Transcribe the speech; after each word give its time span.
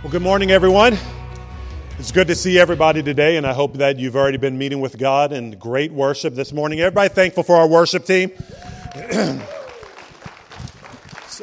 Well, 0.00 0.12
good 0.12 0.22
morning, 0.22 0.52
everyone. 0.52 0.96
It's 1.98 2.12
good 2.12 2.28
to 2.28 2.36
see 2.36 2.56
everybody 2.56 3.02
today, 3.02 3.36
and 3.36 3.44
I 3.44 3.52
hope 3.52 3.74
that 3.78 3.98
you've 3.98 4.14
already 4.14 4.38
been 4.38 4.56
meeting 4.56 4.80
with 4.80 4.96
God 4.96 5.32
and 5.32 5.58
great 5.58 5.90
worship 5.90 6.36
this 6.36 6.52
morning. 6.52 6.78
Everybody 6.78 7.08
thankful 7.08 7.42
for 7.42 7.56
our 7.56 7.66
worship 7.66 8.04
team? 8.04 8.30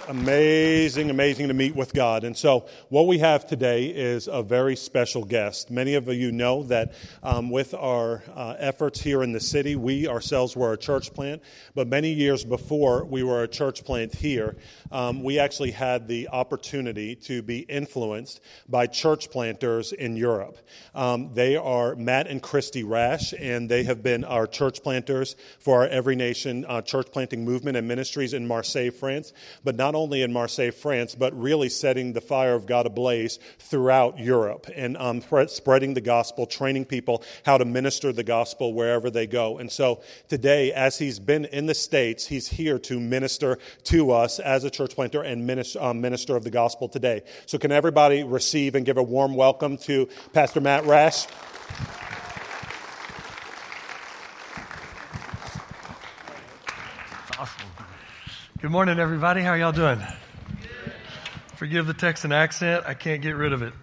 amazing, 0.07 1.09
amazing 1.09 1.47
to 1.47 1.53
meet 1.53 1.75
with 1.75 1.93
God. 1.93 2.23
And 2.23 2.35
so, 2.35 2.67
what 2.89 3.07
we 3.07 3.19
have 3.19 3.45
today 3.45 3.87
is 3.87 4.28
a 4.28 4.41
very 4.41 4.75
special 4.75 5.23
guest. 5.23 5.69
Many 5.69 5.96
of 5.96 6.07
you 6.07 6.31
know 6.31 6.63
that 6.63 6.93
um, 7.23 7.49
with 7.49 7.73
our 7.73 8.23
uh, 8.33 8.55
efforts 8.57 9.01
here 9.01 9.23
in 9.23 9.31
the 9.31 9.39
city, 9.39 9.75
we 9.75 10.07
ourselves 10.07 10.55
were 10.55 10.73
a 10.73 10.78
church 10.78 11.13
plant, 11.13 11.42
but 11.73 11.87
many 11.87 12.11
years 12.11 12.43
before 12.43 13.05
we 13.05 13.23
were 13.23 13.43
a 13.43 13.47
church 13.47 13.83
plant 13.85 14.13
here, 14.13 14.55
um, 14.92 15.23
we 15.23 15.39
actually 15.39 15.71
had 15.71 16.07
the 16.07 16.27
opportunity 16.30 17.16
to 17.16 17.41
be 17.41 17.59
influenced 17.59 18.41
by 18.67 18.88
church 18.88 19.30
planters 19.30 19.91
in 19.91 20.16
Europe. 20.16 20.57
Um, 20.93 21.34
they 21.34 21.55
are 21.55 21.95
Matt 21.95 22.27
and 22.27 22.41
Christy 22.41 22.84
Rash, 22.84 23.34
and 23.39 23.70
they 23.70 23.84
have 23.84 24.01
been 24.01 24.23
our 24.23 24.48
church 24.48 24.81
planters 24.81 25.35
for 25.59 25.81
our 25.81 25.87
Every 25.87 26.15
Nation 26.15 26.65
uh, 26.67 26.81
church 26.81 27.07
planting 27.12 27.45
movement 27.45 27.77
and 27.77 27.87
ministries 27.87 28.34
in 28.34 28.48
Marseille, 28.48 28.89
France. 28.89 29.34
But 29.63 29.75
not 29.75 29.84
only 29.94 30.23
in 30.23 30.34
Marseille, 30.34 30.71
France, 30.71 31.13
but 31.13 31.38
really 31.39 31.70
setting 31.70 32.13
the 32.13 32.21
fire 32.21 32.55
of 32.55 32.66
God 32.66 32.85
ablaze 32.88 33.38
throughout 33.59 34.17
Europe 34.17 34.67
and 34.76 34.95
um, 34.98 35.21
spreading 35.48 35.93
the 35.93 36.02
gospel, 36.02 36.48
training 36.48 36.85
people 36.85 37.21
how 37.45 37.57
to 37.57 37.66
minister 37.66 38.12
the 38.12 38.23
gospel 38.23 38.73
wherever 38.73 39.09
they 39.09 39.27
go. 39.27 39.57
And 39.59 39.71
so 39.71 40.02
today, 40.29 40.71
as 40.71 40.98
he's 40.98 41.20
been 41.20 41.45
in 41.45 41.66
the 41.66 41.76
States, 41.76 42.26
he's 42.26 42.48
here 42.48 42.79
to 42.79 42.99
minister 42.99 43.59
to 43.84 44.12
us 44.12 44.40
as 44.40 44.63
a 44.63 44.70
church 44.70 44.95
planter 44.95 45.21
and 45.21 45.45
minister, 45.45 45.84
um, 45.84 46.02
minister 46.02 46.35
of 46.35 46.43
the 46.43 46.49
gospel 46.49 46.88
today. 46.88 47.21
So, 47.45 47.57
can 47.57 47.71
everybody 47.71 48.23
receive 48.23 48.76
and 48.76 48.85
give 48.85 48.98
a 48.98 49.04
warm 49.04 49.35
welcome 49.35 49.77
to 49.79 50.07
Pastor 50.34 50.62
Matt 50.62 50.85
Rash? 50.85 51.27
Awesome. 57.37 57.74
Good 58.66 58.71
morning, 58.71 58.98
everybody. 58.98 59.44
How 59.44 59.54
y'all 59.54 59.71
doing? 59.71 60.02
Forgive 61.55 61.85
the 61.85 61.94
Texan 61.94 62.32
accent. 62.32 62.84
I 62.88 62.96
can't 62.96 63.21
get 63.21 63.35
rid 63.35 63.54
of 63.54 63.62
it. 63.62 63.74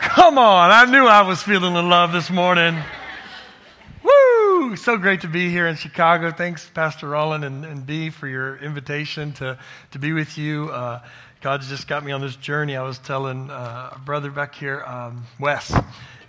Come 0.00 0.38
on. 0.38 0.72
I 0.72 0.90
knew 0.90 1.06
I 1.06 1.22
was 1.22 1.40
feeling 1.40 1.74
the 1.74 1.84
love 1.84 2.10
this 2.10 2.30
morning. 2.30 2.76
Woo! 4.02 4.74
So 4.74 4.96
great 4.96 5.20
to 5.20 5.28
be 5.28 5.48
here 5.48 5.68
in 5.68 5.76
Chicago. 5.76 6.32
Thanks, 6.32 6.68
Pastor 6.68 7.10
Roland 7.10 7.44
and, 7.44 7.64
and 7.64 7.86
Dee, 7.86 8.10
for 8.10 8.26
your 8.26 8.56
invitation 8.56 9.32
to, 9.34 9.56
to 9.92 10.00
be 10.00 10.12
with 10.12 10.36
you. 10.36 10.70
Uh, 10.70 11.00
God's 11.42 11.68
just 11.68 11.86
got 11.86 12.04
me 12.04 12.10
on 12.10 12.20
this 12.20 12.34
journey. 12.34 12.74
I 12.74 12.82
was 12.82 12.98
telling 12.98 13.52
uh, 13.52 13.90
a 13.94 13.98
brother 14.00 14.32
back 14.32 14.56
here, 14.56 14.82
um, 14.82 15.24
Wes, 15.38 15.72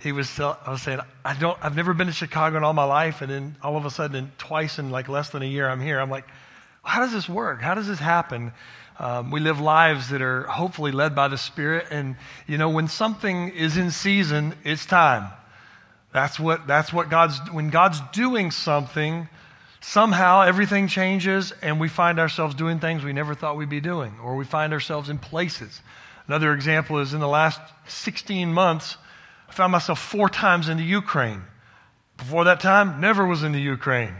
he 0.02 0.12
was, 0.12 0.34
tell, 0.34 0.58
I 0.64 0.70
was 0.70 0.82
saying, 0.82 1.00
I 1.24 1.34
don't, 1.34 1.58
I've 1.62 1.76
never 1.76 1.94
been 1.94 2.06
to 2.06 2.12
Chicago 2.12 2.56
in 2.56 2.64
all 2.64 2.72
my 2.72 2.84
life. 2.84 3.22
And 3.22 3.30
then 3.30 3.56
all 3.62 3.76
of 3.76 3.84
a 3.84 3.90
sudden, 3.90 4.32
twice 4.38 4.78
in 4.78 4.90
like 4.90 5.08
less 5.08 5.30
than 5.30 5.42
a 5.42 5.46
year, 5.46 5.68
I'm 5.68 5.80
here. 5.80 6.00
I'm 6.00 6.10
like, 6.10 6.26
how 6.82 7.00
does 7.00 7.12
this 7.12 7.28
work? 7.28 7.60
How 7.60 7.74
does 7.74 7.86
this 7.86 7.98
happen? 7.98 8.52
Um, 8.98 9.30
we 9.30 9.40
live 9.40 9.60
lives 9.60 10.08
that 10.10 10.22
are 10.22 10.42
hopefully 10.44 10.90
led 10.90 11.14
by 11.14 11.28
the 11.28 11.38
Spirit. 11.38 11.86
And, 11.90 12.16
you 12.46 12.58
know, 12.58 12.70
when 12.70 12.88
something 12.88 13.50
is 13.50 13.76
in 13.76 13.90
season, 13.90 14.54
it's 14.64 14.86
time. 14.86 15.30
That's 16.12 16.40
what, 16.40 16.66
that's 16.66 16.92
what 16.92 17.10
God's, 17.10 17.38
when 17.52 17.70
God's 17.70 18.00
doing 18.12 18.50
something, 18.50 19.28
somehow 19.80 20.42
everything 20.42 20.88
changes 20.88 21.52
and 21.62 21.78
we 21.78 21.88
find 21.88 22.18
ourselves 22.18 22.54
doing 22.54 22.80
things 22.80 23.04
we 23.04 23.12
never 23.12 23.34
thought 23.34 23.56
we'd 23.56 23.68
be 23.68 23.80
doing, 23.80 24.14
or 24.22 24.36
we 24.36 24.44
find 24.44 24.72
ourselves 24.72 25.10
in 25.10 25.18
places. 25.18 25.80
Another 26.26 26.52
example 26.52 26.98
is 26.98 27.14
in 27.14 27.20
the 27.20 27.28
last 27.28 27.60
16 27.86 28.52
months, 28.52 28.96
I 29.48 29.52
found 29.52 29.72
myself 29.72 29.98
four 29.98 30.28
times 30.28 30.68
in 30.68 30.76
the 30.76 30.84
Ukraine. 30.84 31.42
Before 32.16 32.44
that 32.44 32.60
time, 32.60 33.00
never 33.00 33.26
was 33.26 33.42
in 33.42 33.52
the 33.52 33.60
Ukraine. 33.60 34.14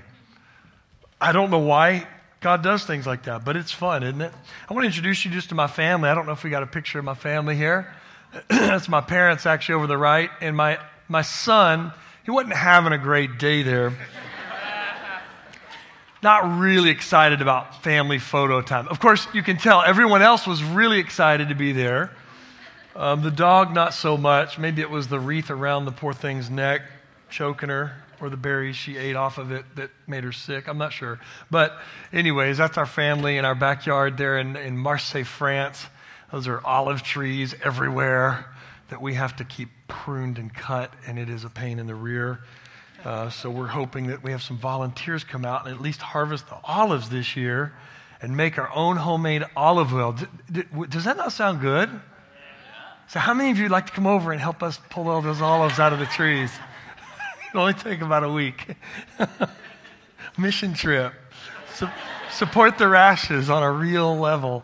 I 1.20 1.32
don't 1.32 1.50
know 1.50 1.58
why 1.58 2.06
God 2.40 2.62
does 2.62 2.84
things 2.84 3.06
like 3.06 3.24
that, 3.24 3.44
but 3.44 3.56
it's 3.56 3.72
fun, 3.72 4.04
isn't 4.04 4.20
it? 4.20 4.32
I 4.68 4.72
want 4.72 4.84
to 4.84 4.86
introduce 4.86 5.24
you 5.24 5.30
just 5.30 5.48
to 5.48 5.56
my 5.56 5.66
family. 5.66 6.08
I 6.08 6.14
don't 6.14 6.26
know 6.26 6.32
if 6.32 6.44
we 6.44 6.50
got 6.50 6.62
a 6.62 6.66
picture 6.66 7.00
of 7.00 7.04
my 7.04 7.14
family 7.14 7.56
here. 7.56 7.92
That's 8.48 8.88
my 8.88 9.00
parents 9.00 9.46
actually 9.46 9.76
over 9.76 9.88
the 9.88 9.98
right, 9.98 10.30
and 10.40 10.56
my, 10.56 10.78
my 11.08 11.22
son, 11.22 11.92
he 12.24 12.30
wasn't 12.30 12.54
having 12.54 12.92
a 12.92 12.98
great 12.98 13.38
day 13.38 13.62
there. 13.62 13.92
Not 16.22 16.58
really 16.58 16.90
excited 16.90 17.42
about 17.42 17.82
family 17.82 18.18
photo 18.18 18.60
time. 18.60 18.88
Of 18.88 19.00
course, 19.00 19.26
you 19.32 19.42
can 19.42 19.56
tell 19.56 19.82
everyone 19.82 20.22
else 20.22 20.46
was 20.46 20.62
really 20.62 20.98
excited 20.98 21.48
to 21.48 21.54
be 21.54 21.72
there. 21.72 22.10
Um, 22.98 23.22
the 23.22 23.30
dog, 23.30 23.72
not 23.72 23.94
so 23.94 24.16
much. 24.16 24.58
Maybe 24.58 24.82
it 24.82 24.90
was 24.90 25.06
the 25.06 25.20
wreath 25.20 25.50
around 25.52 25.84
the 25.84 25.92
poor 25.92 26.12
thing's 26.12 26.50
neck, 26.50 26.82
choking 27.30 27.68
her, 27.68 27.92
or 28.20 28.28
the 28.28 28.36
berries 28.36 28.74
she 28.74 28.96
ate 28.96 29.14
off 29.14 29.38
of 29.38 29.52
it 29.52 29.64
that 29.76 29.90
made 30.08 30.24
her 30.24 30.32
sick. 30.32 30.66
I'm 30.66 30.78
not 30.78 30.92
sure. 30.92 31.20
But, 31.48 31.78
anyways, 32.12 32.58
that's 32.58 32.76
our 32.76 32.86
family 32.86 33.36
in 33.38 33.44
our 33.44 33.54
backyard 33.54 34.18
there 34.18 34.36
in, 34.38 34.56
in 34.56 34.76
Marseille, 34.76 35.22
France. 35.22 35.86
Those 36.32 36.48
are 36.48 36.60
olive 36.66 37.04
trees 37.04 37.54
everywhere 37.62 38.46
that 38.88 39.00
we 39.00 39.14
have 39.14 39.36
to 39.36 39.44
keep 39.44 39.68
pruned 39.86 40.36
and 40.36 40.52
cut, 40.52 40.92
and 41.06 41.20
it 41.20 41.28
is 41.28 41.44
a 41.44 41.50
pain 41.50 41.78
in 41.78 41.86
the 41.86 41.94
rear. 41.94 42.40
Uh, 43.04 43.30
so 43.30 43.48
we're 43.48 43.68
hoping 43.68 44.08
that 44.08 44.24
we 44.24 44.32
have 44.32 44.42
some 44.42 44.58
volunteers 44.58 45.22
come 45.22 45.44
out 45.44 45.66
and 45.66 45.72
at 45.72 45.80
least 45.80 46.02
harvest 46.02 46.48
the 46.48 46.58
olives 46.64 47.10
this 47.10 47.36
year 47.36 47.72
and 48.20 48.36
make 48.36 48.58
our 48.58 48.74
own 48.74 48.96
homemade 48.96 49.44
olive 49.56 49.94
oil. 49.94 50.14
D- 50.14 50.26
d- 50.50 50.64
does 50.88 51.04
that 51.04 51.16
not 51.16 51.30
sound 51.30 51.60
good? 51.60 51.88
So, 53.08 53.18
how 53.18 53.32
many 53.32 53.50
of 53.50 53.56
you 53.56 53.64
would 53.64 53.72
like 53.72 53.86
to 53.86 53.92
come 53.92 54.06
over 54.06 54.32
and 54.32 54.40
help 54.40 54.62
us 54.62 54.78
pull 54.90 55.08
all 55.08 55.22
those 55.22 55.40
olives 55.40 55.78
out 55.78 55.94
of 55.94 55.98
the 55.98 56.04
trees? 56.06 56.50
It'll 57.48 57.62
only 57.62 57.72
take 57.72 58.02
about 58.02 58.22
a 58.22 58.28
week. 58.28 58.76
Mission 60.38 60.74
trip. 60.74 61.14
Su- 61.72 61.88
support 62.30 62.76
the 62.76 62.86
rashes 62.86 63.48
on 63.48 63.62
a 63.62 63.72
real 63.72 64.18
level. 64.18 64.62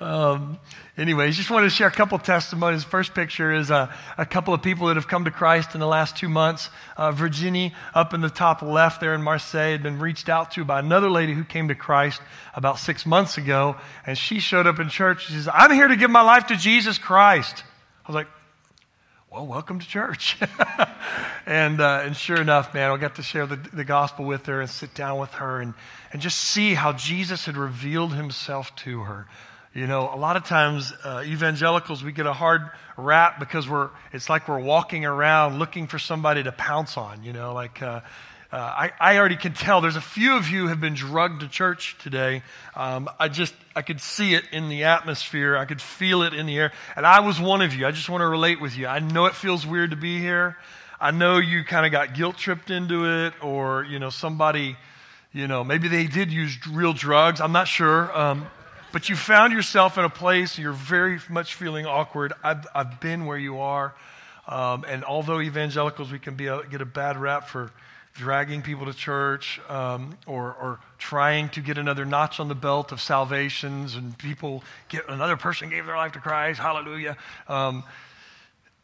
Um, 0.00 0.58
anyways, 0.96 1.36
just 1.36 1.50
wanted 1.50 1.66
to 1.66 1.70
share 1.70 1.88
a 1.88 1.92
couple 1.92 2.18
testimonies. 2.18 2.84
First 2.84 3.14
picture 3.14 3.52
is 3.52 3.70
a, 3.70 3.92
a, 4.16 4.24
couple 4.24 4.54
of 4.54 4.62
people 4.62 4.86
that 4.86 4.96
have 4.96 5.08
come 5.08 5.24
to 5.24 5.30
Christ 5.30 5.74
in 5.74 5.80
the 5.80 5.86
last 5.86 6.16
two 6.16 6.28
months. 6.28 6.70
Uh, 6.96 7.10
Virginie, 7.10 7.74
up 7.94 8.14
in 8.14 8.20
the 8.20 8.30
top 8.30 8.62
left 8.62 9.00
there 9.00 9.14
in 9.14 9.22
Marseille, 9.22 9.72
had 9.72 9.82
been 9.82 9.98
reached 9.98 10.28
out 10.28 10.52
to 10.52 10.64
by 10.64 10.78
another 10.78 11.10
lady 11.10 11.34
who 11.34 11.42
came 11.42 11.68
to 11.68 11.74
Christ 11.74 12.22
about 12.54 12.78
six 12.78 13.06
months 13.06 13.38
ago. 13.38 13.76
And 14.06 14.16
she 14.16 14.38
showed 14.38 14.68
up 14.68 14.78
in 14.78 14.88
church. 14.88 15.26
She 15.26 15.32
says, 15.32 15.48
I'm 15.52 15.72
here 15.72 15.88
to 15.88 15.96
give 15.96 16.10
my 16.10 16.22
life 16.22 16.46
to 16.48 16.56
Jesus 16.56 16.96
Christ. 16.98 17.64
I 18.04 18.08
was 18.08 18.14
like, 18.14 18.28
well, 19.32 19.46
welcome 19.46 19.80
to 19.80 19.86
church. 19.86 20.38
and, 21.46 21.80
uh, 21.80 22.02
and 22.04 22.16
sure 22.16 22.40
enough, 22.40 22.72
man, 22.72 22.90
I 22.90 22.96
got 22.96 23.16
to 23.16 23.22
share 23.22 23.46
the, 23.46 23.56
the 23.56 23.84
gospel 23.84 24.24
with 24.24 24.46
her 24.46 24.60
and 24.60 24.70
sit 24.70 24.94
down 24.94 25.18
with 25.18 25.32
her 25.32 25.60
and, 25.60 25.74
and 26.12 26.22
just 26.22 26.38
see 26.38 26.72
how 26.74 26.92
Jesus 26.92 27.44
had 27.46 27.56
revealed 27.56 28.14
himself 28.14 28.74
to 28.76 29.00
her. 29.00 29.26
You 29.78 29.86
know, 29.86 30.10
a 30.12 30.18
lot 30.18 30.36
of 30.36 30.42
times 30.42 30.92
uh, 31.04 31.22
evangelicals, 31.24 32.02
we 32.02 32.10
get 32.10 32.26
a 32.26 32.32
hard 32.32 32.62
rap 32.96 33.38
because 33.38 33.68
we're, 33.68 33.90
it's 34.12 34.28
like 34.28 34.48
we're 34.48 34.58
walking 34.58 35.04
around 35.04 35.60
looking 35.60 35.86
for 35.86 36.00
somebody 36.00 36.42
to 36.42 36.50
pounce 36.50 36.96
on, 36.96 37.22
you 37.22 37.32
know, 37.32 37.54
like, 37.54 37.80
uh, 37.80 38.00
uh, 38.50 38.56
I, 38.56 38.90
I, 38.98 39.18
already 39.18 39.36
can 39.36 39.52
tell 39.52 39.80
there's 39.80 39.94
a 39.94 40.00
few 40.00 40.36
of 40.36 40.48
you 40.48 40.66
have 40.66 40.80
been 40.80 40.94
drugged 40.94 41.42
to 41.42 41.48
church 41.48 41.94
today. 42.02 42.42
Um, 42.74 43.08
I 43.20 43.28
just, 43.28 43.54
I 43.76 43.82
could 43.82 44.00
see 44.00 44.34
it 44.34 44.42
in 44.50 44.68
the 44.68 44.82
atmosphere. 44.82 45.56
I 45.56 45.64
could 45.64 45.80
feel 45.80 46.22
it 46.22 46.34
in 46.34 46.46
the 46.46 46.58
air. 46.58 46.72
And 46.96 47.06
I 47.06 47.20
was 47.20 47.38
one 47.40 47.62
of 47.62 47.72
you. 47.72 47.86
I 47.86 47.92
just 47.92 48.08
want 48.08 48.22
to 48.22 48.26
relate 48.26 48.60
with 48.60 48.76
you. 48.76 48.88
I 48.88 48.98
know 48.98 49.26
it 49.26 49.36
feels 49.36 49.64
weird 49.64 49.90
to 49.90 49.96
be 49.96 50.18
here. 50.18 50.56
I 51.00 51.12
know 51.12 51.38
you 51.38 51.62
kind 51.62 51.86
of 51.86 51.92
got 51.92 52.14
guilt 52.14 52.36
tripped 52.36 52.72
into 52.72 53.26
it 53.26 53.34
or, 53.44 53.84
you 53.84 54.00
know, 54.00 54.10
somebody, 54.10 54.76
you 55.32 55.46
know, 55.46 55.62
maybe 55.62 55.86
they 55.86 56.08
did 56.08 56.32
use 56.32 56.58
real 56.66 56.94
drugs. 56.94 57.40
I'm 57.40 57.52
not 57.52 57.68
sure. 57.68 58.18
Um, 58.18 58.48
but 58.92 59.08
you 59.08 59.16
found 59.16 59.52
yourself 59.52 59.98
in 59.98 60.04
a 60.04 60.10
place 60.10 60.58
you're 60.58 60.72
very 60.72 61.20
much 61.28 61.54
feeling 61.54 61.86
awkward. 61.86 62.32
I've, 62.42 62.66
I've 62.74 63.00
been 63.00 63.26
where 63.26 63.38
you 63.38 63.60
are. 63.60 63.94
Um, 64.46 64.84
and 64.88 65.04
although 65.04 65.40
evangelicals, 65.40 66.10
we 66.10 66.18
can 66.18 66.34
be 66.34 66.46
a, 66.46 66.62
get 66.64 66.80
a 66.80 66.86
bad 66.86 67.18
rap 67.18 67.48
for 67.48 67.70
dragging 68.14 68.62
people 68.62 68.86
to 68.86 68.92
church 68.92 69.60
um, 69.68 70.16
or, 70.26 70.54
or 70.54 70.80
trying 70.98 71.48
to 71.50 71.60
get 71.60 71.78
another 71.78 72.04
notch 72.04 72.40
on 72.40 72.48
the 72.48 72.54
belt 72.54 72.90
of 72.90 73.00
salvations 73.00 73.94
and 73.94 74.16
people 74.18 74.64
get 74.88 75.08
another 75.08 75.36
person 75.36 75.68
gave 75.70 75.86
their 75.86 75.96
life 75.96 76.12
to 76.12 76.18
Christ, 76.18 76.58
hallelujah. 76.58 77.16
Um, 77.46 77.84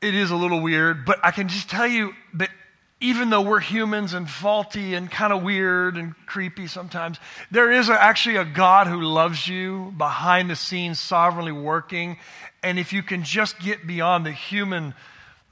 it 0.00 0.14
is 0.14 0.30
a 0.30 0.36
little 0.36 0.60
weird, 0.60 1.04
but 1.04 1.18
I 1.24 1.30
can 1.30 1.48
just 1.48 1.68
tell 1.68 1.86
you 1.86 2.12
that 2.34 2.50
even 3.04 3.28
though 3.28 3.42
we're 3.42 3.60
humans 3.60 4.14
and 4.14 4.28
faulty 4.28 4.94
and 4.94 5.10
kind 5.10 5.30
of 5.30 5.42
weird 5.42 5.98
and 5.98 6.14
creepy 6.24 6.66
sometimes, 6.66 7.18
there 7.50 7.70
is 7.70 7.90
a, 7.90 8.02
actually 8.02 8.36
a 8.36 8.46
God 8.46 8.86
who 8.86 9.02
loves 9.02 9.46
you 9.46 9.92
behind 9.98 10.48
the 10.48 10.56
scenes, 10.56 10.98
sovereignly 10.98 11.52
working. 11.52 12.16
And 12.62 12.78
if 12.78 12.94
you 12.94 13.02
can 13.02 13.22
just 13.22 13.60
get 13.60 13.86
beyond 13.86 14.24
the 14.24 14.32
human 14.32 14.94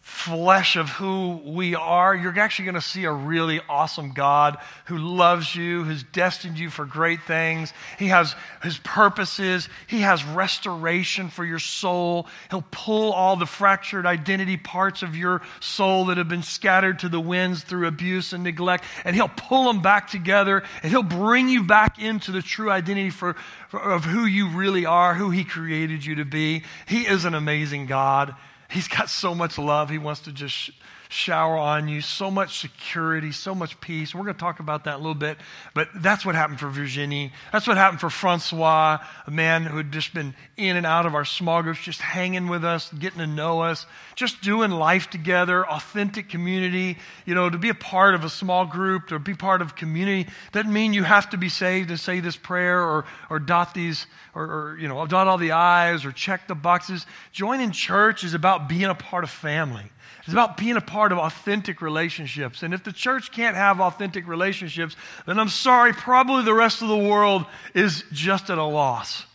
flesh 0.02 0.74
of 0.74 0.88
who 0.88 1.40
we 1.44 1.76
are, 1.76 2.12
you're 2.14 2.36
actually 2.36 2.64
going 2.64 2.74
to 2.74 2.80
see 2.80 3.04
a 3.04 3.12
really 3.12 3.60
awesome 3.68 4.12
God 4.12 4.58
who 4.86 4.98
loves 4.98 5.54
you, 5.54 5.84
who's 5.84 6.02
destined 6.02 6.58
you 6.58 6.70
for 6.70 6.84
great 6.84 7.22
things. 7.22 7.72
He 8.00 8.08
has 8.08 8.34
his 8.64 8.78
purposes, 8.78 9.68
He 9.86 10.00
has 10.00 10.24
restoration 10.24 11.28
for 11.28 11.44
your 11.44 11.60
soul. 11.60 12.26
He'll 12.50 12.64
pull 12.72 13.12
all 13.12 13.36
the 13.36 13.46
fractured 13.46 14.04
identity 14.04 14.56
parts 14.56 15.04
of 15.04 15.14
your 15.14 15.40
soul 15.60 16.06
that 16.06 16.18
have 16.18 16.28
been 16.28 16.42
scattered 16.42 16.98
to 17.00 17.08
the 17.08 17.20
winds 17.20 17.62
through 17.62 17.86
abuse 17.86 18.32
and 18.32 18.42
neglect, 18.42 18.84
and 19.04 19.14
He'll 19.14 19.28
pull 19.28 19.72
them 19.72 19.82
back 19.82 20.10
together, 20.10 20.64
and 20.82 20.90
He'll 20.90 21.04
bring 21.04 21.48
you 21.48 21.62
back 21.62 22.00
into 22.00 22.32
the 22.32 22.42
true 22.42 22.72
identity 22.72 23.10
for, 23.10 23.34
for 23.68 23.80
of 23.80 24.04
who 24.04 24.24
you 24.24 24.48
really 24.48 24.84
are, 24.84 25.14
who 25.14 25.30
He 25.30 25.44
created 25.44 26.04
you 26.04 26.16
to 26.16 26.24
be. 26.24 26.64
He 26.86 27.02
is 27.06 27.24
an 27.24 27.34
amazing 27.34 27.86
God. 27.86 28.34
He's 28.72 28.88
got 28.88 29.10
so 29.10 29.34
much 29.34 29.58
love. 29.58 29.90
He 29.90 29.98
wants 29.98 30.20
to 30.22 30.32
just 30.32 30.70
shower 31.12 31.56
on 31.56 31.88
you, 31.88 32.00
so 32.00 32.30
much 32.30 32.60
security, 32.60 33.32
so 33.32 33.54
much 33.54 33.78
peace. 33.80 34.14
We're 34.14 34.22
going 34.22 34.34
to 34.34 34.40
talk 34.40 34.60
about 34.60 34.84
that 34.84 34.94
a 34.94 34.98
little 34.98 35.14
bit, 35.14 35.36
but 35.74 35.88
that's 35.96 36.24
what 36.24 36.34
happened 36.34 36.58
for 36.58 36.68
Virginie. 36.68 37.32
That's 37.52 37.66
what 37.66 37.76
happened 37.76 38.00
for 38.00 38.08
Francois, 38.08 38.98
a 39.26 39.30
man 39.30 39.64
who 39.64 39.76
had 39.76 39.92
just 39.92 40.14
been 40.14 40.34
in 40.56 40.76
and 40.76 40.86
out 40.86 41.04
of 41.04 41.14
our 41.14 41.24
small 41.24 41.62
groups, 41.62 41.80
just 41.80 42.00
hanging 42.00 42.48
with 42.48 42.64
us, 42.64 42.90
getting 42.92 43.18
to 43.18 43.26
know 43.26 43.60
us, 43.60 43.84
just 44.14 44.40
doing 44.40 44.70
life 44.70 45.10
together, 45.10 45.68
authentic 45.68 46.28
community. 46.28 46.96
You 47.26 47.34
know, 47.34 47.50
to 47.50 47.58
be 47.58 47.68
a 47.68 47.74
part 47.74 48.14
of 48.14 48.24
a 48.24 48.30
small 48.30 48.64
group, 48.64 49.08
to 49.08 49.18
be 49.18 49.34
part 49.34 49.60
of 49.60 49.76
community, 49.76 50.30
doesn't 50.52 50.72
mean 50.72 50.94
you 50.94 51.04
have 51.04 51.30
to 51.30 51.36
be 51.36 51.50
saved 51.50 51.90
and 51.90 52.00
say 52.00 52.20
this 52.20 52.36
prayer 52.36 52.80
or, 52.80 53.04
or 53.28 53.38
dot 53.38 53.74
these, 53.74 54.06
or, 54.34 54.44
or 54.44 54.78
you 54.80 54.88
know, 54.88 55.06
dot 55.06 55.28
all 55.28 55.38
the 55.38 55.52
I's 55.52 56.04
or 56.04 56.12
check 56.12 56.48
the 56.48 56.54
boxes. 56.54 57.04
Joining 57.32 57.70
church 57.70 58.24
is 58.24 58.32
about 58.32 58.68
being 58.68 58.84
a 58.84 58.94
part 58.94 59.24
of 59.24 59.30
family. 59.30 59.84
It's 60.24 60.32
about 60.32 60.56
being 60.56 60.76
a 60.76 60.80
part 60.80 61.10
of 61.10 61.18
authentic 61.18 61.82
relationships. 61.82 62.62
And 62.62 62.72
if 62.72 62.84
the 62.84 62.92
church 62.92 63.32
can't 63.32 63.56
have 63.56 63.80
authentic 63.80 64.28
relationships, 64.28 64.94
then 65.26 65.38
I'm 65.38 65.48
sorry, 65.48 65.92
probably 65.92 66.44
the 66.44 66.54
rest 66.54 66.80
of 66.80 66.88
the 66.88 66.96
world 66.96 67.44
is 67.74 68.04
just 68.12 68.48
at 68.48 68.56
a 68.56 68.64
loss. 68.64 69.26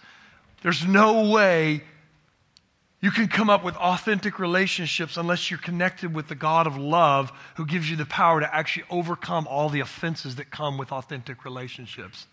There's 0.62 0.86
no 0.86 1.30
way 1.30 1.84
you 3.02 3.12
can 3.12 3.28
come 3.28 3.50
up 3.50 3.66
with 3.66 3.76
authentic 3.76 4.40
relationships 4.40 5.18
unless 5.18 5.52
you're 5.52 5.60
connected 5.60 6.16
with 6.16 6.30
the 6.30 6.36
God 6.36 6.68
of 6.68 6.78
love 6.78 7.32
who 7.56 7.66
gives 7.66 7.90
you 7.90 7.98
the 7.98 8.06
power 8.06 8.40
to 8.40 8.56
actually 8.56 8.86
overcome 8.90 9.46
all 9.48 9.68
the 9.68 9.82
offenses 9.82 10.38
that 10.38 10.50
come 10.50 10.78
with 10.78 10.94
authentic 10.94 11.44
relationships. 11.44 12.28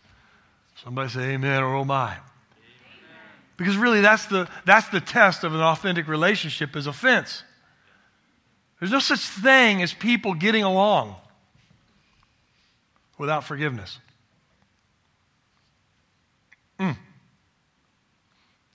Somebody 0.82 1.10
say 1.10 1.34
amen 1.34 1.62
or 1.62 1.74
oh 1.74 1.84
my. 1.84 2.16
Because 3.56 3.76
really 3.76 4.00
that's 4.00 4.26
the, 4.26 4.48
that's 4.64 4.88
the 4.88 5.00
test 5.00 5.42
of 5.44 5.54
an 5.54 5.60
authentic 5.60 6.06
relationship 6.08 6.76
is 6.76 6.86
offense. 6.86 7.42
There's 8.84 8.92
no 8.92 8.98
such 8.98 9.20
thing 9.20 9.80
as 9.80 9.94
people 9.94 10.34
getting 10.34 10.62
along 10.62 11.16
without 13.16 13.44
forgiveness. 13.44 13.98
Mm. 16.78 16.94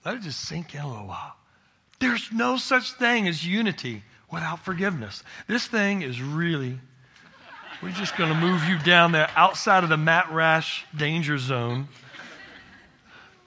Let 0.03 0.15
it 0.15 0.23
just 0.23 0.39
sink 0.39 0.73
in 0.73 0.81
a 0.81 0.89
little 0.89 1.05
while. 1.05 1.35
There's 1.99 2.31
no 2.31 2.57
such 2.57 2.93
thing 2.93 3.27
as 3.27 3.45
unity 3.45 4.01
without 4.31 4.65
forgiveness. 4.65 5.21
This 5.45 5.67
thing 5.67 6.01
is 6.01 6.19
really, 6.19 6.79
we're 7.83 7.91
just 7.91 8.17
going 8.17 8.33
to 8.33 8.39
move 8.39 8.63
you 8.63 8.79
down 8.79 9.11
there 9.11 9.29
outside 9.35 9.83
of 9.83 9.91
the 9.91 9.97
Matt 9.97 10.31
Rash 10.31 10.87
danger 10.97 11.37
zone. 11.37 11.87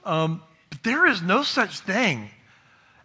Um, 0.05 0.41
but 0.69 0.81
there 0.83 1.07
is 1.07 1.21
no 1.21 1.43
such 1.43 1.79
thing 1.79 2.29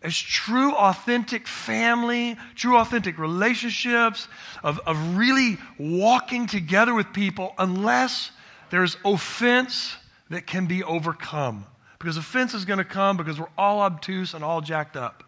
as 0.03 0.17
true, 0.17 0.73
authentic 0.73 1.47
family, 1.47 2.37
true, 2.55 2.77
authentic 2.77 3.19
relationships, 3.19 4.29
of, 4.63 4.79
of 4.81 5.17
really 5.17 5.59
walking 5.79 6.47
together 6.47 6.95
with 6.95 7.13
people, 7.13 7.55
unless 7.59 8.31
there's 8.71 8.97
offense 9.05 9.97
that 10.31 10.47
can 10.47 10.67
be 10.67 10.85
overcome. 10.85 11.67
Because 11.99 12.17
offense 12.17 12.55
is 12.55 12.65
going 12.65 12.79
to 12.79 12.85
come 12.85 13.17
because 13.17 13.41
we're 13.41 13.49
all 13.57 13.81
obtuse 13.81 14.35
and 14.35 14.45
all 14.45 14.61
jacked 14.61 14.97
up. 14.97 15.25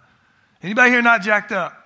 Anybody 0.62 0.90
here 0.90 1.02
not 1.02 1.22
jacked 1.22 1.52
up? 1.52 1.76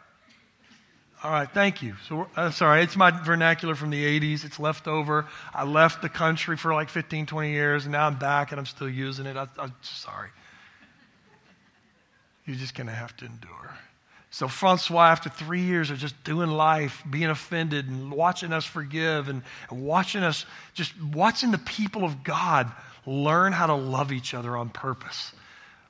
All 1.22 1.30
right, 1.30 1.50
thank 1.50 1.80
you. 1.80 1.94
So, 2.06 2.26
uh, 2.36 2.50
sorry, 2.50 2.82
it's 2.82 2.96
my 2.96 3.10
vernacular 3.10 3.74
from 3.74 3.88
the 3.88 4.20
80s. 4.20 4.44
It's 4.44 4.60
left 4.60 4.86
over. 4.86 5.26
I 5.54 5.64
left 5.64 6.02
the 6.02 6.10
country 6.10 6.58
for 6.58 6.74
like 6.74 6.90
15, 6.90 7.24
20 7.24 7.50
years, 7.50 7.84
and 7.86 7.92
now 7.92 8.06
I'm 8.06 8.18
back 8.18 8.52
and 8.52 8.58
I'm 8.58 8.66
still 8.66 8.90
using 8.90 9.24
it. 9.24 9.34
I, 9.34 9.46
I'm 9.58 9.72
sorry. 9.80 10.28
You're 12.46 12.56
just 12.56 12.74
going 12.74 12.86
to 12.86 12.92
have 12.92 13.16
to 13.18 13.26
endure. 13.26 13.74
So, 14.30 14.48
Francois, 14.48 15.06
after 15.06 15.30
three 15.30 15.62
years 15.62 15.90
of 15.90 15.98
just 15.98 16.22
doing 16.24 16.50
life, 16.50 17.04
being 17.08 17.30
offended, 17.30 17.88
and 17.88 18.10
watching 18.10 18.52
us 18.52 18.64
forgive, 18.64 19.28
and, 19.28 19.42
and 19.70 19.84
watching 19.84 20.24
us, 20.24 20.44
just 20.74 20.92
watching 21.00 21.52
the 21.52 21.58
people 21.58 22.02
of 22.02 22.24
God 22.24 22.70
learn 23.06 23.52
how 23.52 23.66
to 23.66 23.74
love 23.74 24.10
each 24.10 24.34
other 24.34 24.56
on 24.56 24.70
purpose 24.70 25.32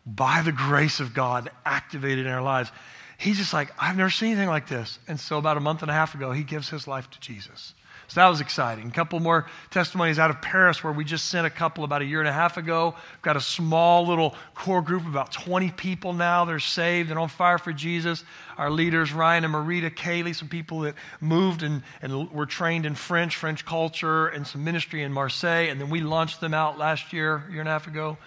by 0.04 0.42
the 0.42 0.52
grace 0.52 1.00
of 1.00 1.14
God 1.14 1.50
activated 1.64 2.26
in 2.26 2.32
our 2.32 2.42
lives, 2.42 2.70
he's 3.16 3.38
just 3.38 3.54
like, 3.54 3.72
I've 3.78 3.96
never 3.96 4.10
seen 4.10 4.32
anything 4.32 4.50
like 4.50 4.68
this. 4.68 4.98
And 5.08 5.18
so, 5.18 5.38
about 5.38 5.56
a 5.56 5.60
month 5.60 5.80
and 5.80 5.90
a 5.90 5.94
half 5.94 6.14
ago, 6.14 6.30
he 6.32 6.42
gives 6.42 6.68
his 6.68 6.86
life 6.86 7.10
to 7.10 7.20
Jesus. 7.20 7.72
So 8.08 8.20
that 8.20 8.28
was 8.28 8.40
exciting. 8.40 8.88
A 8.88 8.90
couple 8.90 9.18
more 9.20 9.46
testimonies 9.70 10.18
out 10.18 10.30
of 10.30 10.42
Paris 10.42 10.84
where 10.84 10.92
we 10.92 11.04
just 11.04 11.26
sent 11.26 11.46
a 11.46 11.50
couple 11.50 11.84
about 11.84 12.02
a 12.02 12.04
year 12.04 12.20
and 12.20 12.28
a 12.28 12.32
half 12.32 12.56
ago. 12.56 12.94
We've 12.96 13.22
got 13.22 13.36
a 13.36 13.40
small 13.40 14.06
little 14.06 14.34
core 14.54 14.82
group, 14.82 15.02
of 15.02 15.08
about 15.08 15.32
20 15.32 15.70
people 15.72 16.12
now. 16.12 16.44
They're 16.44 16.58
saved 16.58 17.10
and 17.10 17.18
on 17.18 17.28
fire 17.28 17.58
for 17.58 17.72
Jesus. 17.72 18.24
Our 18.58 18.70
leaders, 18.70 19.12
Ryan 19.12 19.44
and 19.44 19.54
Marita, 19.54 19.90
Kaylee, 19.90 20.34
some 20.34 20.48
people 20.48 20.80
that 20.80 20.94
moved 21.20 21.62
and, 21.62 21.82
and 22.02 22.30
were 22.30 22.46
trained 22.46 22.86
in 22.86 22.94
French, 22.94 23.36
French 23.36 23.64
culture, 23.64 24.28
and 24.28 24.46
some 24.46 24.64
ministry 24.64 25.02
in 25.02 25.12
Marseille. 25.12 25.70
And 25.70 25.80
then 25.80 25.90
we 25.90 26.00
launched 26.00 26.40
them 26.40 26.54
out 26.54 26.78
last 26.78 27.12
year, 27.12 27.44
year 27.50 27.60
and 27.60 27.68
a 27.68 27.72
half 27.72 27.86
ago 27.86 28.18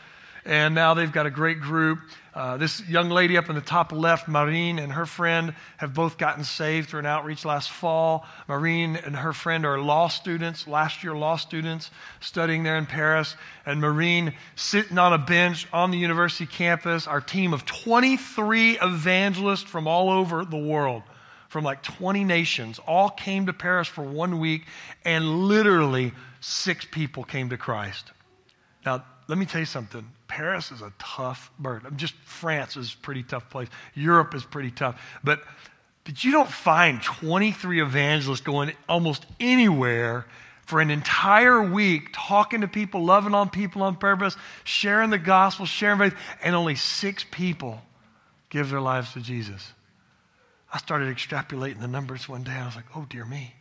and 0.48 0.74
now 0.74 0.94
they've 0.94 1.12
got 1.12 1.26
a 1.26 1.30
great 1.30 1.60
group. 1.60 2.00
Uh, 2.34 2.56
this 2.56 2.88
young 2.88 3.10
lady 3.10 3.36
up 3.36 3.50
in 3.50 3.56
the 3.56 3.62
top 3.62 3.92
left, 3.92 4.30
Marine, 4.30 4.80
and 4.80 4.94
her 4.94 5.06
friend 5.06 5.54
have 5.76 5.94
both 5.94 6.18
gotten 6.18 6.44
saved 6.46 6.90
through 6.90 7.02
an 7.02 7.06
outreach 7.06 7.44
last 7.44 7.70
fall. 7.70 8.26
Marine 8.48 8.96
and 8.96 9.14
her 9.14 9.34
friend 9.34 9.66
are 9.66 9.78
law 9.78 10.08
students, 10.08 10.66
last 10.66 11.04
year 11.04 11.14
law 11.14 11.36
students, 11.36 11.92
studying 12.22 12.64
there 12.64 12.78
in 12.78 12.86
Paris. 12.86 13.36
And 13.66 13.82
Marine 13.82 14.34
sitting 14.56 14.98
on 14.98 15.12
a 15.12 15.18
bench 15.18 15.68
on 15.74 15.92
the 15.92 15.98
university 15.98 16.46
campus. 16.46 17.08
Our 17.08 17.20
team 17.20 17.54
of 17.54 17.66
23 17.66 18.80
evangelists 18.80 19.64
from 19.64 19.86
all 19.86 20.10
over 20.10 20.46
the 20.46 20.58
world 20.58 21.04
from 21.50 21.64
like 21.64 21.82
20 21.84 22.24
nations 22.24 22.80
all 22.88 23.10
came 23.10 23.46
to 23.48 23.54
Paris 23.54 23.88
for 23.88 24.04
one 24.04 24.40
week, 24.40 24.66
and 25.04 25.48
literally 25.48 26.14
six 26.40 26.86
people 26.86 27.24
came 27.24 27.50
to 27.50 27.58
Christ. 27.58 28.12
Now, 28.86 29.04
let 29.28 29.38
me 29.38 29.46
tell 29.46 29.60
you 29.60 29.66
something. 29.66 30.06
Paris 30.28 30.72
is 30.72 30.82
a 30.82 30.92
tough 31.00 31.52
bird. 31.60 31.84
Just 31.98 32.14
France 32.24 32.78
is 32.78 32.94
a 32.94 32.98
pretty 32.98 33.24
tough 33.24 33.50
place. 33.50 33.68
Europe 33.94 34.34
is 34.34 34.44
pretty 34.44 34.72
tough. 34.72 35.02
But, 35.24 35.42
but 36.04 36.24
you 36.24 36.32
don't 36.32 36.50
find 36.50 37.02
23 37.02 37.82
evangelists 37.82 38.42
going 38.42 38.72
almost 38.88 39.26
anywhere 39.40 40.26
for 40.66 40.82
an 40.82 40.90
entire 40.92 41.62
week 41.62 42.10
talking 42.12 42.62
to 42.62 42.68
people, 42.68 43.04
loving 43.04 43.34
on 43.34 43.50
people 43.50 43.84
on 43.84 43.96
purpose, 43.96 44.36
sharing 44.64 45.10
the 45.10 45.18
gospel, 45.18 45.66
sharing 45.66 45.98
faith, 45.98 46.16
and 46.44 46.56
only 46.56 46.76
six 46.76 47.26
people 47.30 47.82
give 48.50 48.70
their 48.70 48.82
lives 48.82 49.14
to 49.14 49.22
Jesus. 49.22 49.74
I 50.72 50.78
started 50.78 51.16
extrapolating 51.16 51.80
the 51.80 51.88
numbers 51.88 52.28
one 52.28 52.44
day. 52.44 52.52
I 52.52 52.66
was 52.66 52.76
like, 52.76 52.86
oh, 52.96 53.06
dear 53.10 53.26
me. 53.26 53.54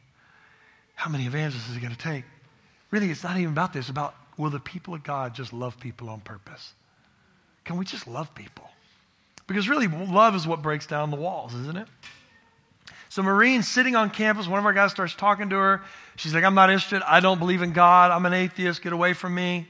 How 0.94 1.10
many 1.10 1.26
evangelists 1.26 1.68
is 1.70 1.76
it 1.76 1.80
going 1.80 1.94
to 1.94 1.98
take? 1.98 2.24
Really, 2.90 3.10
it's 3.10 3.22
not 3.22 3.36
even 3.36 3.52
about 3.52 3.72
this. 3.72 3.84
It's 3.84 3.90
about 3.90 4.14
Will 4.36 4.50
the 4.50 4.60
people 4.60 4.94
of 4.94 5.02
God 5.02 5.34
just 5.34 5.52
love 5.52 5.78
people 5.80 6.08
on 6.08 6.20
purpose? 6.20 6.74
Can 7.64 7.76
we 7.76 7.84
just 7.84 8.06
love 8.06 8.34
people? 8.34 8.68
Because 9.46 9.68
really, 9.68 9.88
love 9.88 10.34
is 10.34 10.46
what 10.46 10.62
breaks 10.62 10.86
down 10.86 11.10
the 11.10 11.16
walls, 11.16 11.54
isn't 11.54 11.76
it? 11.76 11.88
So, 13.08 13.22
Marine's 13.22 13.68
sitting 13.68 13.96
on 13.96 14.10
campus. 14.10 14.46
One 14.46 14.58
of 14.58 14.66
our 14.66 14.72
guys 14.72 14.90
starts 14.90 15.14
talking 15.14 15.48
to 15.50 15.56
her. 15.56 15.82
She's 16.16 16.34
like, 16.34 16.44
I'm 16.44 16.54
not 16.54 16.70
interested. 16.70 17.02
I 17.06 17.20
don't 17.20 17.38
believe 17.38 17.62
in 17.62 17.72
God. 17.72 18.10
I'm 18.10 18.26
an 18.26 18.32
atheist. 18.32 18.82
Get 18.82 18.92
away 18.92 19.12
from 19.12 19.34
me. 19.34 19.68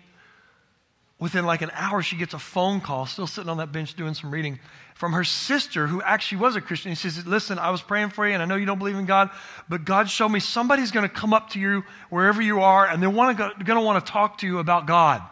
Within 1.19 1.47
like 1.47 1.63
an 1.63 1.71
hour, 1.73 2.03
she 2.03 2.17
gets 2.17 2.35
a 2.35 2.39
phone 2.39 2.81
call, 2.81 3.07
still 3.07 3.27
sitting 3.27 3.49
on 3.49 3.57
that 3.57 3.73
bench 3.73 3.95
doing 3.95 4.13
some 4.13 4.31
reading 4.31 4.59
from 4.95 5.13
her 5.13 5.25
sister 5.25 5.87
who 5.87 6.03
actually 6.03 6.39
was 6.39 6.57
a 6.57 6.61
Christian. 6.61 6.95
She 6.95 7.09
says, 7.09 7.27
Listen, 7.27 7.59
I 7.59 7.71
was 7.71 7.81
praying 7.81 8.11
for 8.11 8.27
you, 8.27 8.35
and 8.35 8.43
I 8.43 8.47
know 8.47 8.57
you 8.57 8.67
don't 8.67 8.79
believe 8.79 8.97
in 8.97 9.07
God, 9.07 9.31
but 9.69 9.85
God 9.85 10.11
showed 10.11 10.29
me 10.29 10.41
somebody's 10.41 10.91
going 10.91 11.09
to 11.09 11.15
come 11.15 11.33
up 11.33 11.51
to 11.51 11.61
you 11.61 11.85
wherever 12.11 12.43
you 12.43 12.61
are, 12.61 12.87
and 12.87 13.03
they're 13.03 13.11
going 13.11 13.37
to 13.37 13.81
want 13.81 14.05
to 14.05 14.13
talk 14.13 14.39
to 14.39 14.47
you 14.47 14.59
about 14.59 14.87
God. 14.87 15.23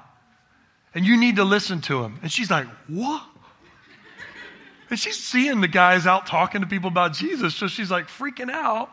And 0.95 1.05
you 1.05 1.19
need 1.19 1.37
to 1.37 1.45
listen 1.45 1.81
to 1.83 2.03
him. 2.03 2.19
And 2.23 2.31
she's 2.31 2.51
like, 2.51 2.67
What? 2.89 3.23
And 4.91 4.99
she's 4.99 5.19
seeing 5.19 5.61
the 5.61 5.69
guys 5.69 6.07
out 6.07 6.27
talking 6.27 6.61
to 6.61 6.67
people 6.67 6.89
about 6.89 7.15
Jesus, 7.15 7.55
so 7.55 7.67
she's 7.67 7.91
like 7.91 8.07
freaking 8.07 8.51
out. 8.51 8.91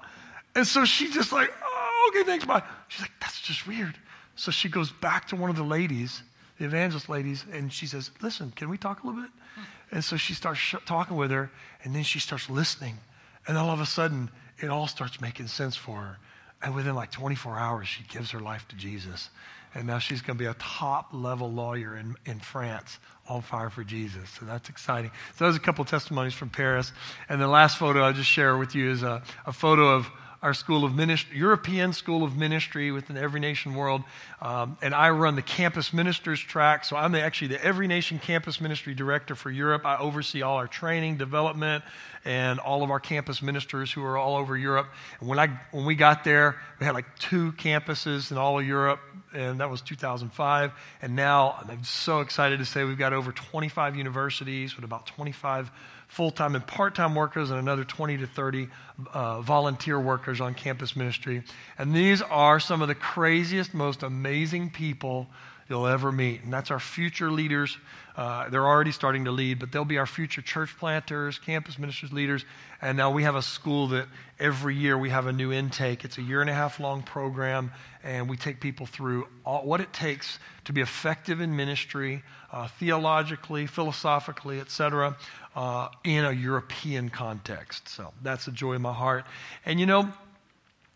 And 0.55 0.65
so 0.65 0.83
she's 0.83 1.13
just 1.13 1.31
like, 1.31 1.53
Oh, 1.63 2.11
okay, 2.11 2.23
thanks, 2.25 2.45
bye. 2.45 2.63
She's 2.87 3.01
like, 3.01 3.11
That's 3.21 3.39
just 3.39 3.67
weird. 3.67 3.95
So 4.35 4.51
she 4.51 4.69
goes 4.69 4.91
back 4.91 5.27
to 5.27 5.35
one 5.35 5.49
of 5.49 5.55
the 5.55 5.63
ladies, 5.63 6.23
the 6.61 6.67
evangelist 6.67 7.09
ladies, 7.09 7.43
and 7.51 7.73
she 7.73 7.87
says, 7.87 8.11
Listen, 8.21 8.53
can 8.55 8.69
we 8.69 8.77
talk 8.77 9.01
a 9.01 9.07
little 9.07 9.23
bit? 9.23 9.31
Hmm. 9.55 9.61
And 9.95 10.03
so 10.03 10.15
she 10.15 10.35
starts 10.35 10.59
sh- 10.59 10.75
talking 10.85 11.17
with 11.17 11.31
her, 11.31 11.49
and 11.83 11.95
then 11.95 12.03
she 12.03 12.19
starts 12.19 12.51
listening. 12.51 12.99
And 13.47 13.57
all 13.57 13.71
of 13.71 13.81
a 13.81 13.85
sudden, 13.87 14.29
it 14.59 14.69
all 14.69 14.85
starts 14.85 15.19
making 15.19 15.47
sense 15.47 15.75
for 15.75 15.97
her. 15.97 16.17
And 16.61 16.75
within 16.75 16.93
like 16.93 17.09
24 17.09 17.57
hours, 17.57 17.87
she 17.87 18.03
gives 18.03 18.29
her 18.29 18.39
life 18.39 18.67
to 18.67 18.75
Jesus. 18.75 19.31
And 19.73 19.87
now 19.87 19.97
she's 19.97 20.21
going 20.21 20.37
to 20.37 20.43
be 20.43 20.47
a 20.47 20.53
top 20.59 21.09
level 21.13 21.51
lawyer 21.51 21.97
in, 21.97 22.15
in 22.27 22.39
France 22.39 22.99
on 23.27 23.41
fire 23.41 23.71
for 23.71 23.83
Jesus. 23.83 24.29
So 24.29 24.45
that's 24.45 24.69
exciting. 24.69 25.09
So 25.37 25.45
there's 25.45 25.55
a 25.55 25.59
couple 25.59 25.83
testimonies 25.85 26.35
from 26.35 26.51
Paris. 26.51 26.91
And 27.27 27.41
the 27.41 27.47
last 27.47 27.79
photo 27.79 28.01
I'll 28.03 28.13
just 28.13 28.29
share 28.29 28.55
with 28.55 28.75
you 28.75 28.91
is 28.91 29.01
a, 29.01 29.23
a 29.47 29.53
photo 29.53 29.95
of 29.95 30.07
our 30.41 30.53
school 30.53 30.83
of 30.83 30.95
ministry, 30.95 31.37
European 31.37 31.93
School 31.93 32.23
of 32.23 32.35
Ministry 32.35 32.91
within 32.91 33.15
Every 33.15 33.39
Nation 33.39 33.75
World. 33.75 34.03
Um, 34.41 34.75
and 34.81 34.93
I 34.95 35.11
run 35.11 35.35
the 35.35 35.43
campus 35.43 35.93
ministers 35.93 36.39
track. 36.39 36.83
So 36.83 36.95
I'm 36.95 37.13
actually 37.13 37.49
the 37.49 37.63
Every 37.63 37.85
Nation 37.87 38.17
campus 38.17 38.59
ministry 38.59 38.95
director 38.95 39.35
for 39.35 39.51
Europe. 39.51 39.85
I 39.85 39.97
oversee 39.97 40.41
all 40.41 40.57
our 40.57 40.67
training, 40.67 41.17
development, 41.17 41.83
and 42.25 42.59
all 42.59 42.83
of 42.83 42.91
our 42.91 42.99
campus 42.99 43.41
ministers 43.41 43.91
who 43.91 44.03
are 44.03 44.17
all 44.17 44.35
over 44.35 44.57
Europe. 44.57 44.87
And 45.19 45.29
when, 45.29 45.39
I, 45.39 45.47
when 45.71 45.85
we 45.85 45.95
got 45.95 46.23
there, 46.23 46.59
we 46.79 46.85
had 46.85 46.93
like 46.93 47.17
two 47.17 47.51
campuses 47.53 48.31
in 48.31 48.37
all 48.37 48.59
of 48.59 48.65
Europe, 48.65 48.99
and 49.33 49.59
that 49.59 49.69
was 49.69 49.81
2005. 49.81 50.71
And 51.01 51.15
now 51.15 51.63
I'm 51.67 51.83
so 51.83 52.21
excited 52.21 52.59
to 52.59 52.65
say 52.65 52.83
we've 52.83 52.97
got 52.97 53.13
over 53.13 53.31
25 53.31 53.95
universities 53.95 54.75
with 54.75 54.85
about 54.85 55.07
25 55.07 55.71
full 56.07 56.29
time 56.29 56.55
and 56.55 56.67
part 56.67 56.93
time 56.93 57.15
workers 57.15 57.51
and 57.51 57.59
another 57.59 57.85
20 57.85 58.17
to 58.17 58.27
30 58.27 58.67
uh, 59.13 59.41
volunteer 59.41 59.97
workers 59.99 60.41
on 60.41 60.53
campus 60.53 60.95
ministry. 60.95 61.41
And 61.77 61.93
these 61.93 62.21
are 62.21 62.59
some 62.59 62.81
of 62.81 62.89
the 62.89 62.95
craziest, 62.95 63.73
most 63.73 64.03
amazing 64.03 64.71
people 64.71 65.27
you'll 65.71 65.87
ever 65.87 66.11
meet. 66.11 66.43
And 66.43 66.53
that's 66.53 66.69
our 66.69 66.79
future 66.79 67.31
leaders. 67.31 67.77
Uh, 68.15 68.49
they're 68.49 68.67
already 68.67 68.91
starting 68.91 69.25
to 69.25 69.31
lead, 69.31 69.57
but 69.57 69.71
they'll 69.71 69.85
be 69.85 69.97
our 69.97 70.05
future 70.05 70.41
church 70.41 70.77
planters, 70.77 71.39
campus 71.39 71.79
ministers, 71.79 72.11
leaders. 72.11 72.45
And 72.81 72.97
now 72.97 73.09
we 73.09 73.23
have 73.23 73.35
a 73.35 73.41
school 73.41 73.87
that 73.87 74.07
every 74.39 74.75
year 74.75 74.97
we 74.97 75.09
have 75.09 75.27
a 75.27 75.33
new 75.33 75.51
intake. 75.51 76.05
It's 76.05 76.19
a 76.19 76.21
year 76.21 76.41
and 76.41 76.49
a 76.49 76.53
half 76.53 76.79
long 76.79 77.01
program, 77.01 77.71
and 78.03 78.29
we 78.29 78.37
take 78.37 78.59
people 78.59 78.85
through 78.85 79.27
all, 79.45 79.65
what 79.65 79.81
it 79.81 79.91
takes 79.93 80.37
to 80.65 80.73
be 80.73 80.81
effective 80.81 81.41
in 81.41 81.55
ministry, 81.55 82.21
uh, 82.51 82.67
theologically, 82.67 83.65
philosophically, 83.65 84.59
etc 84.59 85.17
uh, 85.55 85.89
in 86.03 86.25
a 86.25 86.31
European 86.31 87.09
context. 87.09 87.89
So 87.89 88.13
that's 88.21 88.45
the 88.45 88.51
joy 88.51 88.75
of 88.75 88.81
my 88.81 88.93
heart. 88.93 89.25
And 89.65 89.79
you 89.79 89.85
know, 89.85 90.11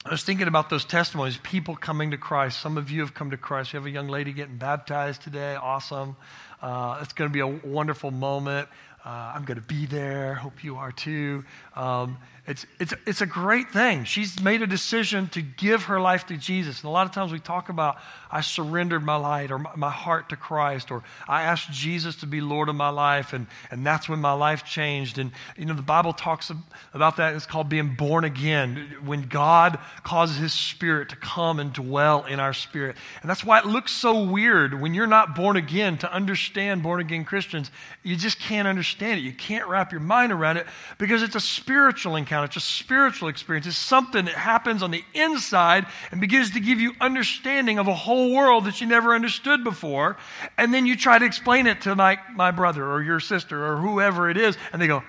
I 0.07 0.11
was 0.11 0.23
thinking 0.23 0.47
about 0.47 0.69
those 0.69 0.85
testimonies, 0.85 1.37
people 1.41 1.75
coming 1.75 2.11
to 2.11 2.17
Christ. 2.17 2.59
Some 2.59 2.77
of 2.77 2.91
you 2.91 3.01
have 3.01 3.15
come 3.15 3.31
to 3.31 3.37
Christ. 3.37 3.73
We 3.73 3.77
have 3.77 3.87
a 3.87 3.89
young 3.89 4.07
lady 4.07 4.33
getting 4.33 4.57
baptized 4.57 5.23
today. 5.23 5.55
Awesome. 5.55 6.15
Uh, 6.61 6.99
it's 7.01 7.13
going 7.13 7.27
to 7.27 7.33
be 7.33 7.39
a 7.39 7.47
wonderful 7.47 8.11
moment. 8.11 8.69
Uh, 9.03 9.09
I'm 9.09 9.45
going 9.45 9.59
to 9.59 9.65
be 9.65 9.87
there. 9.87 10.35
Hope 10.35 10.63
you 10.63 10.75
are 10.75 10.91
too. 10.91 11.43
Um, 11.75 12.19
it's, 12.47 12.67
it's, 12.79 12.93
it's 13.07 13.21
a 13.21 13.25
great 13.25 13.71
thing. 13.71 14.03
She's 14.03 14.39
made 14.39 14.61
a 14.61 14.67
decision 14.67 15.29
to 15.29 15.41
give 15.41 15.85
her 15.85 15.99
life 15.99 16.27
to 16.27 16.37
Jesus. 16.37 16.81
And 16.81 16.87
a 16.87 16.91
lot 16.91 17.07
of 17.07 17.11
times 17.11 17.31
we 17.31 17.39
talk 17.39 17.69
about, 17.69 17.97
I 18.29 18.41
surrendered 18.41 19.03
my 19.03 19.15
life 19.15 19.49
or 19.49 19.57
my 19.57 19.89
heart 19.89 20.29
to 20.29 20.35
Christ, 20.35 20.91
or 20.91 21.01
I 21.27 21.41
asked 21.41 21.71
Jesus 21.71 22.17
to 22.17 22.27
be 22.27 22.41
Lord 22.41 22.69
of 22.69 22.75
my 22.75 22.89
life, 22.89 23.33
and, 23.33 23.47
and 23.71 23.83
that's 23.83 24.07
when 24.07 24.19
my 24.19 24.33
life 24.33 24.63
changed. 24.63 25.17
And, 25.17 25.31
you 25.57 25.65
know, 25.65 25.73
the 25.73 25.81
Bible 25.81 26.13
talks 26.13 26.51
about 26.93 27.17
that. 27.17 27.33
It's 27.33 27.47
called 27.47 27.67
being 27.67 27.95
born 27.95 28.25
again, 28.25 28.95
when 29.03 29.23
God 29.23 29.79
causes 30.03 30.37
His 30.37 30.53
Spirit 30.53 31.09
to 31.09 31.15
come 31.15 31.59
and 31.59 31.73
dwell 31.73 32.25
in 32.25 32.39
our 32.39 32.53
spirit. 32.53 32.95
And 33.21 33.29
that's 33.29 33.43
why 33.43 33.57
it 33.57 33.65
looks 33.65 33.91
so 33.91 34.23
weird 34.23 34.79
when 34.79 34.93
you're 34.93 35.07
not 35.07 35.35
born 35.35 35.57
again 35.57 35.97
to 35.99 36.13
understand 36.13 36.83
born 36.83 36.99
again 36.99 37.25
Christians. 37.25 37.71
You 38.03 38.15
just 38.15 38.39
can't 38.39 38.67
understand 38.67 39.19
it. 39.19 39.23
You 39.23 39.33
can't 39.33 39.67
wrap 39.67 39.91
your 39.91 40.01
mind 40.01 40.31
around 40.31 40.57
it 40.57 40.67
because 40.99 41.23
it's 41.23 41.35
a 41.35 41.39
spiritual 41.39 42.15
encounter 42.15 42.34
it's 42.43 42.55
a 42.55 42.61
spiritual 42.61 43.29
experience. 43.29 43.67
It's 43.67 43.77
something 43.77 44.25
that 44.25 44.35
happens 44.35 44.81
on 44.81 44.91
the 44.91 45.03
inside 45.13 45.85
and 46.11 46.19
begins 46.19 46.51
to 46.51 46.59
give 46.59 46.79
you 46.79 46.93
understanding 46.99 47.77
of 47.79 47.87
a 47.87 47.93
whole 47.93 48.33
world 48.33 48.65
that 48.65 48.81
you 48.81 48.87
never 48.87 49.13
understood 49.13 49.63
before. 49.63 50.17
And 50.57 50.73
then 50.73 50.85
you 50.85 50.95
try 50.95 51.19
to 51.19 51.25
explain 51.25 51.67
it 51.67 51.81
to 51.81 51.95
my, 51.95 52.19
my 52.33 52.51
brother 52.51 52.89
or 52.89 53.01
your 53.03 53.19
sister 53.19 53.65
or 53.65 53.77
whoever 53.77 54.29
it 54.29 54.37
is, 54.37 54.57
and 54.73 54.81
they 54.81 54.87
go, 54.87 55.03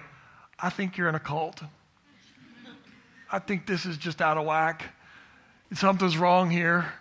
I 0.59 0.71
think 0.71 0.97
you're 0.97 1.09
in 1.09 1.14
a 1.14 1.21
cult. 1.21 1.62
I 3.30 3.38
think 3.38 3.66
this 3.66 3.87
is 3.87 3.97
just 3.97 4.23
out 4.23 4.38
of 4.38 4.47
whack. 4.47 4.85
Something's 5.75 6.16
wrong 6.16 6.50
here. 6.50 6.92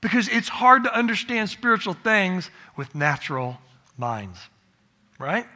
Because 0.00 0.28
it's 0.28 0.48
hard 0.48 0.84
to 0.84 0.94
understand 0.94 1.48
spiritual 1.48 1.94
things 1.94 2.50
with 2.76 2.94
natural 2.94 3.58
minds, 3.96 4.38
right? 5.18 5.46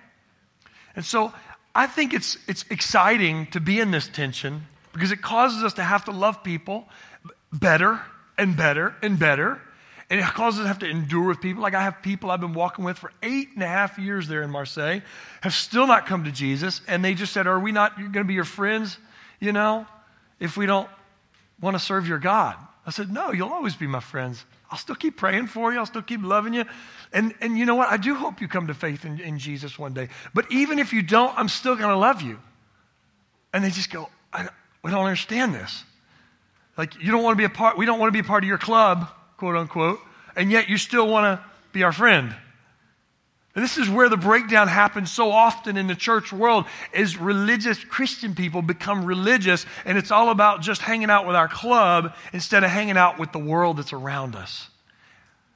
And 0.96 1.04
so 1.04 1.32
I 1.78 1.86
think 1.86 2.12
it's, 2.12 2.36
it's 2.48 2.64
exciting 2.70 3.46
to 3.52 3.60
be 3.60 3.78
in 3.78 3.92
this 3.92 4.08
tension 4.08 4.66
because 4.92 5.12
it 5.12 5.22
causes 5.22 5.62
us 5.62 5.74
to 5.74 5.84
have 5.84 6.06
to 6.06 6.10
love 6.10 6.42
people 6.42 6.88
better 7.52 8.00
and 8.36 8.56
better 8.56 8.96
and 9.00 9.16
better. 9.16 9.60
And 10.10 10.18
it 10.18 10.26
causes 10.26 10.58
us 10.58 10.64
to 10.64 10.68
have 10.68 10.78
to 10.80 10.88
endure 10.88 11.28
with 11.28 11.40
people. 11.40 11.62
Like 11.62 11.74
I 11.74 11.84
have 11.84 12.02
people 12.02 12.32
I've 12.32 12.40
been 12.40 12.52
walking 12.52 12.84
with 12.84 12.98
for 12.98 13.12
eight 13.22 13.50
and 13.54 13.62
a 13.62 13.68
half 13.68 13.96
years 13.96 14.26
there 14.26 14.42
in 14.42 14.50
Marseille, 14.50 15.02
have 15.40 15.54
still 15.54 15.86
not 15.86 16.06
come 16.06 16.24
to 16.24 16.32
Jesus. 16.32 16.80
And 16.88 17.04
they 17.04 17.14
just 17.14 17.32
said, 17.32 17.46
Are 17.46 17.60
we 17.60 17.70
not 17.70 17.96
going 17.96 18.12
to 18.12 18.24
be 18.24 18.34
your 18.34 18.42
friends, 18.42 18.98
you 19.38 19.52
know, 19.52 19.86
if 20.40 20.56
we 20.56 20.66
don't 20.66 20.90
want 21.60 21.76
to 21.76 21.80
serve 21.80 22.08
your 22.08 22.18
God? 22.18 22.56
I 22.88 22.90
said, 22.90 23.12
No, 23.12 23.32
you'll 23.32 23.50
always 23.50 23.76
be 23.76 23.86
my 23.86 24.00
friends. 24.00 24.46
I'll 24.70 24.78
still 24.78 24.94
keep 24.94 25.18
praying 25.18 25.48
for 25.48 25.70
you. 25.70 25.78
I'll 25.78 25.84
still 25.84 26.00
keep 26.00 26.22
loving 26.22 26.54
you. 26.54 26.64
And, 27.12 27.34
and 27.42 27.58
you 27.58 27.66
know 27.66 27.74
what? 27.74 27.88
I 27.88 27.98
do 27.98 28.14
hope 28.14 28.40
you 28.40 28.48
come 28.48 28.66
to 28.68 28.74
faith 28.74 29.04
in, 29.04 29.20
in 29.20 29.38
Jesus 29.38 29.78
one 29.78 29.92
day. 29.92 30.08
But 30.32 30.50
even 30.50 30.78
if 30.78 30.94
you 30.94 31.02
don't, 31.02 31.36
I'm 31.38 31.50
still 31.50 31.76
going 31.76 31.90
to 31.90 31.98
love 31.98 32.22
you. 32.22 32.38
And 33.52 33.62
they 33.62 33.68
just 33.68 33.90
go, 33.90 34.08
I, 34.32 34.48
we 34.82 34.90
don't 34.90 35.04
understand 35.04 35.54
this. 35.54 35.84
Like, 36.78 36.94
you 37.02 37.12
don't 37.12 37.22
want 37.22 37.34
to 37.34 37.38
be 37.38 37.44
a 37.44 37.50
part, 37.50 37.76
we 37.76 37.84
don't 37.84 37.98
want 37.98 38.08
to 38.08 38.12
be 38.12 38.20
a 38.20 38.28
part 38.28 38.42
of 38.42 38.48
your 38.48 38.56
club, 38.56 39.06
quote 39.36 39.56
unquote, 39.56 40.00
and 40.34 40.50
yet 40.50 40.70
you 40.70 40.78
still 40.78 41.08
want 41.08 41.24
to 41.24 41.44
be 41.72 41.82
our 41.82 41.92
friend. 41.92 42.34
And 43.54 43.64
this 43.64 43.78
is 43.78 43.88
where 43.88 44.08
the 44.08 44.16
breakdown 44.16 44.68
happens 44.68 45.10
so 45.10 45.32
often 45.32 45.76
in 45.76 45.86
the 45.86 45.94
church 45.94 46.32
world 46.32 46.66
is 46.92 47.16
religious 47.16 47.82
Christian 47.82 48.34
people 48.34 48.62
become 48.62 49.04
religious 49.04 49.66
and 49.84 49.98
it's 49.98 50.10
all 50.10 50.30
about 50.30 50.60
just 50.60 50.80
hanging 50.80 51.10
out 51.10 51.26
with 51.26 51.34
our 51.34 51.48
club 51.48 52.14
instead 52.32 52.62
of 52.62 52.70
hanging 52.70 52.96
out 52.96 53.18
with 53.18 53.32
the 53.32 53.38
world 53.38 53.78
that's 53.78 53.92
around 53.92 54.36
us. 54.36 54.68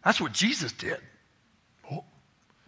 That's 0.04 0.20
what 0.20 0.32
Jesus 0.32 0.72
did. 0.72 0.98
Oh. 1.90 2.04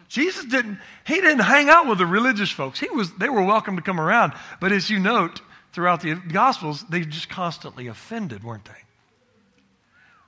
Jesus 0.09 0.45
didn't, 0.45 0.79
he 1.07 1.15
didn't 1.15 1.41
hang 1.41 1.69
out 1.69 1.89
with 1.89 1.99
the 1.99 2.07
religious 2.07 2.51
folks. 2.51 2.79
He 2.79 2.89
was, 2.91 3.13
they 3.15 3.29
were 3.29 3.43
welcome 3.43 3.77
to 3.77 3.83
come 3.83 3.99
around. 3.99 4.35
But 4.61 4.71
as 4.71 4.89
you 4.89 5.01
note 5.01 5.41
throughout 5.73 6.03
the 6.03 6.15
Gospels, 6.15 6.85
they 6.89 7.01
just 7.01 7.29
constantly 7.29 7.89
offended, 7.89 8.45
weren't 8.45 8.67
they? 8.67 8.73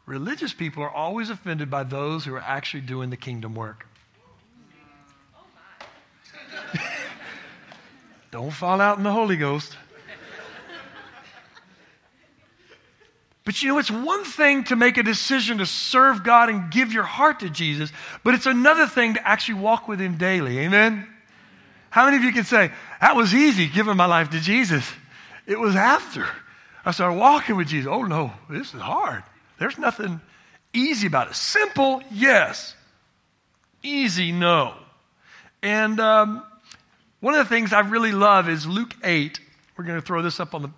Religious 0.07 0.53
people 0.53 0.83
are 0.83 0.91
always 0.91 1.31
offended 1.31 1.71
by 1.71 1.85
those 1.85 2.25
who 2.25 2.35
are 2.35 2.41
actually 2.41 2.81
doing 2.81 3.11
the 3.11 3.17
kingdom 3.17 3.55
work. 3.55 3.87
Don't 8.31 8.51
fall 8.51 8.81
out 8.81 8.99
in 8.99 9.05
the 9.05 9.13
Holy 9.13 9.37
Ghost. 9.37 9.77
But 13.45 13.63
you 13.63 13.69
know, 13.69 13.79
it's 13.79 13.93
one 13.93 14.25
thing 14.25 14.65
to 14.65 14.77
make 14.77 14.99
a 14.99 15.05
decision 15.05 15.59
to 15.59 15.67
serve 15.67 16.25
God 16.25 16.49
and 16.49 16.69
give 16.71 16.93
your 16.93 17.05
heart 17.05 17.41
to 17.41 17.49
Jesus, 17.49 17.93
but 18.25 18.35
it's 18.35 18.47
another 18.47 18.89
thing 18.89 19.15
to 19.15 19.27
actually 19.27 19.61
walk 19.61 19.87
with 19.87 20.01
Him 20.01 20.19
daily. 20.19 20.59
Amen? 20.59 21.07
How 21.91 22.07
many 22.07 22.17
of 22.17 22.25
you 22.25 22.33
can 22.33 22.45
say, 22.45 22.73
that 23.01 23.15
was 23.15 23.33
easy 23.33 23.69
giving 23.69 23.97
my 23.97 24.07
life 24.07 24.31
to 24.31 24.41
Jesus? 24.41 24.85
It 25.47 25.61
was 25.61 25.77
after 25.77 26.27
I 26.85 26.91
started 26.91 27.19
walking 27.19 27.57
with 27.57 27.69
Jesus. 27.69 27.89
Oh 27.91 28.03
no, 28.03 28.33
this 28.51 28.75
is 28.75 28.81
hard. 28.81 29.23
There's 29.59 29.79
nothing 29.79 30.21
easy 30.73 31.07
about 31.07 31.29
it. 31.29 31.35
Simple, 31.37 32.03
yes. 32.11 32.75
Easy, 33.83 34.33
no. 34.33 34.75
And 35.63 36.01
um, 36.01 36.45
one 37.27 37.35
of 37.35 37.41
the 37.41 37.53
things 37.53 37.73
I 37.73 37.81
really 37.81 38.13
love 38.13 38.49
is 38.49 38.69
Luke 38.69 38.95
8. 39.03 39.41
We're 39.77 39.83
going 39.83 40.01
to 40.01 40.07
throw 40.07 40.23
this 40.23 40.39
up 40.39 40.55
on 40.55 40.63
the, 40.63 40.71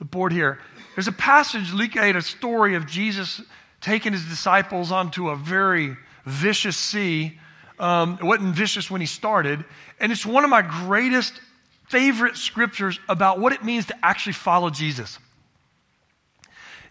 the 0.00 0.04
board 0.04 0.32
here. 0.32 0.58
There's 0.96 1.06
a 1.06 1.12
passage, 1.12 1.72
Luke 1.72 1.96
8, 1.96 2.16
a 2.16 2.20
story 2.20 2.74
of 2.74 2.84
Jesus 2.88 3.40
taking 3.80 4.12
his 4.12 4.24
disciples 4.24 4.90
onto 4.90 5.28
a 5.28 5.36
very 5.36 5.96
vicious 6.24 6.76
sea. 6.76 7.38
Um, 7.78 8.18
it 8.20 8.24
wasn't 8.24 8.56
vicious 8.56 8.90
when 8.90 9.02
he 9.02 9.06
started. 9.06 9.64
And 10.00 10.10
it's 10.10 10.26
one 10.26 10.42
of 10.42 10.50
my 10.50 10.62
greatest 10.62 11.40
favorite 11.88 12.38
scriptures 12.38 12.98
about 13.08 13.38
what 13.38 13.52
it 13.52 13.62
means 13.62 13.86
to 13.86 14.04
actually 14.04 14.32
follow 14.32 14.70
Jesus. 14.70 15.20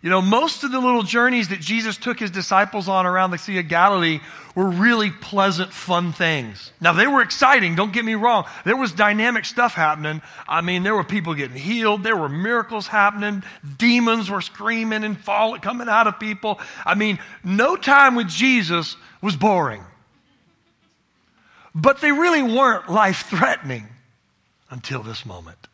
You 0.03 0.09
know, 0.09 0.21
most 0.21 0.65
of 0.65 0.71
the 0.73 0.81
little 0.81 1.03
journeys 1.03 1.47
that 1.47 1.61
Jesus 1.61 1.95
took 1.95 2.19
his 2.19 2.29
disciples 2.29 2.89
on 2.89 3.05
around 3.05 3.31
the 3.31 3.37
Sea 3.37 3.59
of 3.59 3.69
Galilee 3.69 4.19
were 4.53 4.69
really 4.69 5.09
pleasant, 5.09 5.71
fun 5.71 6.11
things. 6.11 6.73
Now, 6.81 6.91
they 6.91 7.07
were 7.07 7.21
exciting, 7.21 7.75
don't 7.75 7.93
get 7.93 8.03
me 8.03 8.13
wrong. 8.15 8.43
There 8.65 8.75
was 8.75 8.91
dynamic 8.91 9.45
stuff 9.45 9.73
happening. 9.73 10.21
I 10.45 10.59
mean, 10.59 10.83
there 10.83 10.93
were 10.93 11.05
people 11.05 11.33
getting 11.35 11.55
healed, 11.55 12.03
there 12.03 12.17
were 12.17 12.27
miracles 12.27 12.85
happening, 12.85 13.43
demons 13.77 14.29
were 14.29 14.41
screaming 14.41 15.05
and 15.05 15.17
falling, 15.17 15.61
coming 15.61 15.87
out 15.87 16.05
of 16.05 16.19
people. 16.19 16.59
I 16.85 16.95
mean, 16.95 17.17
no 17.41 17.77
time 17.77 18.15
with 18.15 18.27
Jesus 18.27 18.97
was 19.21 19.37
boring. 19.37 19.85
But 21.73 22.01
they 22.01 22.11
really 22.11 22.43
weren't 22.43 22.89
life 22.91 23.27
threatening 23.29 23.87
until 24.69 25.01
this 25.01 25.25
moment. 25.25 25.69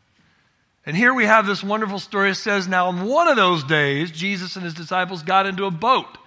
And 0.89 0.97
here 0.97 1.13
we 1.13 1.25
have 1.25 1.45
this 1.45 1.63
wonderful 1.63 1.99
story. 1.99 2.31
It 2.31 2.35
says, 2.35 2.67
Now, 2.67 2.87
on 2.87 3.05
one 3.05 3.27
of 3.27 3.35
those 3.35 3.63
days, 3.63 4.09
Jesus 4.09 4.55
and 4.55 4.65
his 4.65 4.73
disciples 4.73 5.21
got 5.21 5.45
into 5.45 5.65
a 5.65 5.71
boat. 5.71 6.17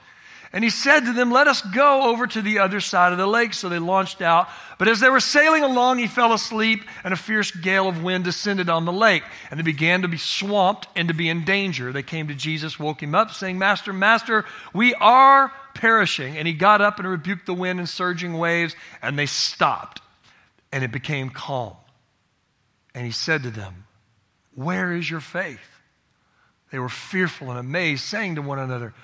And 0.53 0.63
he 0.63 0.71
said 0.71 1.01
to 1.01 1.13
them, 1.13 1.33
Let 1.33 1.49
us 1.49 1.63
go 1.63 2.05
over 2.13 2.29
to 2.29 2.41
the 2.41 2.61
other 2.61 2.79
side 2.79 3.11
of 3.11 3.19
the 3.19 3.27
lake. 3.27 3.55
So 3.55 3.69
they 3.69 3.81
launched 3.81 4.23
out. 4.23 4.49
But 4.79 4.87
as 4.87 5.01
they 5.01 5.11
were 5.11 5.19
sailing 5.19 5.65
along, 5.65 5.99
he 5.99 6.07
fell 6.07 6.33
asleep, 6.33 6.85
and 7.03 7.13
a 7.13 7.17
fierce 7.17 7.51
gale 7.51 7.89
of 7.89 8.05
wind 8.05 8.23
descended 8.23 8.69
on 8.69 8.85
the 8.85 8.93
lake. 8.93 9.25
And 9.51 9.59
they 9.59 9.65
began 9.65 10.03
to 10.03 10.09
be 10.09 10.17
swamped 10.17 10.87
and 10.95 11.09
to 11.09 11.15
be 11.15 11.29
in 11.29 11.45
danger. 11.45 11.91
They 11.91 12.05
came 12.05 12.29
to 12.29 12.35
Jesus, 12.37 12.79
woke 12.79 13.03
him 13.03 13.17
up, 13.17 13.33
saying, 13.33 13.59
Master, 13.59 13.93
Master, 13.93 14.45
we 14.73 14.95
are 14.95 15.51
perishing. 15.75 16.39
And 16.39 16.47
he 16.47 16.55
got 16.55 16.81
up 16.81 17.01
and 17.01 17.09
rebuked 17.09 17.47
the 17.47 17.55
wind 17.55 17.81
and 17.81 17.89
surging 17.89 18.35
waves, 18.35 18.77
and 19.03 19.19
they 19.19 19.27
stopped. 19.27 20.01
And 20.71 20.85
it 20.85 20.93
became 20.93 21.31
calm. 21.31 21.75
And 22.95 23.05
he 23.05 23.11
said 23.11 23.43
to 23.43 23.51
them, 23.51 23.87
Where 24.55 24.93
is 24.93 25.11
your 25.11 25.21
faith? 25.21 25.61
They 26.71 26.79
were 26.79 26.89
fearful 26.89 27.51
and 27.51 27.59
amazed, 27.59 28.05
saying 28.05 28.37
to 28.37 28.43
one 28.43 28.59
another, 28.59 28.95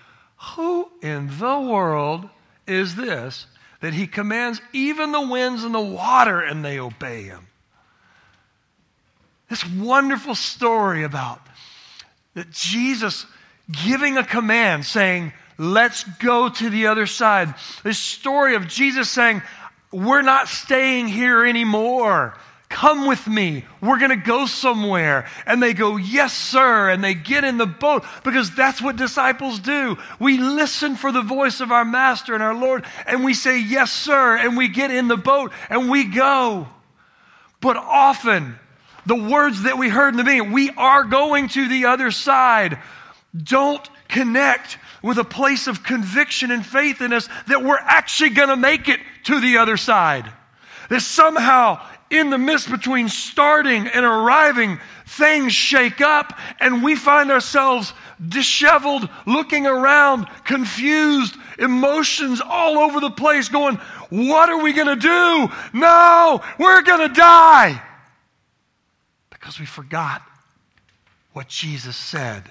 who 0.55 0.91
in 1.03 1.39
the 1.39 1.61
world 1.61 2.29
is 2.67 2.95
this 2.95 3.47
that 3.81 3.95
he 3.95 4.07
commands 4.07 4.61
even 4.73 5.13
the 5.13 5.27
winds 5.27 5.65
and 5.65 5.75
the 5.75 5.81
water 5.81 6.41
and 6.41 6.65
they 6.65 6.79
obey 6.79 7.25
him? 7.25 7.47
This 9.49 9.67
wonderful 9.67 10.35
story 10.35 11.05
about 11.05 11.41
that 12.35 12.51
Jesus 12.51 13.27
giving 13.85 14.17
a 14.17 14.25
command 14.25 14.85
saying, 14.85 15.33
Let's 15.61 16.05
go 16.05 16.49
to 16.49 16.71
the 16.71 16.87
other 16.87 17.07
side. 17.07 17.53
This 17.83 17.99
story 17.99 18.55
of 18.55 18.69
Jesus 18.69 19.11
saying, 19.11 19.43
We're 19.91 20.23
not 20.23 20.49
staying 20.49 21.09
here 21.09 21.45
anymore. 21.45 22.37
Come 22.69 23.07
with 23.07 23.27
me. 23.27 23.65
We're 23.81 23.99
going 23.99 24.11
to 24.11 24.17
go 24.17 24.45
somewhere. 24.45 25.27
And 25.47 25.63
they 25.63 25.73
go, 25.73 25.97
Yes, 25.97 26.37
sir. 26.37 26.91
And 26.91 27.03
they 27.03 27.15
get 27.15 27.45
in 27.45 27.57
the 27.57 27.67
boat 27.67 28.05
because 28.25 28.55
that's 28.55 28.83
what 28.83 28.97
disciples 28.97 29.59
do. 29.59 29.97
We 30.21 30.37
listen 30.37 30.97
for 30.97 31.11
the 31.11 31.23
voice 31.23 31.61
of 31.61 31.73
our 31.73 31.85
master 31.85 32.35
and 32.35 32.43
our 32.43 32.55
Lord, 32.55 32.85
and 33.07 33.25
we 33.25 33.33
say, 33.33 33.61
Yes, 33.61 33.91
sir. 33.91 34.37
And 34.37 34.57
we 34.57 34.69
get 34.69 34.91
in 34.91 35.09
the 35.09 35.17
boat 35.17 35.53
and 35.71 35.91
we 35.91 36.05
go. 36.05 36.69
But 37.61 37.77
often, 37.77 38.59
the 39.07 39.17
words 39.17 39.63
that 39.63 39.79
we 39.79 39.89
heard 39.89 40.11
in 40.11 40.19
the 40.19 40.25
beginning, 40.25 40.53
we 40.53 40.71
are 40.71 41.05
going 41.05 41.49
to 41.49 41.69
the 41.69 41.87
other 41.87 42.11
side, 42.11 42.79
don't 43.35 43.89
connect 44.09 44.79
with 45.03 45.19
a 45.19 45.25
place 45.25 45.67
of 45.67 45.83
conviction 45.83 46.51
and 46.51 46.65
faith 46.65 47.01
in 47.01 47.13
us 47.13 47.29
that 47.47 47.63
we're 47.63 47.79
actually 47.79 48.31
going 48.31 48.49
to 48.49 48.57
make 48.57 48.89
it 48.89 49.01
to 49.25 49.41
the 49.41 49.59
other 49.59 49.77
side. 49.77 50.31
That 50.91 51.01
somehow 51.01 51.81
in 52.11 52.31
the 52.31 52.39
midst 52.39 52.71
between 52.71 53.09
starting 53.09 53.87
and 53.87 54.05
arriving, 54.05 54.79
things 55.07 55.53
shake 55.53 56.01
up 56.01 56.39
and 56.61 56.83
we 56.83 56.95
find 56.95 57.31
ourselves 57.31 57.93
disheveled, 58.27 59.09
looking 59.27 59.67
around, 59.67 60.27
confused, 60.45 61.37
emotions 61.59 62.41
all 62.41 62.79
over 62.79 63.01
the 63.01 63.11
place, 63.11 63.49
going, 63.49 63.77
What 64.11 64.49
are 64.49 64.63
we 64.63 64.73
going 64.73 64.87
to 64.87 64.97
do? 64.97 65.53
No, 65.73 66.43
we're 66.59 66.83
going 66.83 67.09
to 67.09 67.15
die. 67.15 67.83
Because 69.31 69.61
we 69.61 69.67
forgot 69.67 70.23
what 71.33 71.49
Jesus 71.49 71.97
said. 71.97 72.43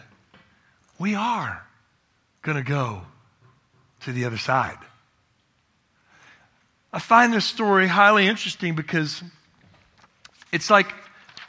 We 0.99 1.15
are 1.15 1.63
going 2.41 2.57
to 2.57 2.63
go 2.63 3.01
to 4.01 4.11
the 4.11 4.25
other 4.25 4.37
side. 4.37 4.77
I 6.93 6.99
find 6.99 7.33
this 7.33 7.45
story 7.45 7.87
highly 7.87 8.27
interesting 8.27 8.73
because 8.73 9.21
it's 10.51 10.69
like 10.69 10.93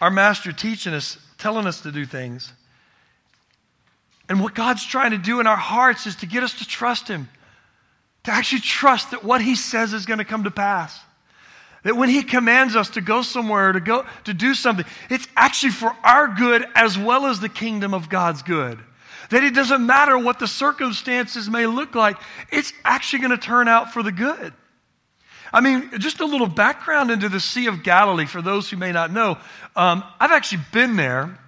our 0.01 0.11
master 0.11 0.53
teaching 0.53 0.95
us, 0.95 1.19
telling 1.39 1.67
us 1.67 1.83
to 1.83 1.93
do 1.93 2.05
things. 2.07 2.53
And 4.29 4.43
what 4.43 4.55
God's 4.55 4.85
trying 4.85 5.13
to 5.13 5.19
do 5.19 5.41
in 5.41 5.47
our 5.47 5.57
hearts 5.57 6.07
is 6.07 6.17
to 6.17 6.27
get 6.27 6.43
us 6.43 6.55
to 6.55 6.67
trust 6.67 7.09
Him, 7.09 7.29
to 8.25 8.31
actually 8.31 8.61
trust 8.61 9.13
that 9.13 9.25
what 9.25 9.41
He 9.41 9.55
says 9.55 9.93
is 9.93 10.07
going 10.07 10.19
to 10.19 10.25
come 10.25 10.45
to 10.45 10.51
pass. 10.51 10.99
That 11.85 11.97
when 11.97 12.09
He 12.09 12.23
commands 12.23 12.77
us 12.77 12.91
to 12.91 13.01
go 13.01 13.23
somewhere, 13.23 13.73
to 13.73 13.81
go 13.81 14.05
to 14.25 14.35
do 14.35 14.55
something, 14.55 14.85
it's 15.09 15.27
actually 15.37 15.73
for 15.73 15.97
our 16.05 16.29
good 16.29 16.67
as 16.75 16.99
well 16.99 17.27
as 17.27 17.41
the 17.41 17.49
kingdom 17.49 17.95
of 17.95 18.09
God's 18.09 18.43
good. 18.43 18.79
That 19.31 19.45
it 19.45 19.55
doesn't 19.55 19.85
matter 19.85 20.19
what 20.19 20.39
the 20.39 20.49
circumstances 20.49 21.49
may 21.49 21.67
look 21.67 21.95
like, 21.95 22.17
it's 22.51 22.73
actually 22.85 23.21
going 23.21 23.31
to 23.31 23.39
turn 23.39 23.69
out 23.69 23.93
for 23.93 24.03
the 24.03 24.13
good. 24.13 24.53
I 25.53 25.61
mean, 25.61 25.91
just 25.99 26.21
a 26.21 26.25
little 26.25 26.47
background 26.47 27.11
into 27.11 27.29
the 27.29 27.41
Sea 27.41 27.67
of 27.67 27.83
Galilee 27.83 28.27
for 28.27 28.43
those 28.43 28.69
who 28.69 28.77
may 28.77 28.93
not 28.93 29.13
know. 29.13 29.39
Um, 29.75 30.05
I've 30.21 30.33
actually 30.33 30.63
been 30.73 30.97
there, 30.97 31.39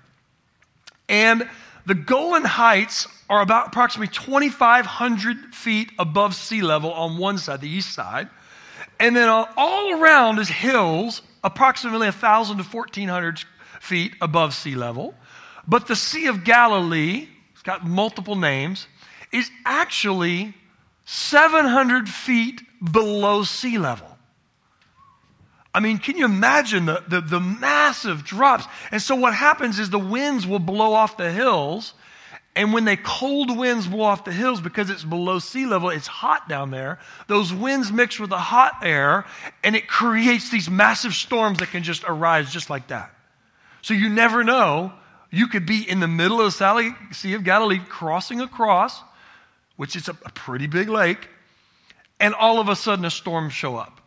and 1.08 1.48
the 1.86 1.94
Golan 1.94 2.44
Heights 2.44 3.06
are 3.28 3.40
about 3.40 3.68
approximately 3.68 4.12
2,500 4.12 5.54
feet 5.54 5.92
above 5.98 6.34
sea 6.34 6.62
level 6.62 6.92
on 6.92 7.18
one 7.18 7.38
side, 7.38 7.60
the 7.60 7.68
east 7.68 7.94
side. 7.94 8.28
And 8.98 9.16
then 9.16 9.28
all 9.28 10.00
around 10.00 10.38
is 10.38 10.48
hills, 10.48 11.22
approximately 11.42 12.06
1,000 12.06 12.58
to 12.58 12.64
1,400 12.64 13.44
feet 13.80 14.14
above 14.20 14.54
sea 14.54 14.74
level. 14.74 15.14
But 15.66 15.86
the 15.86 15.96
Sea 15.96 16.26
of 16.26 16.44
Galilee, 16.44 17.28
it's 17.52 17.62
got 17.62 17.86
multiple 17.86 18.36
names, 18.36 18.86
is 19.32 19.50
actually 19.64 20.54
700 21.04 22.08
feet 22.08 22.62
below 22.80 23.44
sea 23.44 23.78
level. 23.78 24.06
I 25.72 25.80
mean, 25.80 25.98
can 25.98 26.16
you 26.16 26.24
imagine 26.24 26.86
the, 26.86 27.02
the, 27.06 27.20
the, 27.20 27.40
massive 27.40 28.24
drops? 28.24 28.64
And 28.90 29.00
so, 29.00 29.14
what 29.14 29.34
happens 29.34 29.78
is 29.78 29.88
the 29.90 29.98
winds 29.98 30.46
will 30.46 30.58
blow 30.58 30.92
off 30.92 31.16
the 31.16 31.30
hills. 31.30 31.94
And 32.56 32.72
when 32.72 32.84
the 32.84 32.96
cold 32.96 33.56
winds 33.56 33.86
blow 33.86 34.02
off 34.02 34.24
the 34.24 34.32
hills, 34.32 34.60
because 34.60 34.90
it's 34.90 35.04
below 35.04 35.38
sea 35.38 35.66
level, 35.66 35.88
it's 35.90 36.08
hot 36.08 36.48
down 36.48 36.72
there. 36.72 36.98
Those 37.28 37.52
winds 37.52 37.92
mix 37.92 38.18
with 38.18 38.30
the 38.30 38.38
hot 38.38 38.78
air, 38.82 39.24
and 39.62 39.76
it 39.76 39.86
creates 39.86 40.50
these 40.50 40.68
massive 40.68 41.14
storms 41.14 41.60
that 41.60 41.70
can 41.70 41.84
just 41.84 42.02
arise 42.04 42.52
just 42.52 42.68
like 42.68 42.88
that. 42.88 43.14
So, 43.82 43.94
you 43.94 44.08
never 44.08 44.42
know. 44.42 44.92
You 45.30 45.46
could 45.46 45.64
be 45.64 45.88
in 45.88 46.00
the 46.00 46.08
middle 46.08 46.40
of 46.40 46.58
the 46.58 46.94
Sea 47.12 47.34
of 47.34 47.44
Galilee 47.44 47.78
crossing 47.88 48.40
across, 48.40 49.00
which 49.76 49.94
is 49.94 50.08
a, 50.08 50.16
a 50.24 50.30
pretty 50.30 50.66
big 50.66 50.88
lake, 50.88 51.28
and 52.20 52.34
all 52.34 52.60
of 52.60 52.68
a 52.68 52.76
sudden 52.76 53.04
a 53.04 53.10
storm 53.10 53.50
show 53.50 53.76
up 53.76 54.00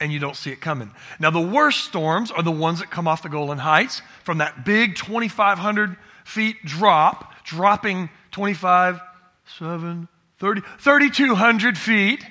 and 0.00 0.12
you 0.12 0.18
don't 0.18 0.36
see 0.36 0.50
it 0.50 0.60
coming. 0.60 0.90
Now, 1.18 1.30
the 1.30 1.40
worst 1.40 1.84
storms 1.84 2.30
are 2.30 2.42
the 2.42 2.52
ones 2.52 2.80
that 2.80 2.90
come 2.90 3.08
off 3.08 3.22
the 3.22 3.28
Golan 3.28 3.58
Heights 3.58 4.02
from 4.24 4.38
that 4.38 4.64
big 4.64 4.96
2,500 4.96 5.96
feet 6.24 6.56
drop, 6.64 7.32
dropping 7.44 8.10
25, 8.32 9.00
7, 9.58 10.08
30, 10.38 10.60
3,200 10.78 11.78
feet. 11.78 12.24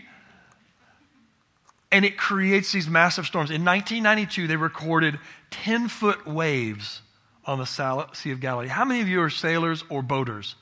And 1.92 2.04
it 2.04 2.18
creates 2.18 2.72
these 2.72 2.90
massive 2.90 3.26
storms. 3.26 3.50
In 3.52 3.64
1992, 3.64 4.48
they 4.48 4.58
recorded 4.58 5.18
10 5.52 5.88
foot 5.88 6.28
waves 6.28 7.02
on 7.46 7.58
the 7.58 7.66
Sea 7.66 8.32
of 8.32 8.40
Galilee. 8.40 8.68
How 8.68 8.86
many 8.86 9.02
of 9.02 9.08
you 9.08 9.22
are 9.22 9.30
sailors 9.30 9.84
or 9.90 10.02
boaters? 10.02 10.56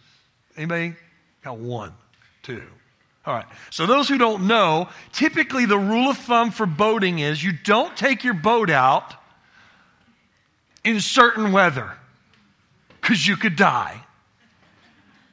Anybody? 0.55 0.95
Got 1.43 1.57
one, 1.57 1.93
two. 2.43 2.63
All 3.25 3.33
right. 3.33 3.45
So, 3.69 3.85
those 3.85 4.09
who 4.09 4.17
don't 4.17 4.47
know, 4.47 4.89
typically 5.13 5.65
the 5.65 5.77
rule 5.77 6.09
of 6.09 6.17
thumb 6.17 6.51
for 6.51 6.65
boating 6.65 7.19
is 7.19 7.43
you 7.43 7.53
don't 7.63 7.95
take 7.95 8.23
your 8.23 8.33
boat 8.33 8.69
out 8.69 9.15
in 10.83 10.99
certain 10.99 11.51
weather 11.53 11.91
because 12.99 13.25
you 13.25 13.37
could 13.37 13.55
die. 13.55 14.01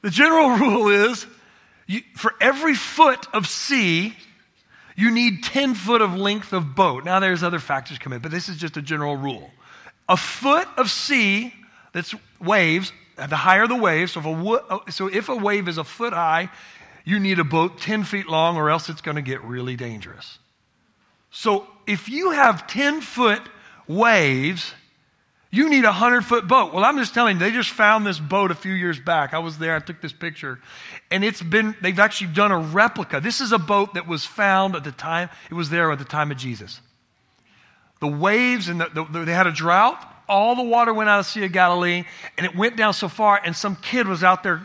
The 0.02 0.10
general 0.10 0.50
rule 0.56 0.88
is 0.88 1.26
you, 1.86 2.02
for 2.14 2.34
every 2.40 2.74
foot 2.74 3.26
of 3.32 3.48
sea, 3.48 4.14
you 4.96 5.10
need 5.10 5.42
10 5.42 5.74
foot 5.74 6.02
of 6.02 6.14
length 6.14 6.52
of 6.52 6.76
boat. 6.76 7.04
Now, 7.04 7.18
there's 7.18 7.42
other 7.42 7.58
factors 7.58 7.98
come 7.98 8.12
in, 8.12 8.20
but 8.20 8.30
this 8.30 8.48
is 8.48 8.56
just 8.56 8.76
a 8.76 8.82
general 8.82 9.16
rule. 9.16 9.50
A 10.08 10.16
foot 10.16 10.68
of 10.76 10.90
sea 10.90 11.52
that's 11.92 12.14
waves, 12.40 12.92
the 13.16 13.36
higher 13.36 13.66
the 13.66 13.76
wave, 13.76 14.10
so 14.10 14.20
if 14.20 14.26
a, 14.86 14.92
so 14.92 15.06
if 15.08 15.28
a 15.28 15.36
wave 15.36 15.68
is 15.68 15.78
a 15.78 15.84
foot 15.84 16.12
high, 16.12 16.50
you 17.10 17.18
need 17.18 17.40
a 17.40 17.44
boat 17.44 17.80
10 17.80 18.04
feet 18.04 18.28
long 18.28 18.56
or 18.56 18.70
else 18.70 18.88
it's 18.88 19.00
going 19.00 19.16
to 19.16 19.22
get 19.22 19.42
really 19.42 19.74
dangerous. 19.74 20.38
So 21.32 21.66
if 21.84 22.08
you 22.08 22.30
have 22.30 22.68
10 22.68 23.00
foot 23.00 23.42
waves, 23.88 24.72
you 25.50 25.68
need 25.68 25.82
a 25.84 25.88
100 25.88 26.24
foot 26.24 26.46
boat. 26.46 26.72
Well, 26.72 26.84
I'm 26.84 26.96
just 26.98 27.12
telling 27.12 27.36
you, 27.36 27.40
they 27.40 27.50
just 27.50 27.70
found 27.70 28.06
this 28.06 28.20
boat 28.20 28.52
a 28.52 28.54
few 28.54 28.72
years 28.72 29.00
back. 29.00 29.34
I 29.34 29.40
was 29.40 29.58
there, 29.58 29.74
I 29.74 29.80
took 29.80 30.00
this 30.00 30.12
picture. 30.12 30.60
And 31.10 31.24
it's 31.24 31.42
been, 31.42 31.74
they've 31.82 31.98
actually 31.98 32.32
done 32.32 32.52
a 32.52 32.58
replica. 32.58 33.20
This 33.20 33.40
is 33.40 33.50
a 33.50 33.58
boat 33.58 33.94
that 33.94 34.06
was 34.06 34.24
found 34.24 34.76
at 34.76 34.84
the 34.84 34.92
time, 34.92 35.30
it 35.50 35.54
was 35.54 35.68
there 35.68 35.90
at 35.90 35.98
the 35.98 36.04
time 36.04 36.30
of 36.30 36.36
Jesus. 36.36 36.80
The 37.98 38.06
waves, 38.06 38.68
and 38.68 38.80
the, 38.80 39.06
the, 39.10 39.24
they 39.24 39.34
had 39.34 39.48
a 39.48 39.52
drought. 39.52 40.06
All 40.28 40.54
the 40.54 40.62
water 40.62 40.94
went 40.94 41.10
out 41.10 41.18
of 41.18 41.26
the 41.26 41.30
Sea 41.30 41.44
of 41.44 41.52
Galilee, 41.52 42.04
and 42.38 42.46
it 42.46 42.54
went 42.54 42.76
down 42.76 42.94
so 42.94 43.08
far, 43.08 43.40
and 43.44 43.54
some 43.54 43.74
kid 43.74 44.06
was 44.06 44.22
out 44.22 44.44
there 44.44 44.64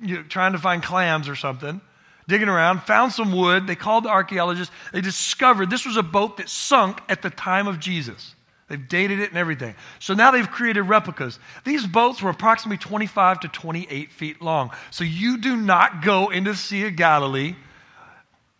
you 0.00 0.16
know, 0.16 0.22
trying 0.24 0.52
to 0.52 0.58
find 0.58 0.82
clams 0.82 1.28
or 1.28 1.36
something, 1.36 1.80
digging 2.26 2.48
around, 2.48 2.82
found 2.82 3.12
some 3.12 3.32
wood. 3.32 3.66
They 3.66 3.76
called 3.76 4.04
the 4.04 4.10
archaeologists. 4.10 4.74
They 4.92 5.00
discovered 5.00 5.70
this 5.70 5.86
was 5.86 5.96
a 5.96 6.02
boat 6.02 6.36
that 6.38 6.48
sunk 6.48 7.00
at 7.08 7.22
the 7.22 7.30
time 7.30 7.66
of 7.66 7.78
Jesus. 7.78 8.34
They've 8.68 8.88
dated 8.88 9.20
it 9.20 9.30
and 9.30 9.38
everything. 9.38 9.74
So 9.98 10.12
now 10.12 10.30
they've 10.30 10.48
created 10.48 10.82
replicas. 10.82 11.38
These 11.64 11.86
boats 11.86 12.20
were 12.20 12.30
approximately 12.30 12.76
25 12.76 13.40
to 13.40 13.48
28 13.48 14.12
feet 14.12 14.42
long. 14.42 14.70
So 14.90 15.04
you 15.04 15.38
do 15.38 15.56
not 15.56 16.02
go 16.02 16.28
into 16.28 16.52
the 16.52 16.56
Sea 16.56 16.86
of 16.86 16.96
Galilee 16.96 17.54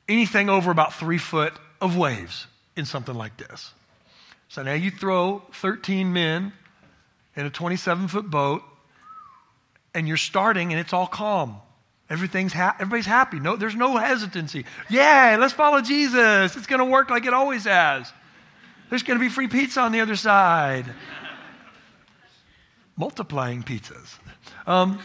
anything 0.08 0.48
over 0.48 0.70
about 0.70 0.94
three 0.94 1.18
foot 1.18 1.52
of 1.80 1.96
waves 1.96 2.46
in 2.76 2.84
something 2.84 3.14
like 3.14 3.36
this. 3.36 3.72
So 4.48 4.62
now 4.62 4.72
you 4.72 4.90
throw 4.90 5.42
13 5.52 6.12
men 6.12 6.52
in 7.36 7.46
a 7.46 7.50
27 7.50 8.08
foot 8.08 8.30
boat, 8.30 8.62
and 9.98 10.06
you're 10.06 10.16
starting, 10.16 10.72
and 10.72 10.80
it's 10.80 10.92
all 10.92 11.06
calm. 11.06 11.56
Everything's 12.08 12.52
ha- 12.52 12.76
everybody's 12.78 13.06
happy. 13.06 13.38
No, 13.38 13.56
there's 13.56 13.74
no 13.74 13.96
hesitancy. 13.96 14.64
Yeah, 14.88 15.36
let's 15.38 15.52
follow 15.52 15.82
Jesus. 15.82 16.56
It's 16.56 16.66
going 16.66 16.78
to 16.78 16.86
work 16.86 17.10
like 17.10 17.26
it 17.26 17.34
always 17.34 17.64
has. 17.64 18.10
There's 18.88 19.02
going 19.02 19.18
to 19.18 19.24
be 19.24 19.28
free 19.28 19.48
pizza 19.48 19.80
on 19.80 19.92
the 19.92 20.00
other 20.00 20.16
side. 20.16 20.86
Multiplying 22.96 23.62
pizzas. 23.62 24.18
Um, 24.66 24.98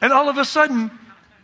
and 0.00 0.12
all 0.12 0.28
of 0.28 0.38
a 0.38 0.44
sudden, 0.44 0.90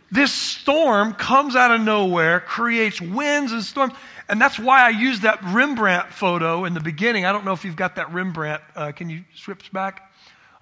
this 0.09 0.31
storm 0.31 1.13
comes 1.13 1.55
out 1.55 1.71
of 1.71 1.81
nowhere, 1.81 2.39
creates 2.39 3.01
winds 3.01 3.51
and 3.51 3.63
storms. 3.63 3.93
And 4.29 4.39
that's 4.39 4.57
why 4.57 4.85
I 4.85 4.89
used 4.89 5.23
that 5.23 5.43
Rembrandt 5.43 6.13
photo 6.13 6.65
in 6.65 6.73
the 6.73 6.79
beginning. 6.79 7.25
I 7.25 7.31
don't 7.33 7.43
know 7.43 7.53
if 7.53 7.65
you've 7.65 7.75
got 7.75 7.95
that 7.95 8.13
Rembrandt. 8.13 8.61
Uh, 8.75 8.91
can 8.93 9.09
you 9.09 9.23
switch 9.35 9.71
back 9.73 10.13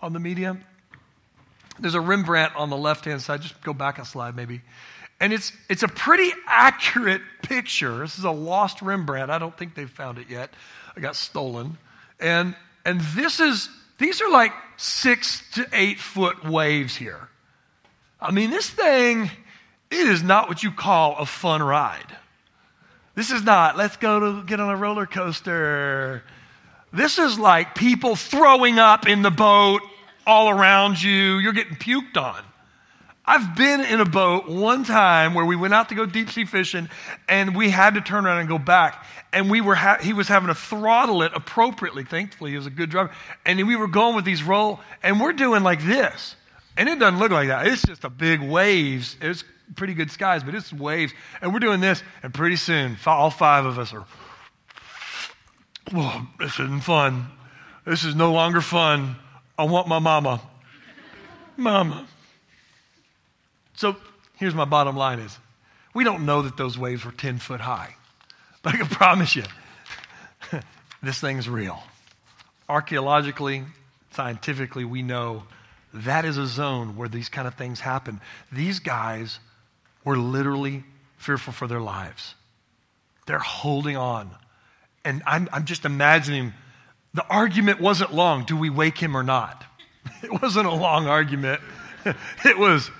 on 0.01 0.13
the 0.13 0.19
media? 0.19 0.58
There's 1.79 1.95
a 1.95 2.01
Rembrandt 2.01 2.55
on 2.55 2.69
the 2.69 2.77
left 2.77 3.05
hand 3.05 3.21
side. 3.21 3.41
Just 3.41 3.61
go 3.61 3.73
back 3.73 3.99
a 3.99 4.05
slide, 4.05 4.35
maybe. 4.35 4.61
And 5.19 5.31
it's, 5.31 5.51
it's 5.69 5.83
a 5.83 5.88
pretty 5.88 6.31
accurate 6.47 7.21
picture. 7.41 7.99
This 7.99 8.17
is 8.17 8.23
a 8.25 8.31
lost 8.31 8.81
Rembrandt. 8.81 9.31
I 9.31 9.39
don't 9.39 9.57
think 9.57 9.75
they've 9.75 9.89
found 9.89 10.17
it 10.17 10.29
yet. 10.29 10.53
I 10.95 10.99
got 10.99 11.15
stolen. 11.15 11.77
And, 12.19 12.55
and 12.85 12.99
this 13.01 13.39
is, 13.39 13.69
these 13.97 14.21
are 14.21 14.29
like 14.29 14.51
six 14.77 15.41
to 15.53 15.67
eight 15.73 15.99
foot 15.99 16.43
waves 16.45 16.95
here. 16.95 17.29
I 18.19 18.31
mean, 18.31 18.49
this 18.49 18.69
thing, 18.69 19.29
it 19.91 20.07
is 20.07 20.23
not 20.23 20.47
what 20.47 20.63
you 20.63 20.71
call 20.71 21.17
a 21.17 21.25
fun 21.25 21.61
ride. 21.61 22.17
This 23.15 23.31
is 23.31 23.43
not, 23.43 23.77
let's 23.77 23.95
go 23.97 24.19
to 24.19 24.43
get 24.43 24.59
on 24.59 24.69
a 24.69 24.75
roller 24.75 25.05
coaster. 25.05 26.23
This 26.91 27.17
is 27.17 27.39
like 27.39 27.75
people 27.75 28.15
throwing 28.15 28.79
up 28.79 29.07
in 29.07 29.21
the 29.21 29.31
boat 29.31 29.81
all 30.25 30.49
around 30.49 31.01
you. 31.01 31.38
You're 31.38 31.53
getting 31.53 31.75
puked 31.75 32.17
on. 32.17 32.43
I've 33.27 33.55
been 33.55 33.81
in 33.81 33.99
a 33.99 34.05
boat 34.05 34.47
one 34.47 34.83
time 34.83 35.33
where 35.33 35.45
we 35.45 35.55
went 35.55 35.73
out 35.73 35.89
to 35.89 35.95
go 35.95 36.05
deep 36.05 36.29
sea 36.29 36.45
fishing 36.45 36.89
and 37.27 37.55
we 37.55 37.71
had 37.71 37.95
to 37.95 38.01
turn 38.01 38.25
around 38.25 38.39
and 38.39 38.47
go 38.47 38.59
back. 38.59 39.03
And 39.33 39.49
we 39.49 39.61
were 39.61 39.75
ha- 39.75 39.97
he 39.99 40.13
was 40.13 40.27
having 40.27 40.47
to 40.47 40.55
throttle 40.55 41.23
it 41.23 41.31
appropriately. 41.33 42.03
Thankfully, 42.03 42.51
he 42.51 42.57
was 42.57 42.67
a 42.67 42.71
good 42.71 42.89
driver. 42.89 43.11
And 43.45 43.65
we 43.67 43.75
were 43.75 43.88
going 43.88 44.15
with 44.15 44.25
these 44.25 44.43
roll, 44.43 44.79
and 45.01 45.19
we're 45.19 45.33
doing 45.33 45.63
like 45.63 45.83
this. 45.83 46.35
And 46.77 46.88
it 46.88 46.99
doesn't 46.99 47.19
look 47.19 47.31
like 47.31 47.47
that. 47.47 47.67
It's 47.67 47.83
just 47.83 48.03
a 48.03 48.09
big 48.09 48.41
waves. 48.41 49.17
It's 49.19 49.43
pretty 49.75 49.93
good 49.93 50.11
skies, 50.11 50.43
but 50.43 50.53
it's 50.53 50.71
waves. 50.71 51.11
And 51.41 51.51
we're 51.51 51.59
doing 51.59 51.79
this, 51.81 52.03
and 52.21 52.33
pretty 52.33 52.55
soon, 52.57 52.97
all 53.05 53.31
five 53.31 53.65
of 53.65 53.79
us 53.79 53.93
are, 53.93 54.05
whoa, 55.91 56.21
this 56.39 56.53
isn't 56.53 56.83
fun. 56.83 57.27
This 57.85 58.03
is 58.03 58.15
no 58.15 58.31
longer 58.31 58.61
fun. 58.61 59.15
I 59.58 59.63
want 59.63 59.88
my 59.88 60.00
mama. 60.00 60.41
Mama. 61.58 62.08
So 63.76 63.96
here's 64.36 64.56
my 64.56 64.65
bottom 64.65 64.96
line 64.96 65.20
is 65.20 65.38
we 65.94 66.04
don't 66.04 66.26
know 66.26 66.41
that 66.41 66.58
those 66.58 66.78
waves 66.78 67.06
were 67.06 67.12
10 67.12 67.39
foot 67.39 67.62
high. 67.62 67.96
But 68.62 68.74
I 68.74 68.78
can 68.78 68.88
promise 68.88 69.36
you, 69.36 69.44
this 71.04 71.20
thing's 71.20 71.48
real. 71.48 71.82
Archaeologically, 72.68 73.63
scientifically, 74.12 74.86
we 74.86 75.02
know 75.02 75.44
that 75.94 76.26
is 76.26 76.38
a 76.38 76.48
zone 76.48 76.98
where 76.98 77.08
these 77.08 77.30
kind 77.30 77.48
of 77.48 77.56
things 77.56 77.80
happen. 77.80 78.20
These 78.52 78.80
guys 78.80 79.39
were 80.04 80.18
literally 80.18 80.84
fearful 81.18 81.54
for 81.54 81.68
their 81.68 81.80
lives. 81.80 82.36
They're 83.28 83.39
holding 83.39 83.96
on. 83.96 84.32
And 85.06 85.22
I'm, 85.26 85.48
I'm 85.54 85.65
just 85.65 85.86
imagining 85.86 86.54
the 87.15 87.25
argument 87.30 87.80
wasn't 87.80 88.13
long 88.13 88.43
do 88.43 88.56
we 88.58 88.69
wake 88.69 88.97
him 88.97 89.15
or 89.17 89.23
not? 89.23 89.63
It 90.23 90.41
wasn't 90.41 90.67
a 90.67 90.73
long 90.73 91.08
argument. 91.08 91.62
It 92.45 92.58
was, 92.58 92.91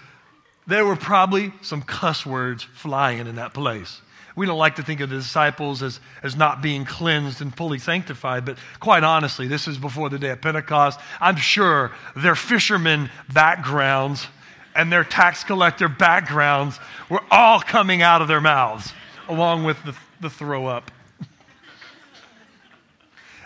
there 0.66 0.84
were 0.84 0.96
probably 0.96 1.54
some 1.62 1.84
cuss 1.84 2.26
words 2.26 2.64
flying 2.64 3.20
in 3.20 3.36
that 3.36 3.54
place. 3.54 4.02
We 4.36 4.46
don't 4.48 4.58
like 4.58 4.78
to 4.78 4.84
think 4.84 5.00
of 5.00 5.10
the 5.10 5.18
disciples 5.18 5.84
as, 5.84 6.00
as 6.24 6.36
not 6.36 6.62
being 6.62 6.86
cleansed 6.86 7.42
and 7.42 7.56
fully 7.56 7.78
sanctified, 7.78 8.46
but 8.46 8.58
quite 8.80 9.04
honestly, 9.04 9.48
this 9.48 9.68
is 9.68 9.78
before 9.78 10.10
the 10.10 10.18
day 10.18 10.32
of 10.32 10.42
Pentecost. 10.42 11.00
I'm 11.22 11.36
sure 11.36 11.92
their 12.16 12.36
fishermen 12.36 13.12
backgrounds 13.32 14.28
and 14.76 14.92
their 14.92 15.04
tax 15.04 15.44
collector 15.44 15.88
backgrounds 15.88 16.80
were 17.10 17.22
all 17.30 17.60
coming 17.60 18.02
out 18.02 18.22
of 18.22 18.28
their 18.28 18.42
mouths, 18.42 18.92
along 19.30 19.64
with 19.64 19.82
the, 19.84 19.96
the 20.20 20.30
throw 20.30 20.66
up. 20.66 20.92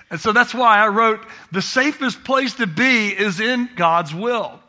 And 0.09 0.19
so 0.19 0.31
that's 0.31 0.53
why 0.53 0.77
I 0.77 0.87
wrote 0.87 1.25
the 1.51 1.61
safest 1.61 2.23
place 2.23 2.55
to 2.55 2.67
be 2.67 3.09
is 3.09 3.39
in 3.39 3.69
God's 3.75 4.13
will. 4.13 4.59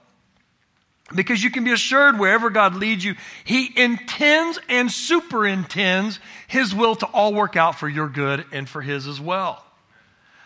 Because 1.14 1.42
you 1.42 1.50
can 1.50 1.64
be 1.64 1.72
assured 1.72 2.18
wherever 2.18 2.50
God 2.50 2.76
leads 2.76 3.04
you, 3.04 3.16
He 3.44 3.72
intends 3.76 4.60
and 4.68 4.90
superintends 4.90 6.20
His 6.46 6.74
will 6.74 6.94
to 6.96 7.06
all 7.06 7.34
work 7.34 7.56
out 7.56 7.78
for 7.78 7.88
your 7.88 8.08
good 8.08 8.44
and 8.52 8.68
for 8.68 8.80
His 8.80 9.06
as 9.06 9.20
well. 9.20 9.64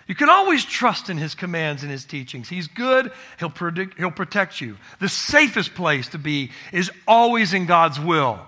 You 0.07 0.15
can 0.15 0.29
always 0.29 0.65
trust 0.65 1.11
in 1.11 1.19
His 1.19 1.35
commands 1.35 1.83
and 1.83 1.91
His 1.91 2.05
teachings. 2.05 2.49
He's 2.49 2.69
good, 2.69 3.13
He'll, 3.39 3.51
predict, 3.51 3.99
he'll 3.99 4.11
protect 4.11 4.61
you. 4.61 4.79
The 5.01 5.09
safest 5.09 5.75
place 5.75 6.09
to 6.09 6.19
be 6.19 6.51
is 6.73 6.91
always 7.07 7.53
in 7.53 7.67
God's 7.67 8.01
will. 8.01 8.39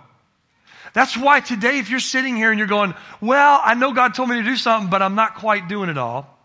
That's 0.94 1.16
why 1.16 1.40
today, 1.40 1.78
if 1.78 1.90
you're 1.90 2.00
sitting 2.00 2.36
here 2.36 2.50
and 2.50 2.58
you're 2.58 2.68
going, 2.68 2.94
Well, 3.20 3.60
I 3.62 3.74
know 3.74 3.92
God 3.92 4.14
told 4.14 4.30
me 4.30 4.36
to 4.36 4.42
do 4.42 4.56
something, 4.56 4.88
but 4.88 5.02
I'm 5.02 5.14
not 5.14 5.34
quite 5.34 5.68
doing 5.68 5.90
it 5.90 5.98
all, 5.98 6.35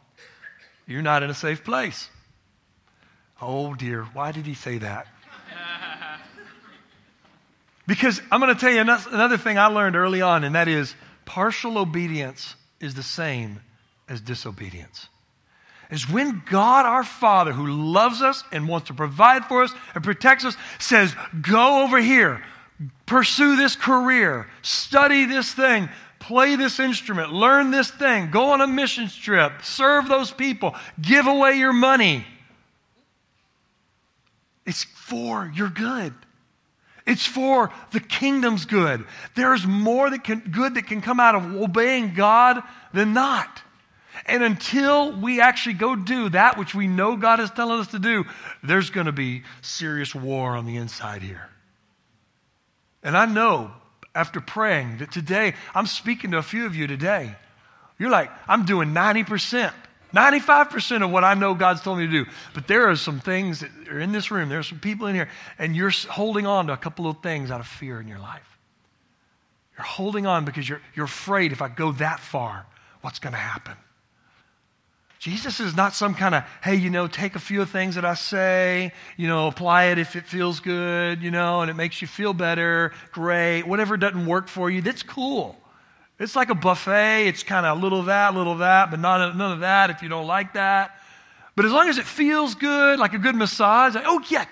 you're 0.92 1.02
not 1.02 1.24
in 1.24 1.30
a 1.30 1.34
safe 1.34 1.64
place. 1.64 2.10
Oh 3.42 3.74
dear, 3.74 4.04
why 4.14 4.32
did 4.32 4.46
He 4.46 4.54
say 4.54 4.78
that? 4.80 5.08
Because 7.88 8.22
I'm 8.32 8.40
going 8.40 8.54
to 8.54 8.60
tell 8.60 8.72
you 8.72 8.80
another 8.80 9.38
thing 9.38 9.58
I 9.58 9.66
learned 9.66 9.98
early 9.98 10.22
on, 10.22 10.46
and 10.46 10.56
that 10.56 10.70
is 10.70 10.96
partial 11.26 11.78
obedience 11.78 12.56
is 12.80 12.94
the 12.94 13.04
same 13.04 13.60
as 14.08 14.22
disobedience. 14.22 15.10
Is 15.90 16.10
when 16.10 16.42
God 16.50 16.86
our 16.86 17.04
Father, 17.04 17.52
who 17.52 17.68
loves 17.68 18.22
us 18.22 18.46
and 18.52 18.68
wants 18.68 18.88
to 18.88 18.94
provide 18.94 19.46
for 19.46 19.64
us 19.64 19.74
and 19.94 20.04
protects 20.04 20.46
us, 20.46 20.56
says, 20.80 21.14
Go 21.42 21.84
over 21.84 22.00
here, 22.00 22.42
pursue 23.06 23.58
this 23.58 23.76
career, 23.76 24.48
study 24.62 25.26
this 25.26 25.52
thing, 25.52 25.90
play 26.22 26.56
this 26.56 26.80
instrument, 26.80 27.34
learn 27.34 27.72
this 27.72 27.92
thing, 27.92 28.32
go 28.32 28.52
on 28.52 28.62
a 28.62 28.68
mission 28.68 29.10
trip, 29.10 29.64
serve 29.64 30.08
those 30.08 30.32
people, 30.32 30.76
give 31.02 31.28
away 31.28 31.56
your 31.58 31.74
money. 31.74 32.26
It's 34.66 34.84
for 34.84 35.52
your 35.54 35.70
good. 35.70 36.14
It's 37.06 37.26
for 37.26 37.72
the 37.92 38.00
kingdom's 38.00 38.66
good. 38.66 39.06
There's 39.36 39.66
more 39.66 40.10
that 40.10 40.24
can, 40.24 40.40
good 40.40 40.76
that 40.76 40.88
can 40.88 41.02
come 41.02 41.20
out 41.20 41.36
of 41.36 41.56
obeying 41.56 42.14
God 42.14 42.62
than 42.94 43.14
not. 43.14 43.62
And 44.26 44.44
until 44.44 45.20
we 45.20 45.42
actually 45.42 45.74
go 45.74 45.96
do 45.96 46.30
that 46.30 46.58
which 46.58 46.76
we 46.76 46.88
know 46.88 47.18
God 47.18 47.40
is 47.40 47.50
telling 47.50 47.80
us 47.80 47.88
to 47.88 48.00
do, 48.00 48.26
there's 48.64 48.92
going 48.92 49.08
to 49.08 49.12
be 49.12 49.44
serious 49.62 50.14
war 50.14 50.56
on 50.56 50.66
the 50.66 50.78
inside 50.78 51.24
here. 51.24 51.50
And 53.02 53.18
I 53.18 53.26
know 53.26 53.72
after 54.14 54.42
praying 54.42 54.98
that 54.98 55.12
today, 55.12 55.54
I'm 55.74 55.86
speaking 55.86 56.32
to 56.32 56.38
a 56.38 56.44
few 56.44 56.66
of 56.66 56.76
you 56.76 56.88
today. 56.88 57.36
You're 57.98 58.10
like, 58.10 58.32
I'm 58.48 58.66
doing 58.66 58.94
90%. 58.94 59.72
95% 60.14 61.04
of 61.04 61.12
what 61.12 61.24
I 61.24 61.36
know 61.36 61.54
God's 61.54 61.82
told 61.82 62.00
me 62.00 62.06
to 62.06 62.12
do. 62.12 62.26
But 62.54 62.68
there 62.68 62.90
are 62.90 62.96
some 62.96 63.20
things 63.20 63.62
that 63.62 63.70
are 63.90 64.00
in 64.00 64.12
this 64.12 64.30
room, 64.30 64.50
there 64.50 64.60
are 64.60 64.64
some 64.64 64.80
people 64.80 65.08
in 65.08 65.16
here, 65.16 65.30
and 65.58 65.76
you're 65.76 65.92
holding 66.10 66.46
on 66.46 66.68
to 66.68 66.74
a 66.74 66.78
couple 66.78 67.08
of 67.08 67.22
things 67.22 67.50
out 67.50 67.62
of 67.62 67.68
fear 67.68 68.02
in 68.02 68.08
your 68.08 68.20
life. 68.20 68.58
You're 69.78 69.86
holding 69.86 70.28
on 70.28 70.44
because 70.44 70.68
you're, 70.68 70.82
you're 70.96 71.06
afraid 71.06 71.54
if 71.54 71.62
I 71.62 71.70
go 71.70 71.94
that 71.94 72.20
far, 72.20 72.66
what's 73.02 73.20
going 73.20 73.34
to 73.34 73.40
happen? 73.40 73.78
Jesus 75.22 75.60
is 75.60 75.76
not 75.76 75.94
some 75.94 76.16
kind 76.16 76.34
of, 76.34 76.44
hey, 76.64 76.74
you 76.74 76.90
know, 76.90 77.06
take 77.06 77.36
a 77.36 77.40
few 77.40 77.64
things 77.64 77.94
that 77.94 78.04
I 78.04 78.16
say, 78.16 78.92
you 79.18 79.28
know, 79.28 79.46
apply 79.46 79.84
it 79.84 80.00
if 80.00 80.16
it 80.16 80.26
feels 80.26 80.60
good, 80.60 81.22
you 81.22 81.30
know, 81.30 81.62
and 81.62 81.70
it 81.70 81.76
makes 81.76 82.02
you 82.02 82.08
feel 82.08 82.34
better, 82.34 82.92
great. 83.12 83.62
Whatever 83.62 83.98
doesn't 83.98 84.26
work 84.26 84.48
for 84.48 84.72
you, 84.72 84.82
that's 84.82 85.04
cool. 85.04 85.56
It's 86.18 86.36
like 86.36 86.50
a 86.50 86.56
buffet. 86.56 87.28
It's 87.28 87.44
kind 87.44 87.68
of 87.68 87.78
a 87.78 87.80
little 87.80 88.00
of 88.00 88.08
that, 88.08 88.34
a 88.34 88.36
little 88.36 88.54
of 88.54 88.60
that, 88.60 88.90
but 88.90 89.00
not, 89.00 89.38
none 89.38 89.52
of 89.52 89.60
that 89.60 89.92
if 89.92 90.02
you 90.02 90.10
don't 90.10 90.26
like 90.26 90.54
that. 90.54 91.00
But 91.56 91.66
as 91.66 91.72
long 91.72 91.88
as 91.88 92.00
it 92.00 92.06
feels 92.06 92.56
good, 92.56 92.98
like 92.98 93.14
a 93.14 93.20
good 93.20 93.36
massage, 93.36 93.94
like, 93.94 94.06
oh, 94.08 94.24
yeah, 94.28 94.48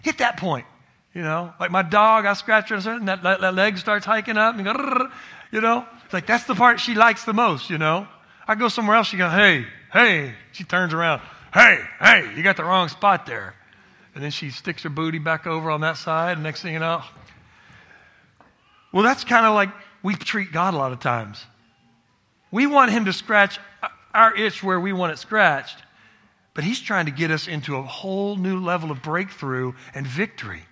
hit 0.00 0.16
that 0.18 0.38
point. 0.38 0.64
You 1.12 1.20
know, 1.20 1.52
like 1.60 1.70
my 1.70 1.82
dog, 1.82 2.24
I 2.24 2.32
scratch 2.32 2.70
her 2.70 2.76
and 2.76 3.08
that, 3.08 3.22
that, 3.24 3.54
leg 3.54 3.76
starts 3.76 4.06
hiking 4.06 4.38
up, 4.38 4.56
and 4.56 4.64
go, 4.64 4.72
you 5.52 5.60
know, 5.60 5.84
it's 6.02 6.14
like 6.14 6.26
that's 6.26 6.44
the 6.44 6.54
part 6.54 6.80
she 6.80 6.94
likes 6.94 7.26
the 7.26 7.34
most, 7.34 7.68
you 7.68 7.76
know. 7.76 8.08
I 8.48 8.54
go 8.54 8.68
somewhere 8.68 8.96
else, 8.96 9.08
she 9.08 9.18
goes, 9.18 9.30
hey, 9.30 9.66
Hey, 9.94 10.34
she 10.50 10.64
turns 10.64 10.92
around. 10.92 11.22
Hey, 11.52 11.78
hey, 12.00 12.32
you 12.36 12.42
got 12.42 12.56
the 12.56 12.64
wrong 12.64 12.88
spot 12.88 13.26
there. 13.26 13.54
And 14.12 14.24
then 14.24 14.32
she 14.32 14.50
sticks 14.50 14.82
her 14.82 14.88
booty 14.88 15.20
back 15.20 15.46
over 15.46 15.70
on 15.70 15.82
that 15.82 15.96
side. 15.96 16.32
And 16.32 16.42
next 16.42 16.62
thing 16.62 16.72
you 16.72 16.80
know, 16.80 17.00
well, 18.92 19.04
that's 19.04 19.22
kind 19.22 19.46
of 19.46 19.54
like 19.54 19.70
we 20.02 20.16
treat 20.16 20.50
God 20.50 20.74
a 20.74 20.76
lot 20.76 20.90
of 20.90 20.98
times. 20.98 21.44
We 22.50 22.66
want 22.66 22.90
Him 22.90 23.04
to 23.04 23.12
scratch 23.12 23.60
our 24.12 24.36
itch 24.36 24.64
where 24.64 24.80
we 24.80 24.92
want 24.92 25.12
it 25.12 25.18
scratched, 25.18 25.78
but 26.54 26.64
He's 26.64 26.80
trying 26.80 27.06
to 27.06 27.12
get 27.12 27.30
us 27.30 27.46
into 27.46 27.76
a 27.76 27.82
whole 27.82 28.34
new 28.34 28.58
level 28.58 28.90
of 28.90 29.00
breakthrough 29.00 29.74
and 29.94 30.04
victory. 30.04 30.64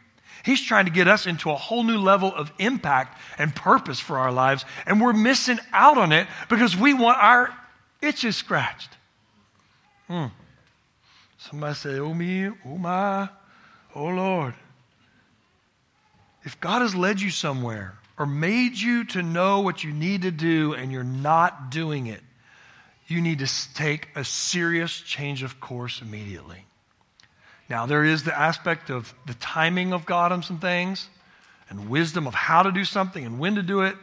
He's 0.45 0.61
trying 0.61 0.87
to 0.87 0.91
get 0.91 1.07
us 1.07 1.29
into 1.29 1.51
a 1.51 1.57
whole 1.57 1.85
new 1.85 1.99
level 1.99 2.35
of 2.35 2.51
impact 2.59 3.21
and 3.39 3.55
purpose 3.55 4.01
for 4.01 4.19
our 4.19 4.33
lives, 4.33 4.65
and 4.85 5.01
we're 5.01 5.13
missing 5.13 5.61
out 5.73 5.97
on 5.97 6.11
it 6.11 6.27
because 6.49 6.77
we 6.77 6.93
want 6.93 7.19
our 7.19 7.57
itches 8.01 8.37
scratched. 8.37 8.97
Hmm. 10.13 10.27
Somebody 11.39 11.75
say, 11.75 11.99
Oh 11.99 12.13
me, 12.13 12.49
oh 12.67 12.77
my, 12.77 13.31
oh 13.95 14.09
Lord. 14.09 14.53
If 16.43 16.61
God 16.61 16.83
has 16.83 16.95
led 16.95 17.19
you 17.19 17.31
somewhere 17.31 17.95
or 18.19 18.27
made 18.27 18.77
you 18.77 19.05
to 19.07 19.23
know 19.23 19.61
what 19.61 19.83
you 19.83 19.91
need 19.91 20.23
to 20.23 20.31
do 20.31 20.75
and 20.75 20.93
you're 20.93 21.03
not 21.03 21.71
doing 21.71 22.09
it, 22.09 22.21
you 23.07 23.23
need 23.23 23.39
to 23.39 23.49
take 23.73 24.09
a 24.15 24.23
serious 24.23 25.01
change 25.01 25.43
of 25.43 25.61
course 25.61 26.03
immediately. 26.03 26.67
Now, 27.71 27.87
there 27.87 28.05
is 28.05 28.23
the 28.23 28.39
aspect 28.39 28.91
of 28.91 29.15
the 29.27 29.35
timing 29.35 29.95
of 29.95 30.05
God 30.05 30.31
on 30.31 30.43
some 30.43 30.59
things 30.59 31.09
and 31.71 31.89
wisdom 31.89 32.27
of 32.27 32.35
how 32.35 32.65
to 32.65 32.71
do 32.71 32.85
something 32.85 33.25
and 33.25 33.39
when 33.39 33.55
to 33.55 33.63
do 33.63 33.81
it. 33.81 33.97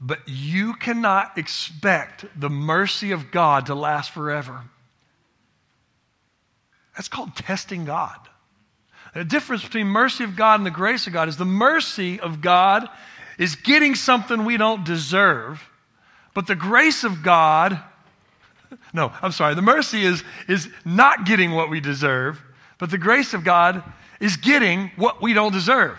But 0.00 0.20
you 0.26 0.74
cannot 0.74 1.36
expect 1.36 2.26
the 2.38 2.50
mercy 2.50 3.10
of 3.10 3.32
God 3.32 3.66
to 3.66 3.74
last 3.74 4.12
forever. 4.12 4.62
That's 6.96 7.08
called 7.08 7.34
testing 7.36 7.84
God. 7.84 8.18
The 9.14 9.24
difference 9.24 9.62
between 9.62 9.86
mercy 9.86 10.24
of 10.24 10.36
God 10.36 10.60
and 10.60 10.66
the 10.66 10.70
grace 10.70 11.06
of 11.06 11.12
God 11.12 11.28
is 11.28 11.36
the 11.36 11.44
mercy 11.44 12.18
of 12.18 12.40
God 12.40 12.88
is 13.38 13.54
getting 13.56 13.94
something 13.94 14.44
we 14.44 14.56
don't 14.56 14.84
deserve, 14.84 15.62
but 16.34 16.46
the 16.46 16.54
grace 16.54 17.04
of 17.04 17.22
God 17.22 17.80
no, 18.92 19.12
I'm 19.22 19.32
sorry. 19.32 19.54
The 19.54 19.62
mercy 19.62 20.04
is, 20.04 20.22
is 20.48 20.68
not 20.84 21.26
getting 21.26 21.52
what 21.52 21.70
we 21.70 21.80
deserve, 21.80 22.42
but 22.78 22.90
the 22.90 22.98
grace 22.98 23.34
of 23.34 23.44
God 23.44 23.82
is 24.20 24.36
getting 24.36 24.90
what 24.96 25.22
we 25.22 25.32
don't 25.32 25.52
deserve. 25.52 25.98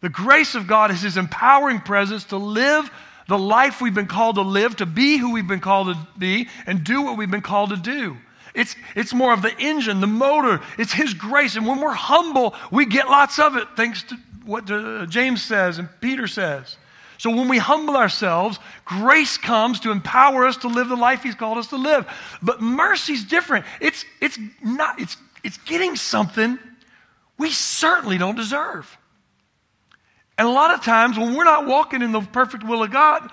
The 0.00 0.08
grace 0.08 0.54
of 0.54 0.66
God 0.66 0.90
is 0.90 1.02
His 1.02 1.16
empowering 1.16 1.80
presence 1.80 2.24
to 2.24 2.36
live 2.36 2.90
the 3.28 3.38
life 3.38 3.80
we've 3.80 3.94
been 3.94 4.06
called 4.06 4.36
to 4.36 4.42
live, 4.42 4.76
to 4.76 4.86
be 4.86 5.16
who 5.16 5.32
we've 5.32 5.46
been 5.46 5.60
called 5.60 5.88
to 5.88 6.08
be, 6.18 6.48
and 6.66 6.82
do 6.82 7.02
what 7.02 7.16
we've 7.16 7.30
been 7.30 7.42
called 7.42 7.70
to 7.70 7.76
do. 7.76 8.16
It's, 8.54 8.74
it's 8.94 9.14
more 9.14 9.32
of 9.32 9.42
the 9.42 9.56
engine, 9.58 10.00
the 10.00 10.06
motor. 10.06 10.60
It's 10.78 10.92
His 10.92 11.14
grace. 11.14 11.56
And 11.56 11.66
when 11.66 11.80
we're 11.80 11.92
humble, 11.92 12.54
we 12.70 12.86
get 12.86 13.08
lots 13.08 13.38
of 13.38 13.56
it, 13.56 13.68
thanks 13.76 14.02
to 14.04 14.16
what 14.44 14.70
uh, 14.70 15.06
James 15.06 15.42
says 15.42 15.78
and 15.78 15.88
Peter 16.00 16.26
says. 16.26 16.76
So 17.18 17.30
when 17.30 17.48
we 17.48 17.58
humble 17.58 17.96
ourselves, 17.96 18.58
grace 18.86 19.36
comes 19.36 19.80
to 19.80 19.90
empower 19.90 20.46
us 20.46 20.56
to 20.58 20.68
live 20.68 20.88
the 20.88 20.96
life 20.96 21.22
He's 21.22 21.34
called 21.34 21.58
us 21.58 21.66
to 21.68 21.76
live. 21.76 22.06
But 22.40 22.62
mercy's 22.62 23.24
different. 23.24 23.66
It's, 23.80 24.04
it's 24.20 24.38
not, 24.64 24.98
it's, 24.98 25.16
it's 25.44 25.58
getting 25.58 25.96
something 25.96 26.58
we 27.36 27.50
certainly 27.50 28.16
don't 28.16 28.36
deserve. 28.36 28.96
And 30.38 30.48
a 30.48 30.50
lot 30.50 30.72
of 30.72 30.82
times 30.82 31.18
when 31.18 31.34
we're 31.34 31.44
not 31.44 31.66
walking 31.66 32.00
in 32.00 32.12
the 32.12 32.22
perfect 32.22 32.64
will 32.64 32.82
of 32.82 32.90
God, 32.90 33.30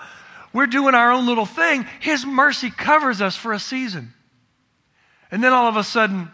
we're 0.52 0.66
doing 0.66 0.94
our 0.94 1.10
own 1.10 1.26
little 1.26 1.46
thing. 1.46 1.86
His 2.00 2.26
mercy 2.26 2.70
covers 2.70 3.22
us 3.22 3.36
for 3.36 3.54
a 3.54 3.58
season. 3.58 4.12
And 5.30 5.42
then 5.42 5.52
all 5.52 5.68
of 5.68 5.76
a 5.76 5.84
sudden, 5.84 6.30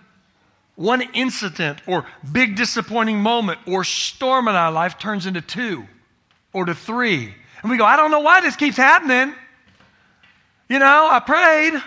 one 0.77 1.03
incident 1.15 1.81
or 1.87 2.07
big 2.31 2.57
disappointing 2.57 3.21
moment 3.21 3.61
or 3.67 3.85
storm 3.85 4.49
in 4.49 4.55
our 4.55 4.73
life 4.73 4.99
turns 4.99 5.27
into 5.27 5.41
two 5.41 5.85
or 6.53 6.65
to 6.65 6.75
three 6.75 7.35
and 7.65 7.71
we 7.71 7.79
go, 7.79 7.87
I 7.87 7.97
don't 7.97 8.11
know 8.11 8.21
why 8.21 8.43
this 8.43 8.57
keeps 8.57 8.77
happening. 8.77 9.35
You 10.69 10.79
know, 10.79 11.09
I 11.11 11.19
prayed. 11.19 11.83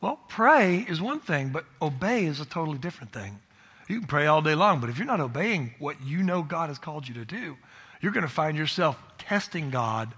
Well, 0.00 0.18
pray 0.26 0.86
is 0.88 1.02
one 1.02 1.20
thing, 1.20 1.50
but 1.50 1.66
obey 1.82 2.24
is 2.24 2.40
a 2.40 2.46
totally 2.46 2.78
different 2.78 3.12
thing. 3.12 3.38
You 3.90 3.98
can 3.98 4.08
pray 4.08 4.26
all 4.26 4.40
day 4.40 4.54
long, 4.54 4.80
but 4.80 4.88
if 4.88 4.96
you're 4.96 5.06
not 5.06 5.20
obeying 5.20 5.74
what 5.78 6.02
you 6.02 6.22
know 6.22 6.42
God 6.42 6.70
has 6.70 6.78
called 6.78 7.06
you 7.06 7.12
to 7.14 7.26
do, 7.26 7.58
you're 8.00 8.12
going 8.12 8.26
to 8.26 8.32
find 8.32 8.56
yourself 8.56 8.96
testing 9.18 9.68
God 9.68 10.14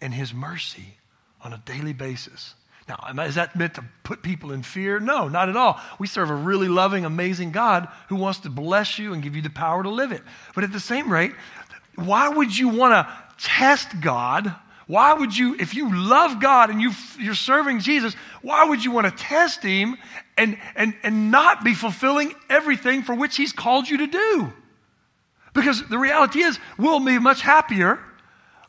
and 0.00 0.12
His 0.12 0.34
mercy 0.34 0.96
on 1.40 1.52
a 1.52 1.62
daily 1.64 1.92
basis. 1.92 2.56
Now, 2.88 3.24
is 3.24 3.34
that 3.34 3.54
meant 3.54 3.74
to 3.74 3.84
put 4.02 4.22
people 4.22 4.52
in 4.52 4.62
fear? 4.62 4.98
No, 4.98 5.28
not 5.28 5.50
at 5.50 5.56
all. 5.56 5.78
We 5.98 6.06
serve 6.06 6.30
a 6.30 6.34
really 6.34 6.68
loving, 6.68 7.04
amazing 7.04 7.52
God 7.52 7.88
who 8.08 8.16
wants 8.16 8.40
to 8.40 8.50
bless 8.50 8.98
you 8.98 9.12
and 9.12 9.22
give 9.22 9.36
you 9.36 9.42
the 9.42 9.50
power 9.50 9.82
to 9.82 9.90
live 9.90 10.10
it. 10.10 10.22
But 10.54 10.64
at 10.64 10.72
the 10.72 10.80
same 10.80 11.12
rate, 11.12 11.32
why 11.96 12.28
would 12.28 12.56
you 12.56 12.70
want 12.70 12.94
to 12.94 13.44
test 13.44 14.00
God? 14.00 14.54
Why 14.86 15.12
would 15.12 15.36
you, 15.36 15.54
if 15.60 15.74
you 15.74 15.94
love 15.94 16.40
God 16.40 16.70
and 16.70 16.80
you, 16.80 16.92
you're 17.18 17.34
serving 17.34 17.80
Jesus, 17.80 18.14
why 18.40 18.64
would 18.64 18.82
you 18.82 18.90
want 18.90 19.06
to 19.06 19.22
test 19.22 19.62
Him 19.62 19.98
and, 20.38 20.56
and, 20.74 20.94
and 21.02 21.30
not 21.30 21.62
be 21.62 21.74
fulfilling 21.74 22.34
everything 22.48 23.02
for 23.02 23.14
which 23.14 23.36
He's 23.36 23.52
called 23.52 23.86
you 23.86 23.98
to 23.98 24.06
do? 24.06 24.52
Because 25.52 25.86
the 25.88 25.98
reality 25.98 26.40
is, 26.40 26.58
we'll 26.78 27.04
be 27.04 27.18
much 27.18 27.42
happier, 27.42 27.98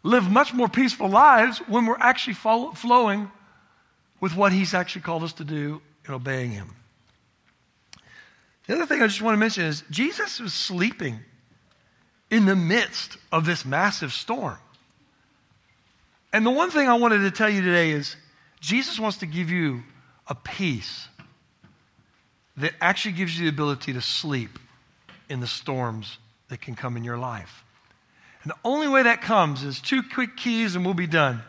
live 0.03 0.29
much 0.29 0.53
more 0.53 0.67
peaceful 0.67 1.07
lives 1.07 1.59
when 1.67 1.85
we're 1.85 1.97
actually 1.97 2.33
follow, 2.33 2.71
flowing 2.71 3.31
with 4.19 4.35
what 4.35 4.51
He's 4.51 4.73
actually 4.73 5.01
called 5.01 5.23
us 5.23 5.33
to 5.33 5.43
do 5.43 5.81
in 6.07 6.13
obeying 6.13 6.51
Him. 6.51 6.75
The 8.67 8.75
other 8.75 8.85
thing 8.85 9.01
I 9.01 9.07
just 9.07 9.21
want 9.21 9.33
to 9.33 9.39
mention 9.39 9.65
is 9.65 9.83
Jesus 9.89 10.39
was 10.39 10.53
sleeping 10.53 11.19
in 12.29 12.45
the 12.45 12.55
midst 12.55 13.17
of 13.31 13.45
this 13.45 13.65
massive 13.65 14.13
storm. 14.13 14.57
And 16.31 16.45
the 16.45 16.51
one 16.51 16.69
thing 16.69 16.87
I 16.87 16.95
wanted 16.95 17.19
to 17.19 17.31
tell 17.31 17.49
you 17.49 17.61
today 17.61 17.89
is 17.91 18.15
Jesus 18.59 18.99
wants 18.99 19.17
to 19.17 19.25
give 19.25 19.49
you 19.49 19.81
a 20.27 20.35
peace 20.35 21.07
that 22.57 22.73
actually 22.79 23.13
gives 23.13 23.39
you 23.39 23.45
the 23.45 23.49
ability 23.49 23.93
to 23.93 24.01
sleep 24.01 24.59
in 25.29 25.39
the 25.39 25.47
storms 25.47 26.17
that 26.49 26.61
can 26.61 26.75
come 26.75 26.97
in 26.97 27.03
your 27.03 27.17
life. 27.17 27.63
And 28.43 28.51
the 28.51 28.57
only 28.63 28.87
way 28.87 29.03
that 29.03 29.21
comes 29.21 29.63
is 29.63 29.81
two 29.81 30.03
quick 30.03 30.37
keys 30.37 30.75
and 30.75 30.85
we'll 30.85 30.93
be 30.93 31.07
done. 31.07 31.41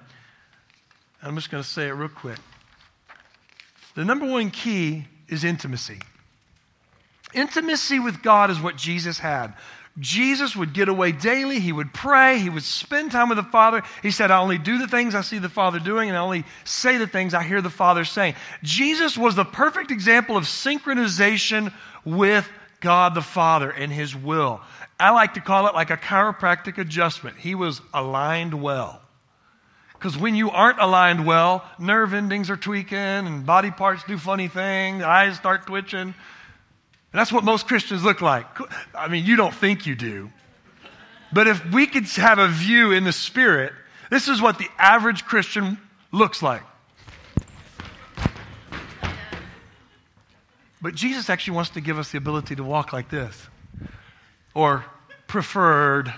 I'm 1.23 1.35
just 1.35 1.51
going 1.51 1.63
to 1.63 1.69
say 1.69 1.89
it 1.89 1.93
real 1.93 2.09
quick. 2.09 2.39
The 3.95 4.05
number 4.05 4.27
one 4.27 4.51
key 4.51 5.07
is 5.29 5.45
intimacy. 5.45 6.01
Intimacy 7.33 8.01
with 8.01 8.23
God 8.23 8.51
is 8.51 8.61
what 8.61 8.77
Jesus 8.77 9.19
had. 9.19 9.55
Jesus 9.99 10.55
would 10.57 10.73
get 10.73 10.89
away 10.89 11.13
daily. 11.13 11.59
He 11.59 11.73
would 11.73 11.93
pray. 11.93 12.39
He 12.39 12.49
would 12.49 12.63
spend 12.63 13.11
time 13.11 13.29
with 13.29 13.37
the 13.37 13.45
Father. 13.45 13.83
He 14.03 14.11
said, 14.11 14.31
I 14.31 14.39
only 14.39 14.59
do 14.59 14.79
the 14.79 14.89
things 14.89 15.15
I 15.15 15.21
see 15.21 15.39
the 15.39 15.49
Father 15.49 15.79
doing, 15.79 16.09
and 16.09 16.17
I 16.17 16.21
only 16.21 16.45
say 16.65 16.97
the 16.97 17.07
things 17.07 17.35
I 17.35 17.43
hear 17.43 17.61
the 17.61 17.71
Father 17.71 18.05
saying. 18.05 18.35
Jesus 18.63 19.19
was 19.19 19.35
the 19.35 19.45
perfect 19.45 19.91
example 19.91 20.37
of 20.37 20.45
synchronization 20.45 21.73
with 22.05 22.49
God 22.81 23.15
the 23.15 23.23
Father 23.23 23.71
and 23.71 23.93
His 23.93 24.15
will. 24.17 24.61
I 24.99 25.11
like 25.11 25.35
to 25.35 25.41
call 25.41 25.67
it 25.67 25.75
like 25.75 25.91
a 25.91 25.97
chiropractic 25.97 26.79
adjustment. 26.79 27.37
He 27.37 27.55
was 27.55 27.81
aligned 27.93 28.63
well. 28.63 29.03
Because 30.01 30.17
when 30.17 30.35
you 30.35 30.51
aren't 30.51 30.79
aligned 30.79 31.27
well, 31.27 31.63
nerve 31.79 32.15
endings 32.15 32.49
are 32.49 32.57
tweaking 32.57 32.97
and 32.97 33.45
body 33.45 33.71
parts 33.71 34.03
do 34.05 34.17
funny 34.17 34.49
things, 34.49 35.03
eyes 35.03 35.37
start 35.37 35.67
twitching. 35.67 36.01
And 36.01 36.15
that's 37.13 37.31
what 37.31 37.45
most 37.45 37.69
Christians 37.69 38.03
look 38.03 38.23
like. 38.23 38.47
I 38.95 39.09
mean, 39.09 39.27
you 39.27 39.37
don't 39.37 39.53
think 39.53 39.85
you 39.85 39.95
do. 39.95 40.31
But 41.35 41.49
if 41.49 41.71
we 41.71 41.87
could 41.87 42.07
have 42.17 42.39
a 42.39 42.49
view 42.49 42.93
in 42.93 43.05
the 43.05 43.13
spirit, 43.13 43.75
this 44.09 44.27
is 44.27 44.41
what 44.41 44.57
the 44.57 44.69
average 44.79 45.27
Christian 45.27 45.77
looks 46.13 46.43
like. 46.43 46.63
But 50.81 50.95
Jesus 50.95 51.29
actually 51.29 51.57
wants 51.57 51.71
to 51.73 51.83
give 51.83 51.99
us 51.99 52.11
the 52.11 52.17
ability 52.17 52.57
to 52.57 52.65
walk 52.65 52.95
like 52.95 53.11
this, 53.11 53.49
or 54.55 54.87
preferred 55.27 56.11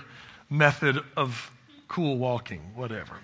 method 0.49 0.99
of 1.17 1.51
cool 1.89 2.17
walking, 2.17 2.61
whatever. 2.75 3.17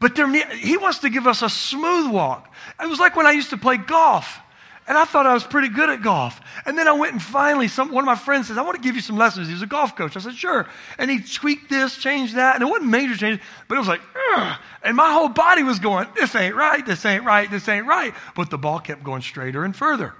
But 0.00 0.14
there, 0.14 0.30
he 0.54 0.76
wants 0.76 0.98
to 0.98 1.10
give 1.10 1.26
us 1.26 1.42
a 1.42 1.48
smooth 1.48 2.12
walk. 2.12 2.52
It 2.80 2.88
was 2.88 3.00
like 3.00 3.16
when 3.16 3.26
I 3.26 3.32
used 3.32 3.50
to 3.50 3.56
play 3.56 3.76
golf. 3.76 4.40
And 4.86 4.96
I 4.96 5.04
thought 5.04 5.26
I 5.26 5.34
was 5.34 5.44
pretty 5.44 5.68
good 5.68 5.90
at 5.90 6.00
golf. 6.00 6.40
And 6.64 6.78
then 6.78 6.88
I 6.88 6.92
went 6.92 7.12
and 7.12 7.22
finally, 7.22 7.68
some, 7.68 7.92
one 7.92 8.04
of 8.04 8.06
my 8.06 8.16
friends 8.16 8.48
says, 8.48 8.56
I 8.56 8.62
want 8.62 8.76
to 8.76 8.80
give 8.80 8.94
you 8.94 9.02
some 9.02 9.18
lessons. 9.18 9.46
He's 9.46 9.60
a 9.60 9.66
golf 9.66 9.94
coach. 9.94 10.16
I 10.16 10.20
said, 10.20 10.34
sure. 10.34 10.66
And 10.96 11.10
he 11.10 11.20
tweaked 11.20 11.68
this, 11.68 11.98
changed 11.98 12.36
that. 12.36 12.54
And 12.54 12.62
it 12.62 12.66
wasn't 12.66 12.90
major 12.90 13.14
changes, 13.14 13.44
but 13.68 13.74
it 13.74 13.78
was 13.78 13.88
like, 13.88 14.00
Ugh. 14.34 14.58
and 14.82 14.96
my 14.96 15.12
whole 15.12 15.28
body 15.28 15.62
was 15.62 15.78
going, 15.78 16.08
this 16.14 16.34
ain't 16.34 16.54
right, 16.54 16.86
this 16.86 17.04
ain't 17.04 17.24
right, 17.24 17.50
this 17.50 17.68
ain't 17.68 17.86
right. 17.86 18.14
But 18.34 18.48
the 18.48 18.56
ball 18.56 18.78
kept 18.78 19.04
going 19.04 19.20
straighter 19.20 19.62
and 19.62 19.76
further. 19.76 20.14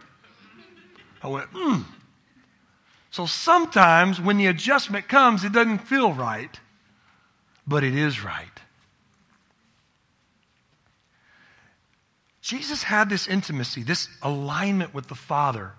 I 1.23 1.29
went, 1.29 1.49
hmm. 1.51 1.83
So 3.11 3.25
sometimes 3.25 4.21
when 4.21 4.37
the 4.37 4.49
adjustment 4.49 5.09
comes, 5.09 5.45
it 5.45 5.53
doesn't 5.53 5.79
feel 5.79 6.13
right, 6.13 6.61
but 7.67 7.85
it 7.85 7.95
is 7.95 8.23
right. 8.23 8.58
Jesus 12.49 12.83
had 12.83 13.11
this 13.11 13.29
intimacy, 13.29 13.83
this 13.83 14.09
alignment 14.23 14.95
with 14.95 15.07
the 15.07 15.15
Father 15.15 15.73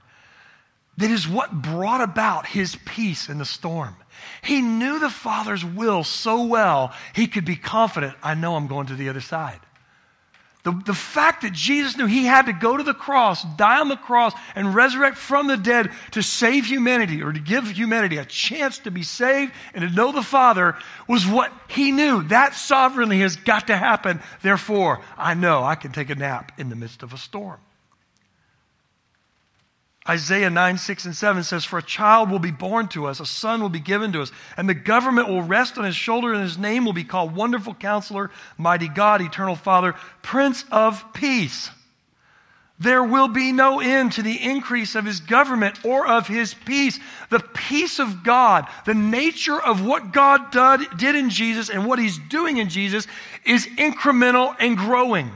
that 0.98 1.10
is 1.10 1.28
what 1.28 1.52
brought 1.52 2.00
about 2.00 2.46
his 2.46 2.76
peace 2.86 3.28
in 3.28 3.40
the 3.40 3.46
storm. 3.46 3.96
He 4.44 4.62
knew 4.62 5.00
the 5.00 5.10
Father's 5.10 5.66
will 5.66 6.04
so 6.04 6.44
well, 6.44 6.94
he 7.16 7.26
could 7.26 7.44
be 7.44 7.56
confident, 7.56 8.14
I 8.22 8.36
know 8.36 8.56
I'm 8.56 8.68
going 8.68 8.86
to 8.86 8.96
the 8.96 9.10
other 9.10 9.20
side. 9.20 9.60
The, 10.64 10.72
the 10.86 10.94
fact 10.94 11.44
that 11.44 11.54
Jesus 11.54 11.98
knew 11.98 12.06
he 12.06 12.26
had 12.26 12.48
to 12.48 12.54
go 12.54 12.76
to 12.76 12.84
the 12.84 12.94
cross, 12.94 13.46
die 13.56 13.80
on 13.80 13.88
the 13.88 13.96
cross, 13.96 14.34
and 14.56 14.76
resurrect 14.76 15.18
from 15.18 15.48
the 15.48 15.56
dead 15.56 15.92
to 16.12 16.22
save 16.22 16.66
humanity 16.66 17.24
or 17.24 17.32
to 17.32 17.40
give 17.40 17.72
humanity 17.72 18.18
a 18.18 18.26
chance 18.26 18.80
to 18.80 18.92
be 18.92 19.04
saved 19.04 19.54
and 19.74 19.88
to 19.88 19.96
know 19.96 20.12
the 20.12 20.22
Father 20.22 20.76
was 21.08 21.26
what 21.26 21.54
he 21.70 21.94
knew. 21.94 22.24
That 22.24 22.56
sovereignly 22.56 23.20
has 23.20 23.38
got 23.38 23.68
to 23.68 23.78
happen. 23.78 24.20
Therefore, 24.42 25.00
I 25.18 25.34
know 25.34 25.64
I 25.64 25.76
can 25.76 25.94
take 25.94 26.10
a 26.10 26.16
nap 26.16 26.52
in 26.58 26.70
the 26.70 26.76
midst 26.76 27.04
of 27.04 27.14
a 27.14 27.18
storm. 27.18 27.60
Isaiah 30.10 30.50
9, 30.50 30.78
6, 30.80 31.06
and 31.06 31.16
7 31.16 31.44
says, 31.44 31.66
For 31.66 31.78
a 31.78 31.84
child 31.84 32.32
will 32.32 32.40
be 32.40 32.50
born 32.50 32.88
to 32.90 33.06
us, 33.06 33.20
a 33.20 33.28
son 33.28 33.62
will 33.62 33.70
be 33.70 33.80
given 33.80 34.12
to 34.14 34.24
us, 34.24 34.32
and 34.58 34.68
the 34.68 34.74
government 34.74 35.28
will 35.28 35.44
rest 35.44 35.78
on 35.78 35.86
his 35.86 35.96
shoulder, 35.96 36.34
and 36.34 36.42
his 36.42 36.58
name 36.58 36.84
will 36.84 36.94
be 36.94 37.04
called 37.04 37.36
Wonderful 37.36 37.76
Counselor, 37.76 38.32
Mighty 38.58 38.88
God, 38.88 39.22
Eternal 39.22 39.56
Father, 39.56 39.94
Prince 40.24 40.66
of 40.72 41.14
Peace. 41.14 41.70
There 42.80 43.04
will 43.04 43.28
be 43.28 43.52
no 43.52 43.82
end 43.82 44.14
to 44.14 44.24
the 44.24 44.42
increase 44.42 44.96
of 44.96 45.06
his 45.06 45.20
government 45.20 45.86
or 45.86 46.08
of 46.08 46.28
his 46.28 46.54
peace. 46.54 46.98
The 47.30 47.42
peace 47.42 48.00
of 48.00 48.24
God, 48.24 48.68
the 48.86 48.94
nature 48.94 49.62
of 49.62 49.86
what 49.86 50.14
God 50.14 50.52
did 50.98 51.16
in 51.16 51.30
Jesus 51.30 51.70
and 51.70 51.86
what 51.86 52.00
he's 52.00 52.18
doing 52.18 52.58
in 52.58 52.70
Jesus 52.70 53.06
is 53.46 53.68
incremental 53.68 54.56
and 54.60 54.78
growing. 54.78 55.30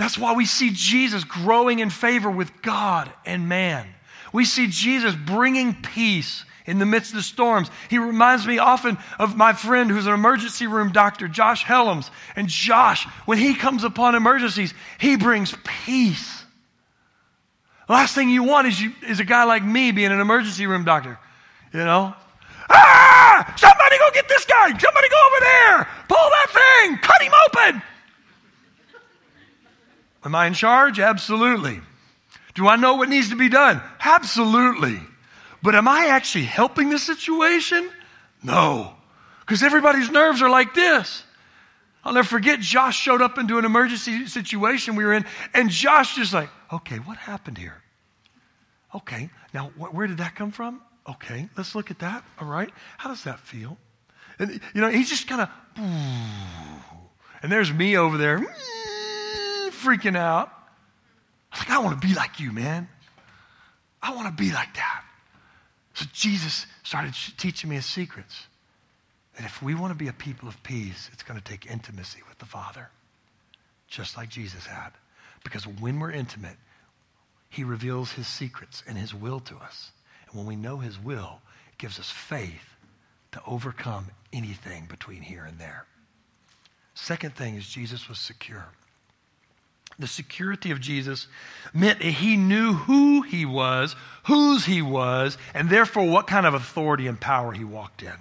That's 0.00 0.16
why 0.16 0.32
we 0.32 0.46
see 0.46 0.70
Jesus 0.72 1.24
growing 1.24 1.80
in 1.80 1.90
favor 1.90 2.30
with 2.30 2.62
God 2.62 3.12
and 3.26 3.50
man. 3.50 3.86
We 4.32 4.46
see 4.46 4.66
Jesus 4.66 5.14
bringing 5.14 5.74
peace 5.74 6.46
in 6.64 6.78
the 6.78 6.86
midst 6.86 7.10
of 7.10 7.16
the 7.16 7.22
storms. 7.22 7.70
He 7.90 7.98
reminds 7.98 8.46
me 8.46 8.56
often 8.56 8.96
of 9.18 9.36
my 9.36 9.52
friend 9.52 9.90
who's 9.90 10.06
an 10.06 10.14
emergency 10.14 10.66
room 10.66 10.90
doctor, 10.90 11.28
Josh 11.28 11.64
Helms. 11.64 12.10
And 12.34 12.48
Josh, 12.48 13.04
when 13.26 13.36
he 13.36 13.54
comes 13.54 13.84
upon 13.84 14.14
emergencies, 14.14 14.72
he 14.98 15.18
brings 15.18 15.54
peace. 15.84 16.44
Last 17.86 18.14
thing 18.14 18.30
you 18.30 18.42
want 18.42 18.68
is, 18.68 18.80
you, 18.80 18.94
is 19.06 19.20
a 19.20 19.24
guy 19.26 19.44
like 19.44 19.62
me 19.62 19.92
being 19.92 20.12
an 20.12 20.20
emergency 20.20 20.66
room 20.66 20.86
doctor. 20.86 21.18
You 21.74 21.80
know? 21.80 22.14
Ah! 22.70 23.54
Somebody 23.54 23.98
go 23.98 24.08
get 24.14 24.30
this 24.30 24.46
guy! 24.46 24.68
Somebody 24.68 25.08
go 25.10 25.28
over 25.30 25.44
there! 25.44 25.88
Pull 26.08 26.16
that 26.16 26.86
thing! 26.88 26.96
Cut 27.02 27.20
him 27.20 27.32
open! 27.48 27.82
Am 30.24 30.34
I 30.34 30.46
in 30.46 30.54
charge? 30.54 31.00
Absolutely. 31.00 31.80
Do 32.54 32.68
I 32.68 32.76
know 32.76 32.94
what 32.96 33.08
needs 33.08 33.30
to 33.30 33.36
be 33.36 33.48
done? 33.48 33.80
Absolutely. 34.00 35.00
But 35.62 35.74
am 35.74 35.88
I 35.88 36.06
actually 36.06 36.44
helping 36.44 36.90
the 36.90 36.98
situation? 36.98 37.88
No. 38.42 38.94
Because 39.40 39.62
everybody's 39.62 40.10
nerves 40.10 40.42
are 40.42 40.50
like 40.50 40.74
this. 40.74 41.24
I'll 42.04 42.14
never 42.14 42.26
forget, 42.26 42.60
Josh 42.60 42.98
showed 42.98 43.20
up 43.20 43.36
into 43.36 43.58
an 43.58 43.64
emergency 43.64 44.26
situation 44.26 44.96
we 44.96 45.04
were 45.04 45.12
in, 45.12 45.26
and 45.52 45.68
Josh 45.68 46.16
just 46.16 46.32
like, 46.32 46.48
okay, 46.72 46.96
what 46.96 47.18
happened 47.18 47.58
here? 47.58 47.82
Okay, 48.94 49.28
now 49.52 49.66
wh- 49.78 49.94
where 49.94 50.06
did 50.06 50.16
that 50.18 50.34
come 50.34 50.50
from? 50.50 50.80
Okay, 51.06 51.48
let's 51.58 51.74
look 51.74 51.90
at 51.90 51.98
that. 51.98 52.24
All 52.40 52.48
right, 52.48 52.70
how 52.96 53.10
does 53.10 53.24
that 53.24 53.38
feel? 53.40 53.76
And, 54.38 54.60
you 54.74 54.80
know, 54.80 54.88
he's 54.88 55.10
just 55.10 55.28
kind 55.28 55.42
of, 55.42 55.48
and 57.42 57.52
there's 57.52 57.70
me 57.72 57.98
over 57.98 58.16
there 58.16 58.38
freaking 59.82 60.16
out. 60.16 60.52
I 61.52 61.56
was 61.56 61.68
like, 61.68 61.70
I 61.70 61.78
want 61.78 62.00
to 62.00 62.06
be 62.06 62.14
like 62.14 62.40
you, 62.40 62.52
man. 62.52 62.88
I 64.02 64.14
want 64.14 64.28
to 64.28 64.42
be 64.42 64.52
like 64.52 64.74
that. 64.74 65.04
So 65.94 66.06
Jesus 66.12 66.66
started 66.82 67.14
teaching 67.36 67.70
me 67.70 67.76
his 67.76 67.86
secrets. 67.86 68.46
That 69.36 69.44
if 69.44 69.62
we 69.62 69.74
want 69.74 69.92
to 69.92 69.98
be 69.98 70.08
a 70.08 70.12
people 70.12 70.48
of 70.48 70.62
peace, 70.62 71.10
it's 71.12 71.22
going 71.22 71.38
to 71.38 71.44
take 71.44 71.70
intimacy 71.70 72.20
with 72.28 72.38
the 72.38 72.46
Father, 72.46 72.88
just 73.88 74.16
like 74.16 74.28
Jesus 74.28 74.66
had. 74.66 74.90
Because 75.44 75.66
when 75.66 75.98
we're 75.98 76.10
intimate, 76.10 76.56
he 77.48 77.64
reveals 77.64 78.12
his 78.12 78.26
secrets 78.26 78.82
and 78.86 78.96
his 78.96 79.14
will 79.14 79.40
to 79.40 79.56
us. 79.56 79.92
And 80.28 80.38
when 80.38 80.46
we 80.46 80.56
know 80.56 80.78
his 80.78 80.98
will, 80.98 81.40
it 81.72 81.78
gives 81.78 81.98
us 81.98 82.10
faith 82.10 82.76
to 83.32 83.40
overcome 83.46 84.06
anything 84.32 84.86
between 84.86 85.22
here 85.22 85.44
and 85.44 85.58
there. 85.58 85.86
Second 86.94 87.34
thing 87.34 87.56
is 87.56 87.68
Jesus 87.68 88.08
was 88.08 88.18
secure 88.18 88.68
the 90.00 90.06
security 90.06 90.70
of 90.70 90.80
Jesus 90.80 91.26
meant 91.72 92.02
he 92.02 92.36
knew 92.36 92.72
who 92.72 93.22
he 93.22 93.44
was, 93.44 93.94
whose 94.24 94.64
he 94.64 94.82
was, 94.82 95.38
and 95.54 95.68
therefore 95.68 96.08
what 96.08 96.26
kind 96.26 96.46
of 96.46 96.54
authority 96.54 97.06
and 97.06 97.20
power 97.20 97.52
he 97.52 97.64
walked 97.64 98.02
in. 98.02 98.12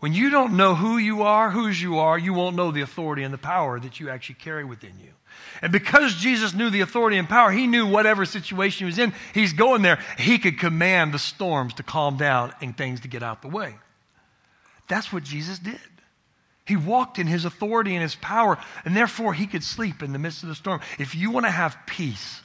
When 0.00 0.12
you 0.12 0.30
don't 0.30 0.56
know 0.56 0.74
who 0.74 0.98
you 0.98 1.22
are, 1.22 1.50
whose 1.50 1.80
you 1.80 1.98
are, 1.98 2.18
you 2.18 2.34
won't 2.34 2.56
know 2.56 2.70
the 2.70 2.82
authority 2.82 3.22
and 3.22 3.32
the 3.32 3.38
power 3.38 3.80
that 3.80 3.98
you 3.98 4.10
actually 4.10 4.36
carry 4.36 4.64
within 4.64 4.92
you. 5.02 5.10
And 5.62 5.72
because 5.72 6.14
Jesus 6.14 6.54
knew 6.54 6.70
the 6.70 6.82
authority 6.82 7.16
and 7.16 7.28
power, 7.28 7.50
he 7.50 7.66
knew 7.66 7.86
whatever 7.86 8.24
situation 8.24 8.80
he 8.80 8.84
was 8.84 8.98
in, 8.98 9.14
he's 9.32 9.52
going 9.52 9.82
there. 9.82 9.98
He 10.18 10.38
could 10.38 10.58
command 10.58 11.14
the 11.14 11.18
storms 11.18 11.74
to 11.74 11.82
calm 11.82 12.16
down 12.16 12.52
and 12.60 12.76
things 12.76 13.00
to 13.00 13.08
get 13.08 13.22
out 13.22 13.42
the 13.42 13.48
way. 13.48 13.74
That's 14.88 15.12
what 15.12 15.24
Jesus 15.24 15.58
did. 15.58 15.80
He 16.66 16.76
walked 16.76 17.18
in 17.18 17.28
his 17.28 17.44
authority 17.44 17.94
and 17.94 18.02
his 18.02 18.16
power, 18.16 18.58
and 18.84 18.96
therefore 18.96 19.32
he 19.32 19.46
could 19.46 19.62
sleep 19.62 20.02
in 20.02 20.12
the 20.12 20.18
midst 20.18 20.42
of 20.42 20.48
the 20.48 20.54
storm. 20.54 20.80
If 20.98 21.14
you 21.14 21.30
want 21.30 21.46
to 21.46 21.52
have 21.52 21.78
peace, 21.86 22.42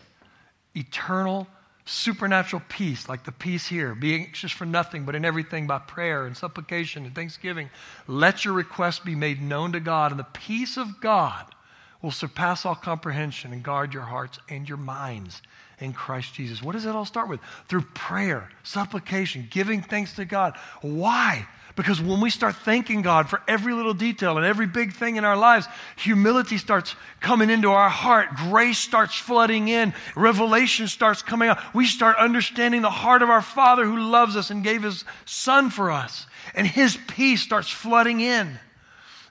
eternal, 0.76 1.48
supernatural 1.86 2.62
peace, 2.70 3.10
like 3.10 3.24
the 3.24 3.32
peace 3.32 3.68
here, 3.68 3.96
be 3.96 4.14
anxious 4.14 4.52
for 4.52 4.66
nothing, 4.66 5.06
but 5.06 5.16
in 5.16 5.26
everything 5.26 5.66
by 5.66 5.80
prayer 5.80 6.28
and 6.28 6.38
supplication 6.38 7.06
and 7.06 7.16
thanksgiving, 7.16 7.70
let 8.08 8.46
your 8.46 8.54
requests 8.54 9.00
be 9.00 9.16
made 9.16 9.42
known 9.42 9.72
to 9.72 9.80
God, 9.80 10.12
and 10.12 10.20
the 10.20 10.26
peace 10.26 10.78
of 10.78 11.02
God 11.02 11.46
will 12.04 12.12
surpass 12.12 12.64
all 12.64 12.76
comprehension 12.76 13.52
and 13.52 13.64
guard 13.64 13.92
your 13.92 14.04
hearts 14.04 14.38
and 14.50 14.70
your 14.70 14.78
minds 14.78 15.42
in 15.82 15.94
Christ 15.94 16.34
Jesus. 16.34 16.62
What 16.62 16.74
does 16.74 16.86
it 16.86 16.96
all 16.96 17.06
start 17.06 17.30
with? 17.30 17.40
Through 17.68 17.82
prayer, 17.94 18.50
supplication, 18.64 19.48
giving 19.50 19.82
thanks 19.82 20.16
to 20.16 20.26
God. 20.26 20.56
Why? 20.82 21.48
Because 21.76 22.02
when 22.02 22.20
we 22.20 22.30
start 22.30 22.56
thanking 22.58 23.02
God 23.02 23.30
for 23.30 23.42
every 23.48 23.74
little 23.74 23.94
detail 23.94 24.38
and 24.38 24.46
every 24.46 24.68
big 24.68 24.94
thing 24.94 25.16
in 25.16 25.26
our 25.26 25.38
lives, 25.38 25.68
humility 25.96 26.58
starts 26.58 26.96
coming 27.22 27.50
into 27.50 27.72
our 27.72 27.90
heart. 27.90 28.36
Grace 28.36 28.78
starts 28.78 29.16
flooding 29.16 29.68
in. 29.70 29.94
Revelation 30.16 30.88
starts 30.88 31.22
coming 31.22 31.50
out. 31.50 31.60
We 31.74 31.86
start 31.86 32.18
understanding 32.18 32.82
the 32.82 32.90
heart 32.90 33.22
of 33.22 33.30
our 33.30 33.42
Father 33.42 33.86
who 33.86 33.98
loves 33.98 34.36
us 34.36 34.50
and 34.50 34.64
gave 34.64 34.84
His 34.84 35.06
Son 35.26 35.70
for 35.70 35.92
us. 35.92 36.26
And 36.54 36.68
His 36.68 36.98
peace 37.08 37.42
starts 37.42 37.70
flooding 37.70 38.20
in. 38.20 38.60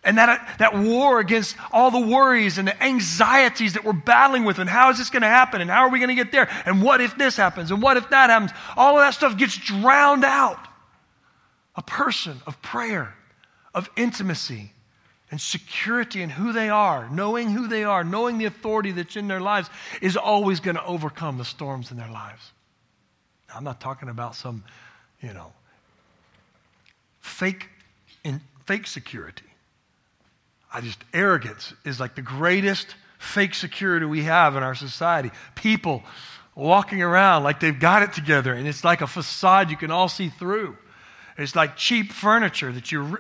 And 0.02 0.16
that, 0.16 0.56
that 0.58 0.74
war 0.74 1.20
against 1.20 1.56
all 1.72 1.90
the 1.90 2.00
worries 2.00 2.56
and 2.56 2.66
the 2.66 2.82
anxieties 2.82 3.74
that 3.74 3.84
we're 3.84 3.92
battling 3.92 4.44
with, 4.44 4.58
and 4.58 4.68
how 4.68 4.90
is 4.90 4.96
this 4.96 5.10
going 5.10 5.22
to 5.22 5.28
happen, 5.28 5.60
and 5.60 5.70
how 5.70 5.80
are 5.80 5.90
we 5.90 5.98
going 5.98 6.08
to 6.08 6.14
get 6.14 6.32
there, 6.32 6.48
and 6.64 6.82
what 6.82 7.02
if 7.02 7.18
this 7.18 7.36
happens, 7.36 7.70
and 7.70 7.82
what 7.82 7.98
if 7.98 8.08
that 8.08 8.30
happens, 8.30 8.50
all 8.76 8.96
of 8.96 9.02
that 9.02 9.12
stuff 9.12 9.36
gets 9.36 9.58
drowned 9.58 10.24
out 10.24 10.58
a 11.76 11.82
person 11.82 12.40
of 12.46 12.60
prayer, 12.62 13.14
of 13.74 13.90
intimacy, 13.94 14.72
and 15.30 15.40
security 15.40 16.22
in 16.22 16.30
who 16.30 16.52
they 16.52 16.70
are, 16.70 17.08
knowing 17.10 17.50
who 17.50 17.68
they 17.68 17.84
are, 17.84 18.02
knowing 18.02 18.38
the 18.38 18.46
authority 18.46 18.92
that's 18.92 19.16
in 19.16 19.28
their 19.28 19.40
lives, 19.40 19.68
is 20.00 20.16
always 20.16 20.60
going 20.60 20.76
to 20.76 20.84
overcome 20.84 21.38
the 21.38 21.44
storms 21.44 21.90
in 21.90 21.96
their 21.96 22.10
lives. 22.10 22.52
Now, 23.48 23.56
I'm 23.56 23.64
not 23.64 23.80
talking 23.80 24.08
about 24.08 24.34
some, 24.34 24.64
you 25.20 25.32
know, 25.32 25.52
fake, 27.20 27.68
in, 28.24 28.40
fake 28.64 28.86
security. 28.86 29.44
I 30.72 30.80
just, 30.80 30.98
arrogance 31.12 31.72
is 31.84 31.98
like 31.98 32.14
the 32.14 32.22
greatest 32.22 32.94
fake 33.18 33.54
security 33.54 34.06
we 34.06 34.22
have 34.22 34.56
in 34.56 34.62
our 34.62 34.74
society. 34.74 35.30
People 35.54 36.02
walking 36.54 37.02
around 37.02 37.42
like 37.42 37.60
they've 37.60 37.78
got 37.78 38.02
it 38.02 38.12
together, 38.12 38.52
and 38.52 38.66
it's 38.66 38.84
like 38.84 39.00
a 39.00 39.06
facade 39.06 39.70
you 39.70 39.76
can 39.76 39.90
all 39.90 40.08
see 40.08 40.28
through. 40.28 40.76
It's 41.36 41.56
like 41.56 41.76
cheap 41.76 42.12
furniture 42.12 42.70
that 42.72 42.92
you, 42.92 43.18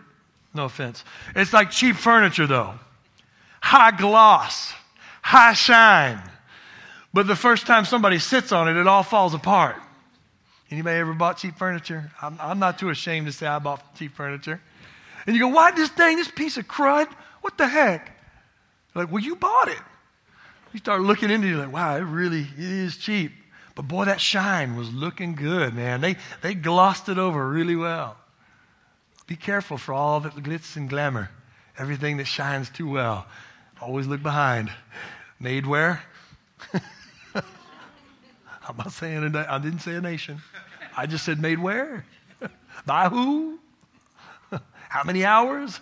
no 0.54 0.64
offense. 0.64 1.04
It's 1.34 1.52
like 1.52 1.70
cheap 1.70 1.96
furniture 1.96 2.46
though. 2.46 2.74
High 3.62 3.92
gloss, 3.92 4.72
high 5.22 5.54
shine. 5.54 6.20
But 7.12 7.26
the 7.26 7.36
first 7.36 7.66
time 7.66 7.84
somebody 7.84 8.18
sits 8.18 8.52
on 8.52 8.68
it, 8.68 8.76
it 8.76 8.86
all 8.86 9.02
falls 9.02 9.34
apart. 9.34 9.76
Anybody 10.70 10.98
ever 10.98 11.14
bought 11.14 11.38
cheap 11.38 11.56
furniture? 11.58 12.12
I'm, 12.22 12.38
I'm 12.40 12.58
not 12.58 12.78
too 12.78 12.90
ashamed 12.90 13.26
to 13.26 13.32
say 13.32 13.46
I 13.46 13.58
bought 13.58 13.96
cheap 13.96 14.14
furniture. 14.14 14.60
And 15.26 15.34
you 15.34 15.42
go, 15.42 15.48
why 15.48 15.72
this 15.72 15.90
thing, 15.90 16.16
this 16.16 16.30
piece 16.30 16.56
of 16.56 16.68
crud? 16.68 17.08
What 17.40 17.58
the 17.58 17.66
heck? 17.66 18.16
like, 18.94 19.10
well, 19.10 19.22
you 19.22 19.36
bought 19.36 19.68
it. 19.68 19.78
You 20.72 20.78
start 20.78 21.00
looking 21.00 21.30
into 21.30 21.48
it, 21.48 21.56
like, 21.56 21.72
wow, 21.72 21.96
it 21.96 22.00
really 22.00 22.42
it 22.42 22.58
is 22.58 22.96
cheap. 22.96 23.32
But 23.74 23.82
boy, 23.82 24.04
that 24.04 24.20
shine 24.20 24.76
was 24.76 24.92
looking 24.92 25.34
good, 25.34 25.74
man. 25.74 26.00
They, 26.00 26.16
they 26.42 26.54
glossed 26.54 27.08
it 27.08 27.18
over 27.18 27.48
really 27.48 27.76
well. 27.76 28.16
Be 29.26 29.36
careful 29.36 29.78
for 29.78 29.92
all 29.92 30.20
the 30.20 30.30
glitz 30.30 30.76
and 30.76 30.88
glamour, 30.88 31.30
everything 31.78 32.16
that 32.18 32.26
shines 32.26 32.68
too 32.68 32.90
well. 32.90 33.26
Always 33.80 34.06
look 34.06 34.22
behind. 34.22 34.70
Made 35.38 35.66
where? 35.66 36.02
I'm 37.34 38.76
not 38.76 38.92
saying 38.92 39.34
I 39.34 39.58
didn't 39.58 39.80
say 39.80 39.94
a 39.94 40.00
nation. 40.00 40.40
I 40.96 41.06
just 41.06 41.24
said 41.24 41.40
made 41.40 41.58
where? 41.58 42.04
By 42.86 43.08
who? 43.08 43.58
How 44.88 45.04
many 45.04 45.24
hours? 45.24 45.80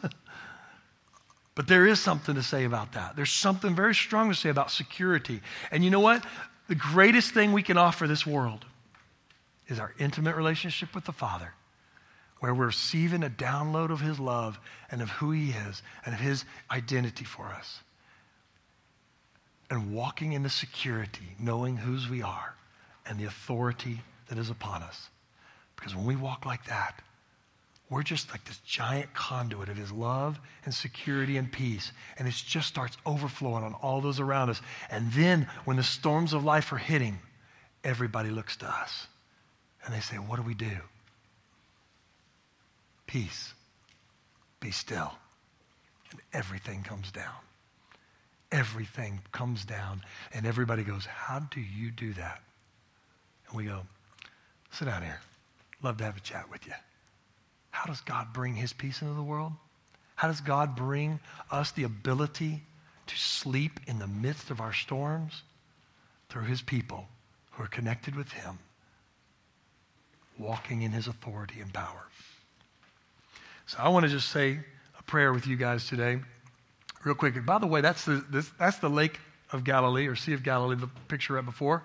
But 1.58 1.66
there 1.66 1.88
is 1.88 1.98
something 1.98 2.36
to 2.36 2.42
say 2.44 2.66
about 2.66 2.92
that. 2.92 3.16
There's 3.16 3.32
something 3.32 3.74
very 3.74 3.92
strong 3.92 4.28
to 4.28 4.34
say 4.36 4.48
about 4.48 4.70
security. 4.70 5.40
And 5.72 5.82
you 5.82 5.90
know 5.90 5.98
what? 5.98 6.24
The 6.68 6.76
greatest 6.76 7.34
thing 7.34 7.50
we 7.50 7.64
can 7.64 7.76
offer 7.76 8.06
this 8.06 8.24
world 8.24 8.64
is 9.66 9.80
our 9.80 9.92
intimate 9.98 10.36
relationship 10.36 10.94
with 10.94 11.04
the 11.04 11.10
Father, 11.10 11.52
where 12.38 12.54
we're 12.54 12.66
receiving 12.66 13.24
a 13.24 13.28
download 13.28 13.90
of 13.90 14.00
His 14.00 14.20
love 14.20 14.60
and 14.92 15.02
of 15.02 15.10
who 15.10 15.32
He 15.32 15.50
is 15.50 15.82
and 16.06 16.14
of 16.14 16.20
His 16.20 16.44
identity 16.70 17.24
for 17.24 17.46
us. 17.46 17.80
And 19.68 19.92
walking 19.92 20.34
in 20.34 20.44
the 20.44 20.50
security, 20.50 21.34
knowing 21.40 21.76
whose 21.76 22.08
we 22.08 22.22
are 22.22 22.54
and 23.04 23.18
the 23.18 23.24
authority 23.24 24.00
that 24.28 24.38
is 24.38 24.48
upon 24.48 24.84
us. 24.84 25.08
Because 25.74 25.96
when 25.96 26.06
we 26.06 26.14
walk 26.14 26.46
like 26.46 26.66
that, 26.66 27.02
we're 27.90 28.02
just 28.02 28.30
like 28.30 28.44
this 28.44 28.58
giant 28.58 29.14
conduit 29.14 29.70
of 29.70 29.76
his 29.76 29.90
love 29.90 30.38
and 30.64 30.74
security 30.74 31.38
and 31.38 31.50
peace. 31.50 31.92
And 32.18 32.28
it 32.28 32.34
just 32.34 32.68
starts 32.68 32.98
overflowing 33.06 33.64
on 33.64 33.74
all 33.74 34.00
those 34.00 34.20
around 34.20 34.50
us. 34.50 34.60
And 34.90 35.10
then 35.12 35.48
when 35.64 35.78
the 35.78 35.82
storms 35.82 36.34
of 36.34 36.44
life 36.44 36.70
are 36.72 36.78
hitting, 36.78 37.18
everybody 37.84 38.28
looks 38.28 38.56
to 38.58 38.66
us. 38.66 39.06
And 39.84 39.94
they 39.94 40.00
say, 40.00 40.16
What 40.16 40.36
do 40.36 40.42
we 40.42 40.54
do? 40.54 40.76
Peace. 43.06 43.54
Be 44.60 44.70
still. 44.70 45.12
And 46.10 46.20
everything 46.34 46.82
comes 46.82 47.10
down. 47.10 47.34
Everything 48.52 49.20
comes 49.32 49.64
down. 49.64 50.02
And 50.34 50.44
everybody 50.44 50.82
goes, 50.82 51.06
How 51.06 51.38
do 51.38 51.60
you 51.60 51.90
do 51.90 52.12
that? 52.14 52.42
And 53.48 53.56
we 53.56 53.64
go, 53.64 53.80
Sit 54.72 54.84
down 54.84 55.02
here. 55.02 55.20
Love 55.82 55.96
to 55.98 56.04
have 56.04 56.18
a 56.18 56.20
chat 56.20 56.50
with 56.50 56.66
you. 56.66 56.74
How 57.78 57.84
does 57.84 58.00
God 58.00 58.32
bring 58.32 58.56
his 58.56 58.72
peace 58.72 59.02
into 59.02 59.14
the 59.14 59.22
world? 59.22 59.52
How 60.16 60.26
does 60.26 60.40
God 60.40 60.74
bring 60.74 61.20
us 61.48 61.70
the 61.70 61.84
ability 61.84 62.60
to 63.06 63.16
sleep 63.16 63.78
in 63.86 64.00
the 64.00 64.08
midst 64.08 64.50
of 64.50 64.60
our 64.60 64.72
storms? 64.72 65.42
Through 66.28 66.46
his 66.46 66.60
people 66.60 67.06
who 67.52 67.62
are 67.62 67.68
connected 67.68 68.16
with 68.16 68.32
him, 68.32 68.58
walking 70.40 70.82
in 70.82 70.90
his 70.90 71.06
authority 71.06 71.60
and 71.60 71.72
power. 71.72 72.08
So 73.66 73.78
I 73.78 73.90
want 73.90 74.06
to 74.06 74.10
just 74.10 74.30
say 74.30 74.58
a 74.98 75.02
prayer 75.04 75.32
with 75.32 75.46
you 75.46 75.54
guys 75.54 75.86
today, 75.86 76.18
real 77.04 77.14
quick. 77.14 77.46
By 77.46 77.58
the 77.58 77.68
way, 77.68 77.80
that's 77.80 78.04
the, 78.04 78.24
this, 78.28 78.50
that's 78.58 78.78
the 78.78 78.90
Lake 78.90 79.20
of 79.52 79.62
Galilee 79.62 80.08
or 80.08 80.16
Sea 80.16 80.32
of 80.32 80.42
Galilee, 80.42 80.74
the 80.74 80.90
picture 81.06 81.34
right 81.34 81.44
before 81.44 81.84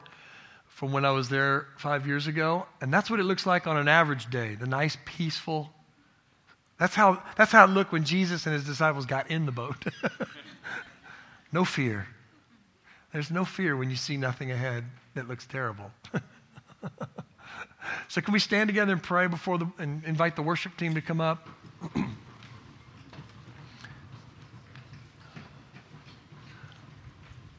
from 0.70 0.92
when 0.92 1.06
I 1.06 1.12
was 1.12 1.30
there 1.30 1.68
five 1.78 2.08
years 2.08 2.26
ago. 2.26 2.66
And 2.82 2.92
that's 2.92 3.12
what 3.12 3.20
it 3.20 3.26
looks 3.26 3.46
like 3.46 3.68
on 3.68 3.78
an 3.78 3.88
average 3.88 4.32
day 4.32 4.56
the 4.56 4.66
nice, 4.66 4.98
peaceful. 5.06 5.70
That's 6.84 6.96
how, 6.96 7.24
that's 7.38 7.54
how 7.54 7.64
it 7.64 7.70
looked 7.70 7.94
when 7.94 8.04
Jesus 8.04 8.46
and 8.46 8.54
his 8.54 8.66
disciples 8.66 9.06
got 9.06 9.32
in 9.32 9.46
the 9.46 9.54
boat. 9.54 9.78
no 11.54 11.64
fear. 11.64 12.08
There's 13.14 13.32
no 13.32 13.46
fear 13.46 13.78
when 13.78 13.90
you 13.90 13.96
see 13.96 14.18
nothing 14.18 14.52
ahead 14.52 14.84
that 15.16 15.30
looks 15.30 15.46
terrible. 15.48 15.92
so, 18.10 18.20
can 18.20 18.34
we 18.34 18.40
stand 18.40 18.68
together 18.68 18.92
and 18.92 19.02
pray 19.02 19.28
before 19.28 19.58
the, 19.60 19.72
and 19.80 20.04
invite 20.04 20.36
the 20.36 20.42
worship 20.42 20.76
team 20.76 20.94
to 20.96 21.02
come 21.02 21.22
up? 21.22 21.48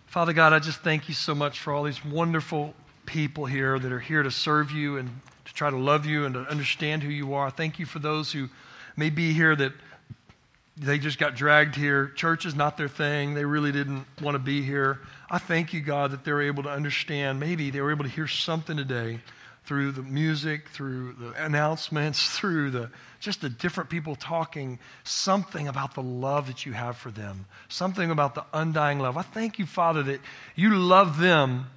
Father 0.07 0.35
God, 0.35 0.53
I 0.53 0.59
just 0.59 0.81
thank 0.81 1.09
you 1.09 1.15
so 1.15 1.35
much 1.35 1.61
for 1.61 1.73
all 1.73 1.85
these 1.85 2.05
wonderful 2.05 2.75
people 3.07 3.47
here 3.47 3.79
that 3.79 3.91
are 3.91 4.01
here 4.01 4.23
to 4.23 4.31
serve 4.31 4.71
you 4.71 4.99
and 4.99 5.09
to 5.47 5.55
try 5.55 5.71
to 5.71 5.79
love 5.79 6.05
you 6.05 6.27
and 6.27 6.35
to 6.35 6.41
understand 6.41 7.03
who 7.03 7.09
you 7.09 7.33
are. 7.33 7.51
Thank 7.51 7.79
you 7.79 7.87
for 7.87 8.01
those 8.01 8.31
who 8.31 8.51
may 8.97 9.11
be 9.11 9.33
here 9.33 9.55
that 9.55 9.73
they 10.77 10.99
just 10.99 11.19
got 11.19 11.37
dragged 11.37 11.77
here. 11.77 12.09
Church 12.09 12.47
is 12.47 12.55
not 12.55 12.77
their 12.77 12.89
thing. 12.89 13.35
They 13.35 13.45
really 13.45 13.73
didn't 13.73 14.07
want 14.21 14.35
to 14.35 14.41
be 14.41 14.63
here. 14.63 15.01
I 15.31 15.39
thank 15.39 15.73
you, 15.73 15.81
God, 15.81 16.11
that 16.11 16.25
they're 16.25 16.43
able 16.43 16.65
to 16.65 16.71
understand. 16.71 17.39
Maybe 17.39 17.71
they 17.71 17.81
were 17.81 17.93
able 17.93 18.05
to 18.05 18.11
hear 18.11 18.27
something 18.27 18.77
today 18.77 19.21
through 19.65 19.93
the 19.93 20.03
music, 20.03 20.69
through 20.69 21.15
the 21.15 21.45
announcements, 21.45 22.29
through 22.39 22.71
the 22.71 22.91
just 23.21 23.41
the 23.41 23.49
different 23.49 23.89
people 23.89 24.15
talking, 24.17 24.79
something 25.03 25.67
about 25.67 25.95
the 25.95 26.03
love 26.03 26.47
that 26.49 26.67
you 26.67 26.73
have 26.73 26.95
for 26.95 27.11
them, 27.11 27.47
something 27.69 28.11
about 28.11 28.35
the 28.35 28.45
undying 28.53 28.99
love. 28.99 29.17
I 29.17 29.23
thank 29.23 29.59
you, 29.59 29.65
Father, 29.65 30.03
that 30.03 30.21
you 30.55 30.75
love 30.75 31.19
them 31.19 31.71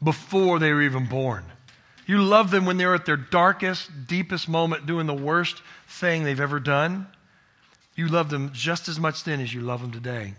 before 0.00 0.60
they 0.60 0.72
were 0.72 0.82
even 0.82 1.06
born. 1.06 1.44
You 2.06 2.22
love 2.22 2.50
them 2.50 2.64
when 2.66 2.76
they're 2.76 2.94
at 2.94 3.04
their 3.04 3.16
darkest, 3.16 3.90
deepest 4.06 4.48
moment, 4.48 4.86
doing 4.86 5.06
the 5.06 5.14
worst 5.14 5.60
thing 5.88 6.22
they've 6.22 6.40
ever 6.40 6.60
done. 6.60 7.08
You 7.96 8.08
love 8.08 8.30
them 8.30 8.50
just 8.52 8.88
as 8.88 9.00
much 9.00 9.24
then 9.24 9.40
as 9.40 9.52
you 9.52 9.60
love 9.60 9.80
them 9.82 9.90
today. 9.90 10.34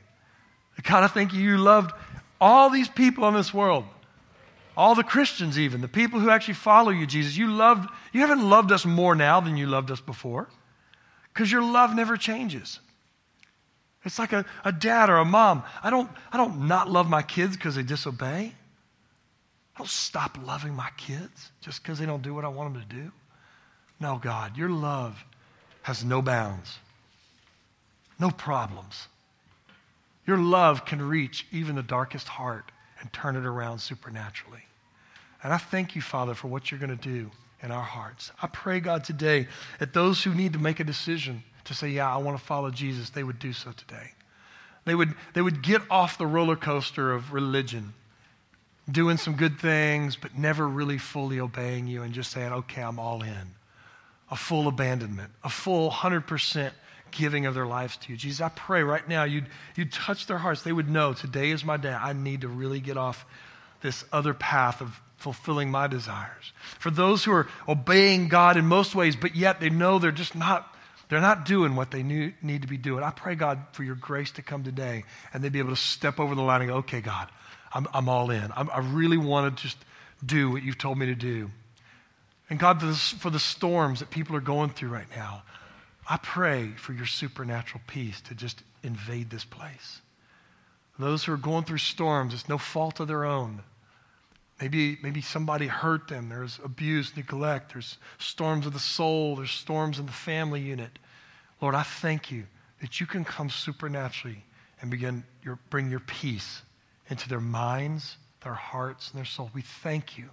God, 0.84 1.03
I 1.03 1.07
think 1.07 1.34
you 1.34 1.57
loved 1.57 1.91
all 2.39 2.70
these 2.70 2.88
people 2.88 3.28
in 3.28 3.34
this 3.34 3.53
world, 3.53 3.84
all 4.78 4.95
the 4.95 5.03
Christians, 5.03 5.57
even, 5.57 5.82
the 5.82 5.88
people 5.88 6.20
who 6.20 6.30
actually 6.30 6.53
follow 6.53 6.91
you, 6.91 7.05
Jesus. 7.05 7.36
You 7.36 7.51
loved, 7.51 7.89
you 8.13 8.22
haven't 8.22 8.47
loved 8.47 8.72
us 8.72 8.86
more 8.86 9.15
now 9.15 9.41
than 9.41 9.57
you 9.57 9.65
loved 9.65 9.91
us 9.91 9.99
before 9.99 10.47
because 11.34 11.51
your 11.51 11.63
love 11.63 11.95
never 11.95 12.15
changes. 12.15 12.80
It's 14.05 14.20
like 14.20 14.34
a, 14.34 14.45
a 14.63 14.72
dad 14.72 15.09
or 15.09 15.18
a 15.18 15.26
mom. 15.26 15.63
I 15.84 15.89
don't, 15.89 16.09
I 16.32 16.38
don't 16.38 16.68
not 16.68 16.89
love 16.89 17.09
my 17.09 17.22
kids 17.24 17.57
because 17.57 17.76
they 17.76 17.84
disobey. 17.84 18.53
I 19.78 19.82
don't 19.82 19.89
stop 19.89 20.39
loving 20.43 20.73
my 20.73 20.89
kids 20.97 21.51
just 21.61 21.84
because 21.84 21.99
they 21.99 22.07
don't 22.07 22.23
do 22.23 22.34
what 22.34 22.43
I 22.43 22.47
want 22.47 22.73
them 22.73 22.82
to 22.82 22.95
do. 22.95 23.11
No, 23.99 24.17
God, 24.17 24.57
your 24.57 24.69
love 24.69 25.23
has 25.84 26.03
no 26.03 26.19
bounds, 26.19 26.80
no 28.19 28.32
problems. 28.32 29.07
Your 30.25 30.38
love 30.38 30.84
can 30.84 30.99
reach 30.99 31.45
even 31.51 31.75
the 31.75 31.84
darkest 31.84 32.28
heart 32.28 32.71
and 32.99 33.13
turn 33.13 33.36
it 33.36 33.45
around 33.45 33.78
supernaturally. 33.78 34.63
And 35.43 35.53
I 35.53 35.57
thank 35.57 35.95
you, 35.95 36.01
Father, 36.01 36.34
for 36.34 36.47
what 36.47 36.71
you're 36.71 36.80
going 36.80 36.89
to 36.89 36.95
do 36.95 37.30
in 37.61 37.69
our 37.69 37.84
hearts. 37.84 38.32
I 38.41 38.47
pray, 38.47 38.80
God, 38.80 39.03
today 39.03 39.47
that 39.78 39.93
those 39.93 40.23
who 40.23 40.34
need 40.34 40.53
to 40.53 40.59
make 40.59 40.80
a 40.80 40.86
decision 40.86 41.43
to 41.65 41.75
say, 41.75 41.89
Yeah, 41.89 42.11
I 42.11 42.17
want 42.17 42.36
to 42.36 42.43
follow 42.43 42.71
Jesus, 42.71 43.11
they 43.11 43.23
would 43.23 43.38
do 43.38 43.53
so 43.53 43.73
today. 43.73 44.11
They 44.86 44.95
would, 44.95 45.13
they 45.36 45.43
would 45.43 45.61
get 45.61 45.84
off 45.91 46.17
the 46.17 46.25
roller 46.25 46.55
coaster 46.55 47.13
of 47.13 47.32
religion 47.32 47.93
doing 48.90 49.18
some 49.18 49.36
good 49.36 49.60
things, 49.60 50.16
but 50.16 50.38
never 50.38 50.68
really 50.68 50.98
fully 50.98 51.40
obeying 51.40 51.88
you 51.88 52.04
and 52.04 52.14
just 52.14 52.32
saying, 52.32 52.52
okay, 52.52 52.82
I'm 52.82 53.00
all 53.00 53.22
in. 53.22 53.56
A 54.30 54.36
full 54.36 54.68
abandonment, 54.68 55.32
a 55.44 55.50
full 55.50 55.90
100% 55.90 56.72
giving 57.12 57.46
of 57.46 57.54
their 57.54 57.66
lives 57.66 57.98
to 57.98 58.12
you. 58.12 58.18
Jesus, 58.18 58.42
I 58.42 58.50
pray 58.50 58.84
right 58.84 59.08
now 59.08 59.24
you'd, 59.24 59.48
you'd 59.76 59.92
touch 59.92 60.28
their 60.28 60.38
hearts. 60.38 60.64
They 60.64 60.74
would 60.74 60.90
know 60.90 61.14
today 61.14 61.52
is 61.52 61.64
my 61.64 61.78
day. 61.78 61.94
I 61.94 62.14
need 62.14 62.42
to 62.42 62.48
really 62.48 62.80
get 62.80 62.98
off 62.98 63.26
this 63.82 64.04
other 64.12 64.34
path 64.34 64.82
of 64.82 65.00
fulfilling 65.18 65.72
my 65.72 65.88
desires. 65.88 66.52
For 66.80 66.92
those 66.92 67.24
who 67.24 67.32
are 67.32 67.48
obeying 67.68 68.28
God 68.28 68.58
in 68.58 68.66
most 68.66 68.96
ways, 68.96 69.16
but 69.16 69.36
yet 69.36 69.60
they 69.60 69.70
know 69.70 70.00
they're 70.00 70.12
just 70.12 70.36
not. 70.36 70.74
They're 71.10 71.22
not 71.22 71.46
doing 71.46 71.78
what 71.78 71.90
they 71.90 72.04
need 72.04 72.62
to 72.64 72.68
be 72.68 72.76
doing. 72.76 73.02
I 73.02 73.12
pray, 73.12 73.36
God, 73.36 73.60
for 73.72 73.82
your 73.82 73.96
grace 73.96 74.32
to 74.32 74.42
come 74.42 74.66
today 74.66 75.06
and 75.34 75.42
they'd 75.42 75.54
be 75.54 75.60
able 75.60 75.70
to 75.70 75.78
step 75.78 76.20
over 76.20 76.36
the 76.36 76.42
line 76.42 76.60
and 76.60 76.70
go, 76.70 76.76
okay, 76.78 77.00
God, 77.00 77.30
I'm, 77.74 77.88
I'm 77.93 78.09
all 78.09 78.32
in. 78.32 78.51
I'm, 78.55 78.70
i 78.72 78.80
really 78.80 79.18
want 79.18 79.55
to 79.55 79.63
just 79.63 79.78
do 80.26 80.51
what 80.51 80.63
you've 80.63 80.78
told 80.78 80.97
me 80.97 81.05
to 81.07 81.15
do. 81.15 81.51
And 82.49 82.59
God, 82.59 82.80
for, 82.80 82.93
for 82.93 83.30
the 83.30 83.39
storms 83.39 83.99
that 83.99 84.09
people 84.09 84.36
are 84.36 84.41
going 84.41 84.70
through 84.70 84.89
right 84.89 85.09
now, 85.15 85.43
I 86.09 86.18
pray 86.18 86.72
for 86.78 86.93
your 86.93 87.05
supernatural 87.05 87.82
peace 87.88 88.22
to 88.22 88.36
just 88.36 88.63
invade 88.84 89.30
this 89.30 89.43
place. 89.43 90.01
Those 90.99 91.24
who 91.24 91.34
are 91.34 91.38
going 91.38 91.65
through 91.65 91.78
storms, 91.78 92.34
it's 92.34 92.49
no 92.49 92.57
fault 92.57 92.99
of 92.99 93.07
their 93.07 93.26
own. 93.26 93.61
Maybe, 94.59 94.97
maybe 95.03 95.22
somebody 95.22 95.68
hurt 95.68 96.07
them. 96.07 96.30
There's 96.30 96.59
abuse, 96.63 97.15
neglect. 97.15 97.74
There's 97.74 97.97
storms 98.18 98.65
of 98.65 98.74
the 98.74 98.80
soul. 98.80 99.36
There's 99.36 99.51
storms 99.51 99.99
in 99.99 100.07
the 100.07 100.11
family 100.11 100.61
unit. 100.61 100.97
Lord, 101.61 101.76
I 101.76 101.84
thank 101.84 102.32
you 102.32 102.45
that 102.82 102.99
you 102.99 103.05
can 103.05 103.24
come 103.24 103.51
supernaturally 103.51 104.43
and 104.82 104.89
begin 104.89 105.24
your, 105.43 105.59
bring 105.70 105.91
your 105.91 105.99
peace 105.99 106.63
into 107.10 107.30
their 107.30 107.41
minds, 107.41 108.18
their 108.43 108.53
hearts, 108.53 109.10
and 109.10 109.18
their 109.18 109.26
soul. 109.26 109.49
We 109.53 109.62
thank 109.62 110.18
you. 110.18 110.30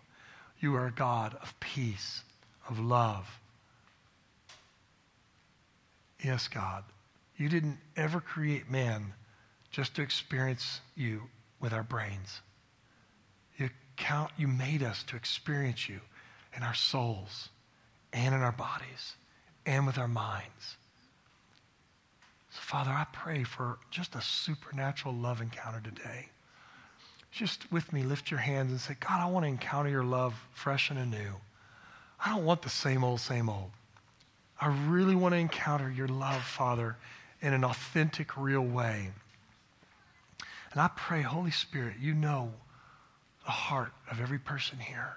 You 0.60 0.74
are 0.76 0.86
a 0.86 0.92
God 0.92 1.36
of 1.42 1.58
peace, 1.60 2.22
of 2.68 2.78
love. 2.78 3.26
Yes, 6.22 6.48
God, 6.48 6.84
you 7.36 7.48
didn't 7.48 7.78
ever 7.96 8.20
create 8.20 8.70
man 8.70 9.12
just 9.70 9.96
to 9.96 10.02
experience 10.02 10.80
you 10.96 11.22
with 11.60 11.72
our 11.72 11.82
brains. 11.82 12.40
You, 13.58 13.68
count, 13.96 14.30
you 14.36 14.48
made 14.48 14.82
us 14.82 15.02
to 15.04 15.16
experience 15.16 15.88
you 15.88 16.00
in 16.56 16.62
our 16.62 16.74
souls 16.74 17.48
and 18.12 18.34
in 18.34 18.40
our 18.40 18.52
bodies 18.52 19.14
and 19.66 19.86
with 19.86 19.98
our 19.98 20.08
minds. 20.08 20.76
So, 22.50 22.60
Father, 22.60 22.90
I 22.90 23.06
pray 23.12 23.42
for 23.42 23.78
just 23.90 24.14
a 24.14 24.22
supernatural 24.22 25.14
love 25.14 25.40
encounter 25.40 25.80
today. 25.80 26.28
Just 27.34 27.70
with 27.72 27.92
me, 27.92 28.04
lift 28.04 28.30
your 28.30 28.38
hands 28.38 28.70
and 28.70 28.80
say, 28.80 28.94
God, 29.00 29.20
I 29.20 29.26
want 29.26 29.44
to 29.44 29.48
encounter 29.48 29.90
your 29.90 30.04
love 30.04 30.34
fresh 30.52 30.90
and 30.90 30.98
anew. 31.00 31.34
I 32.24 32.30
don't 32.30 32.44
want 32.44 32.62
the 32.62 32.70
same 32.70 33.02
old, 33.02 33.20
same 33.20 33.48
old. 33.48 33.70
I 34.60 34.68
really 34.86 35.16
want 35.16 35.34
to 35.34 35.38
encounter 35.38 35.90
your 35.90 36.06
love, 36.06 36.42
Father, 36.42 36.96
in 37.42 37.52
an 37.52 37.64
authentic, 37.64 38.36
real 38.36 38.62
way. 38.62 39.10
And 40.70 40.80
I 40.80 40.88
pray, 40.94 41.22
Holy 41.22 41.50
Spirit, 41.50 41.96
you 42.00 42.14
know 42.14 42.52
the 43.44 43.50
heart 43.50 43.92
of 44.12 44.20
every 44.20 44.38
person 44.38 44.78
here. 44.78 45.16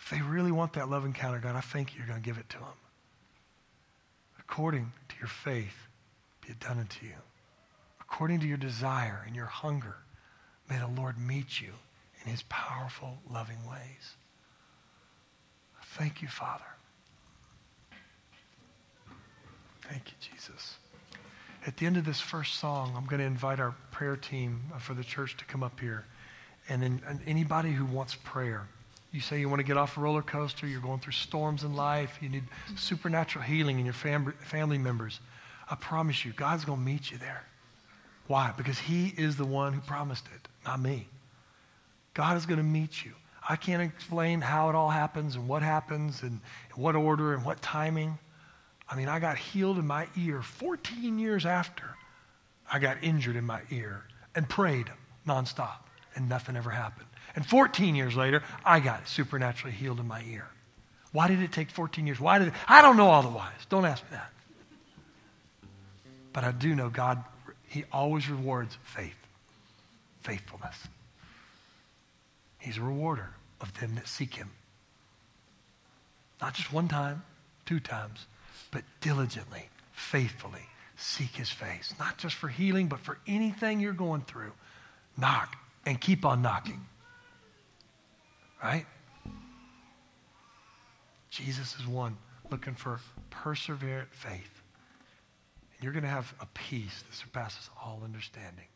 If 0.00 0.10
they 0.10 0.20
really 0.20 0.50
want 0.50 0.72
that 0.72 0.90
love 0.90 1.04
encounter, 1.04 1.38
God, 1.38 1.54
I 1.54 1.60
thank 1.60 1.92
you 1.92 1.98
you're 1.98 2.08
going 2.08 2.20
to 2.20 2.28
give 2.28 2.38
it 2.38 2.48
to 2.50 2.58
them. 2.58 2.66
According 4.40 4.92
to 5.10 5.14
your 5.20 5.28
faith, 5.28 5.86
be 6.44 6.50
it 6.50 6.58
done 6.58 6.80
unto 6.80 7.06
you. 7.06 7.14
According 8.00 8.40
to 8.40 8.48
your 8.48 8.56
desire 8.56 9.22
and 9.24 9.36
your 9.36 9.46
hunger, 9.46 9.96
may 10.72 10.78
the 10.78 11.00
Lord 11.00 11.18
meet 11.18 11.60
you 11.60 11.72
in 12.24 12.30
his 12.30 12.42
powerful, 12.48 13.18
loving 13.30 13.58
ways. 13.68 14.16
Thank 15.98 16.22
you, 16.22 16.28
Father. 16.28 16.64
Thank 19.82 20.02
you, 20.06 20.14
Jesus. 20.18 20.78
At 21.66 21.76
the 21.76 21.84
end 21.84 21.98
of 21.98 22.06
this 22.06 22.20
first 22.20 22.58
song, 22.58 22.94
I'm 22.96 23.04
going 23.04 23.20
to 23.20 23.26
invite 23.26 23.60
our 23.60 23.74
prayer 23.90 24.16
team 24.16 24.62
uh, 24.74 24.78
for 24.78 24.94
the 24.94 25.04
church 25.04 25.36
to 25.36 25.44
come 25.44 25.62
up 25.62 25.78
here. 25.78 26.06
And 26.68 26.82
then 26.82 27.02
and 27.06 27.20
anybody 27.26 27.72
who 27.72 27.84
wants 27.84 28.14
prayer, 28.24 28.66
you 29.12 29.20
say 29.20 29.38
you 29.38 29.48
want 29.48 29.60
to 29.60 29.66
get 29.66 29.76
off 29.76 29.98
a 29.98 30.00
roller 30.00 30.22
coaster, 30.22 30.66
you're 30.66 30.80
going 30.80 31.00
through 31.00 31.12
storms 31.12 31.64
in 31.64 31.74
life, 31.74 32.18
you 32.22 32.30
need 32.30 32.44
supernatural 32.76 33.44
healing 33.44 33.78
in 33.78 33.84
your 33.84 33.94
fam- 33.94 34.32
family 34.40 34.78
members. 34.78 35.20
I 35.68 35.74
promise 35.74 36.24
you, 36.24 36.32
God's 36.32 36.64
going 36.64 36.78
to 36.78 36.84
meet 36.84 37.10
you 37.10 37.18
there. 37.18 37.44
Why? 38.26 38.54
Because 38.56 38.78
He 38.78 39.08
is 39.18 39.36
the 39.36 39.44
one 39.44 39.74
who 39.74 39.80
promised 39.82 40.24
it, 40.34 40.48
not 40.64 40.80
me. 40.80 41.08
God 42.14 42.36
is 42.36 42.46
going 42.46 42.58
to 42.58 42.64
meet 42.64 43.04
you. 43.04 43.12
I 43.48 43.56
can't 43.56 43.82
explain 43.82 44.40
how 44.40 44.68
it 44.68 44.74
all 44.74 44.90
happens 44.90 45.34
and 45.34 45.48
what 45.48 45.62
happens 45.62 46.22
and 46.22 46.40
what 46.74 46.94
order 46.94 47.34
and 47.34 47.44
what 47.44 47.60
timing. 47.60 48.18
I 48.88 48.96
mean, 48.96 49.08
I 49.08 49.18
got 49.18 49.36
healed 49.36 49.78
in 49.78 49.86
my 49.86 50.06
ear 50.16 50.42
14 50.42 51.18
years 51.18 51.46
after 51.46 51.84
I 52.72 52.78
got 52.78 52.98
injured 53.02 53.36
in 53.36 53.44
my 53.44 53.60
ear 53.70 54.04
and 54.34 54.48
prayed 54.48 54.90
nonstop, 55.26 55.78
and 56.14 56.28
nothing 56.28 56.56
ever 56.56 56.70
happened. 56.70 57.06
And 57.34 57.44
14 57.46 57.94
years 57.94 58.16
later, 58.16 58.42
I 58.64 58.80
got 58.80 59.08
supernaturally 59.08 59.74
healed 59.74 60.00
in 60.00 60.06
my 60.06 60.22
ear. 60.30 60.46
Why 61.12 61.28
did 61.28 61.40
it 61.40 61.52
take 61.52 61.70
14 61.70 62.06
years? 62.06 62.20
Why 62.20 62.38
did 62.38 62.48
it? 62.48 62.54
I 62.66 62.82
don't 62.82 62.96
know 62.96 63.08
all 63.08 63.22
the 63.22 63.28
whys. 63.28 63.66
Don't 63.68 63.84
ask 63.84 64.02
me 64.04 64.10
that. 64.12 64.30
But 66.32 66.44
I 66.44 66.52
do 66.52 66.74
know 66.74 66.88
God, 66.88 67.22
He 67.68 67.84
always 67.92 68.28
rewards 68.28 68.78
faith, 68.84 69.16
faithfulness. 70.22 70.76
He's 72.58 72.78
a 72.78 72.82
rewarder 72.82 73.30
of 73.60 73.72
them 73.80 73.94
that 73.96 74.06
seek 74.06 74.34
Him. 74.34 74.50
Not 76.40 76.54
just 76.54 76.72
one 76.72 76.88
time, 76.88 77.22
two 77.66 77.80
times, 77.80 78.26
but 78.70 78.82
diligently, 79.00 79.68
faithfully 79.92 80.66
seek 80.96 81.30
His 81.30 81.50
face. 81.50 81.94
Not 81.98 82.18
just 82.18 82.36
for 82.36 82.48
healing, 82.48 82.88
but 82.88 83.00
for 83.00 83.18
anything 83.26 83.80
you're 83.80 83.92
going 83.92 84.22
through. 84.22 84.52
Knock 85.16 85.56
and 85.86 86.00
keep 86.00 86.24
on 86.24 86.42
knocking. 86.42 86.80
Right? 88.62 88.86
Jesus 91.30 91.76
is 91.80 91.86
one 91.86 92.16
looking 92.50 92.74
for 92.74 93.00
perseverant 93.30 94.08
faith. 94.10 94.62
And 95.74 95.82
you're 95.82 95.92
going 95.92 96.04
to 96.04 96.08
have 96.08 96.32
a 96.40 96.46
peace 96.54 97.02
that 97.08 97.16
surpasses 97.16 97.70
all 97.82 98.02
understanding. 98.04 98.66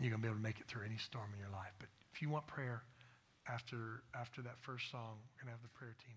And 0.00 0.08
you're 0.08 0.16
going 0.16 0.24
to 0.24 0.28
be 0.28 0.32
able 0.32 0.40
to 0.40 0.48
make 0.48 0.60
it 0.60 0.66
through 0.66 0.88
any 0.88 0.96
storm 0.96 1.28
in 1.36 1.38
your 1.38 1.52
life. 1.52 1.76
But 1.76 1.92
if 2.08 2.22
you 2.22 2.32
want 2.32 2.46
prayer 2.46 2.80
after, 3.44 4.00
after 4.16 4.40
that 4.40 4.56
first 4.64 4.90
song, 4.90 5.20
we're 5.36 5.44
going 5.44 5.52
to 5.52 5.60
have 5.60 5.62
the 5.62 5.76
prayer 5.76 5.92
team? 6.00 6.16